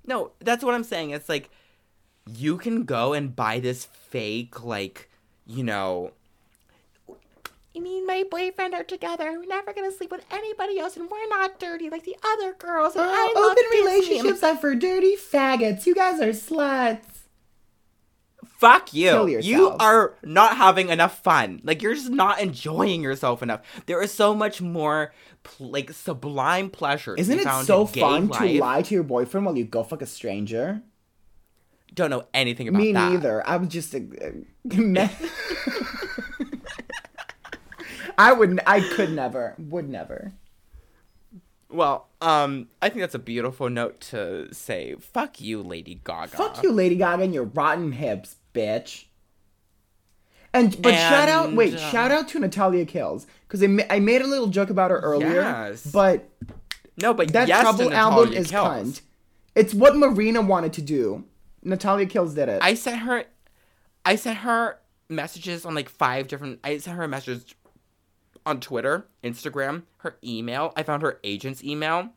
No, 0.07 0.33
that's 0.41 0.65
what 0.65 0.75
I'm 0.75 0.85
saying. 0.85 1.11
It's 1.11 1.29
like 1.29 1.49
you 2.37 2.59
can 2.59 2.85
go 2.85 3.13
and 3.13 3.35
buy 3.35 3.61
this 3.61 3.85
fake, 3.85 4.65
like, 4.65 5.09
you 5.47 5.65
know. 5.65 6.13
Me 7.75 7.99
and 7.99 8.07
my 8.09 8.25
boyfriend 8.29 8.75
are 8.75 8.83
together. 8.83 9.39
We're 9.39 9.47
never 9.47 9.73
gonna 9.73 9.93
sleep 9.93 10.11
with 10.11 10.25
anybody 10.33 10.81
else, 10.81 10.97
and 10.97 11.09
we're 11.09 11.29
not 11.29 11.61
dirty 11.61 11.89
like 11.89 12.05
the 12.05 12.17
other 12.25 12.53
girls. 12.55 12.97
And 12.97 13.05
I 13.05 13.33
uh, 13.37 13.41
love 13.41 13.53
open 13.53 13.65
relationships 13.71 14.43
are 14.43 14.57
for 14.57 14.75
dirty 14.75 15.15
faggots. 15.15 15.87
You 15.87 15.95
guys 15.95 16.21
are 16.21 16.31
sluts. 16.31 17.05
Fuck 18.59 18.93
you. 18.93 19.29
You 19.39 19.69
are 19.79 20.17
not 20.25 20.57
having 20.57 20.89
enough 20.89 21.23
fun. 21.23 21.61
Like 21.63 21.81
you're 21.81 21.95
just 21.95 22.11
not 22.11 22.41
enjoying 22.41 23.01
yourself 23.01 23.45
enough. 23.45 23.61
There 23.87 24.03
is 24.03 24.11
so 24.11 24.35
much 24.35 24.61
more, 24.61 25.13
like 25.61 25.93
sublime 25.93 26.71
pleasure. 26.71 27.15
Isn't 27.15 27.39
it 27.39 27.65
so 27.65 27.87
fun 27.87 28.27
life. 28.27 28.41
to 28.41 28.59
lie 28.59 28.83
to 28.83 28.95
your 28.95 29.05
boyfriend 29.05 29.47
while 29.47 29.57
you 29.57 29.65
go 29.65 29.85
fuck 29.85 30.03
a 30.03 30.07
stranger? 30.07 30.83
Don't 31.99 32.11
know 32.11 32.27
anything 32.33 32.69
about 32.69 32.79
Me 32.81 32.93
that. 32.93 33.11
neither. 33.11 33.45
I 33.45 33.57
was 33.57 33.69
just 33.71 33.93
a, 33.93 33.99
me- 34.65 35.11
I 38.17 38.33
would. 38.33 38.61
I 38.67 38.81
could 38.81 39.11
never. 39.13 39.57
Would 39.59 39.89
never. 39.89 40.33
Well, 41.69 42.07
um, 42.21 42.69
I 42.81 42.89
think 42.89 43.01
that's 43.01 43.17
a 43.17 43.19
beautiful 43.21 43.69
note 43.69 44.01
to 44.13 44.47
say. 44.55 44.95
Fuck 45.01 45.41
you, 45.41 45.61
Lady 45.61 46.01
Gaga. 46.05 46.37
Fuck 46.37 46.63
you, 46.63 46.71
Lady 46.71 46.95
Gaga, 46.95 47.25
and 47.25 47.35
your 47.35 47.45
rotten 47.45 47.91
hips, 47.91 48.37
bitch. 48.55 49.07
And 50.55 50.81
but 50.81 50.95
shout 50.95 51.29
out, 51.29 51.53
wait, 51.55 51.75
uh, 51.75 51.91
shout 51.91 52.13
out 52.13 52.29
to 52.29 52.39
Natalia 52.39 52.87
Kills 52.87 53.27
because 53.47 53.61
I, 53.63 53.67
ma- 53.67 53.83
I 53.91 53.99
made 53.99 54.23
a 54.23 54.27
little 54.27 54.47
joke 54.47 54.71
about 54.71 54.91
her 54.93 54.99
earlier. 55.01 55.35
Yes. 55.35 55.85
But 55.87 56.29
No, 57.03 57.13
but 57.13 57.33
That 57.33 57.49
yes 57.49 57.61
Trouble 57.61 57.93
album 57.93 58.33
is 58.33 58.51
Kills. 58.51 58.67
cunt. 58.67 59.01
It's 59.55 59.75
what 59.75 59.97
Marina 59.97 60.41
wanted 60.41 60.73
to 60.75 60.83
do. 60.83 61.25
Natalia 61.63 62.07
Kills 62.07 62.35
did 62.35 62.49
it. 62.49 62.61
I 62.63 62.75
sent 62.75 63.01
her, 63.01 63.25
I 64.05 64.17
sent 64.17 64.39
her 64.39 64.79
messages 65.09 65.65
on 65.65 65.75
like 65.75 65.89
five 65.89 66.29
different. 66.29 66.61
I 66.65 66.79
sent 66.79 66.97
her 66.97 67.03
a 67.05 67.09
message 67.09 67.57
on 68.47 68.61
Twitter, 68.61 69.07
Instagram, 69.23 69.83
her 69.99 70.17
email. 70.25 70.73
I 70.77 70.83
found 70.83 71.03
her 71.03 71.19
agent's 71.25 71.63
email, 71.63 72.11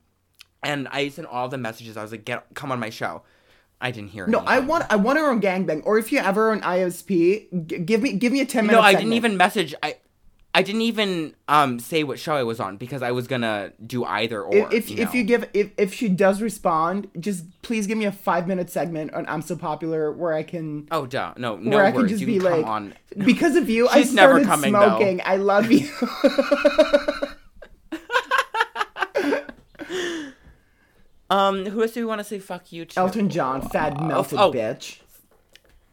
and 0.63 0.87
I 0.89 1.09
sent 1.09 1.27
all 1.27 1.49
the 1.49 1.57
messages. 1.57 1.97
I 1.97 2.01
was 2.03 2.11
like, 2.11 2.25
"Get 2.25 2.45
come 2.53 2.71
on 2.71 2.79
my 2.79 2.89
show." 2.89 3.23
I 3.83 3.89
didn't 3.89 4.11
hear. 4.11 4.27
no, 4.27 4.39
I 4.39 4.59
want 4.59 4.85
I 4.91 4.95
want 4.95 5.17
her 5.17 5.29
on 5.29 5.41
Gangbang. 5.41 5.81
Or 5.85 5.97
if 5.97 6.11
you 6.11 6.19
ever 6.19 6.51
on 6.51 6.61
ISP, 6.61 7.65
g- 7.67 7.79
give 7.79 8.01
me 8.03 8.13
give 8.13 8.31
me 8.31 8.41
a 8.41 8.45
ten 8.45 8.67
minute. 8.67 8.77
No, 8.77 8.83
I 8.83 8.93
didn't 8.93 9.13
even 9.13 9.37
message. 9.37 9.73
I. 9.81 9.95
I 10.53 10.63
didn't 10.63 10.81
even 10.81 11.33
um 11.47 11.79
say 11.79 12.03
what 12.03 12.19
show 12.19 12.35
I 12.35 12.43
was 12.43 12.59
on 12.59 12.77
because 12.77 13.01
I 13.01 13.11
was 13.11 13.27
gonna 13.27 13.71
do 13.85 14.03
either 14.03 14.41
or. 14.41 14.73
If 14.73 14.73
if 14.73 14.89
you 14.89 14.97
if 14.97 15.13
you 15.13 15.23
give 15.23 15.49
if 15.53 15.71
if 15.77 15.93
she 15.93 16.09
does 16.09 16.41
respond, 16.41 17.07
just 17.19 17.45
please 17.61 17.87
give 17.87 17.97
me 17.97 18.05
a 18.05 18.11
five 18.11 18.47
minute 18.47 18.69
segment 18.69 19.13
on 19.13 19.25
I'm 19.27 19.41
so 19.41 19.55
popular 19.55 20.11
where 20.11 20.33
I 20.33 20.43
can 20.43 20.87
oh 20.91 21.05
duh 21.05 21.33
no 21.37 21.55
no 21.55 21.77
where 21.77 21.85
I 21.85 21.91
can 21.91 22.07
just 22.07 22.19
you 22.21 22.27
be 22.27 22.39
can 22.39 22.51
like 22.51 22.65
on. 22.65 22.93
because 23.17 23.55
of 23.55 23.69
you 23.69 23.87
I 23.91 24.01
She's 24.01 24.13
never 24.13 24.43
started 24.43 24.47
coming, 24.47 24.73
though. 24.73 24.97
smoking. 24.97 25.21
I 25.23 25.37
love 25.37 25.71
you. 25.71 25.89
Um, 31.31 31.65
who 31.65 31.81
else 31.81 31.93
do 31.93 32.01
we 32.01 32.05
want 32.05 32.19
to 32.19 32.25
say 32.25 32.39
fuck 32.39 32.73
you 32.73 32.83
to? 32.83 32.99
Elton 32.99 33.29
John, 33.29 33.61
fat 33.61 34.03
melted 34.03 34.37
oh. 34.37 34.51
bitch. 34.51 34.99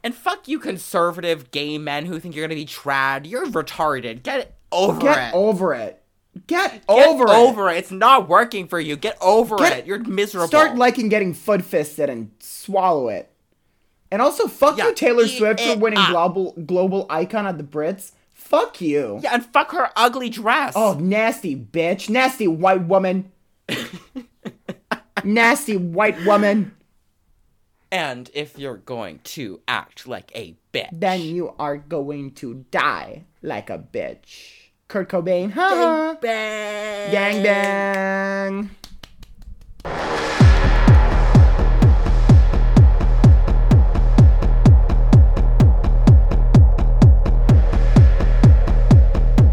And 0.04 0.14
fuck 0.14 0.46
you, 0.48 0.58
conservative 0.58 1.50
gay 1.50 1.76
men 1.78 2.06
who 2.06 2.18
think 2.20 2.34
you're 2.36 2.46
gonna 2.46 2.54
be 2.54 2.64
trad. 2.66 3.28
You're 3.28 3.46
retarded. 3.46 4.22
Get 4.22 4.54
over 4.70 5.00
Get 5.00 5.10
it. 5.10 5.20
Get 5.20 5.34
over 5.34 5.74
it. 5.74 6.02
Get, 6.46 6.72
Get 6.72 6.82
over, 6.88 7.28
over 7.28 7.68
it. 7.68 7.74
it. 7.74 7.78
It's 7.78 7.90
not 7.90 8.28
working 8.28 8.68
for 8.68 8.78
you. 8.78 8.96
Get 8.96 9.18
over 9.20 9.56
Get- 9.56 9.78
it. 9.78 9.86
You're 9.86 9.98
miserable. 10.04 10.46
Start 10.46 10.76
liking 10.76 11.08
getting 11.08 11.34
foot 11.34 11.64
fisted 11.64 12.08
and 12.08 12.30
swallow 12.38 13.08
it. 13.08 13.30
And 14.10 14.22
also, 14.22 14.46
fuck 14.46 14.78
Yeah, 14.78 14.88
you, 14.88 14.94
Taylor 14.94 15.26
Swift, 15.26 15.60
for 15.60 15.76
winning 15.76 15.98
up. 15.98 16.10
global 16.10 16.52
global 16.64 17.06
icon 17.10 17.46
at 17.46 17.58
the 17.58 17.64
Brits. 17.64 18.12
Fuck 18.32 18.80
you. 18.80 19.20
yeah, 19.22 19.34
and 19.34 19.44
fuck 19.44 19.72
her 19.72 19.90
ugly 19.96 20.30
dress. 20.30 20.72
Oh, 20.76 20.94
nasty 20.94 21.54
bitch. 21.56 22.08
Nasty 22.08 22.46
white 22.48 22.84
woman. 22.86 23.30
nasty 25.24 25.76
white 25.76 26.24
woman. 26.24 26.72
And 27.90 28.30
if 28.34 28.58
you're 28.58 28.76
going 28.76 29.20
to 29.24 29.60
act 29.66 30.06
like 30.06 30.30
a 30.34 30.56
bitch, 30.74 30.90
then 30.92 31.22
you 31.22 31.54
are 31.58 31.78
going 31.78 32.32
to 32.32 32.66
die 32.70 33.24
like 33.42 33.70
a 33.70 33.78
bitch. 33.78 34.70
Kurt 34.88 35.08
Cobain, 35.08 35.52
huh? 35.52 36.16
Gang 36.20 37.42
bang. 37.42 37.42
Gang 37.42 38.70
bang. 39.84 40.27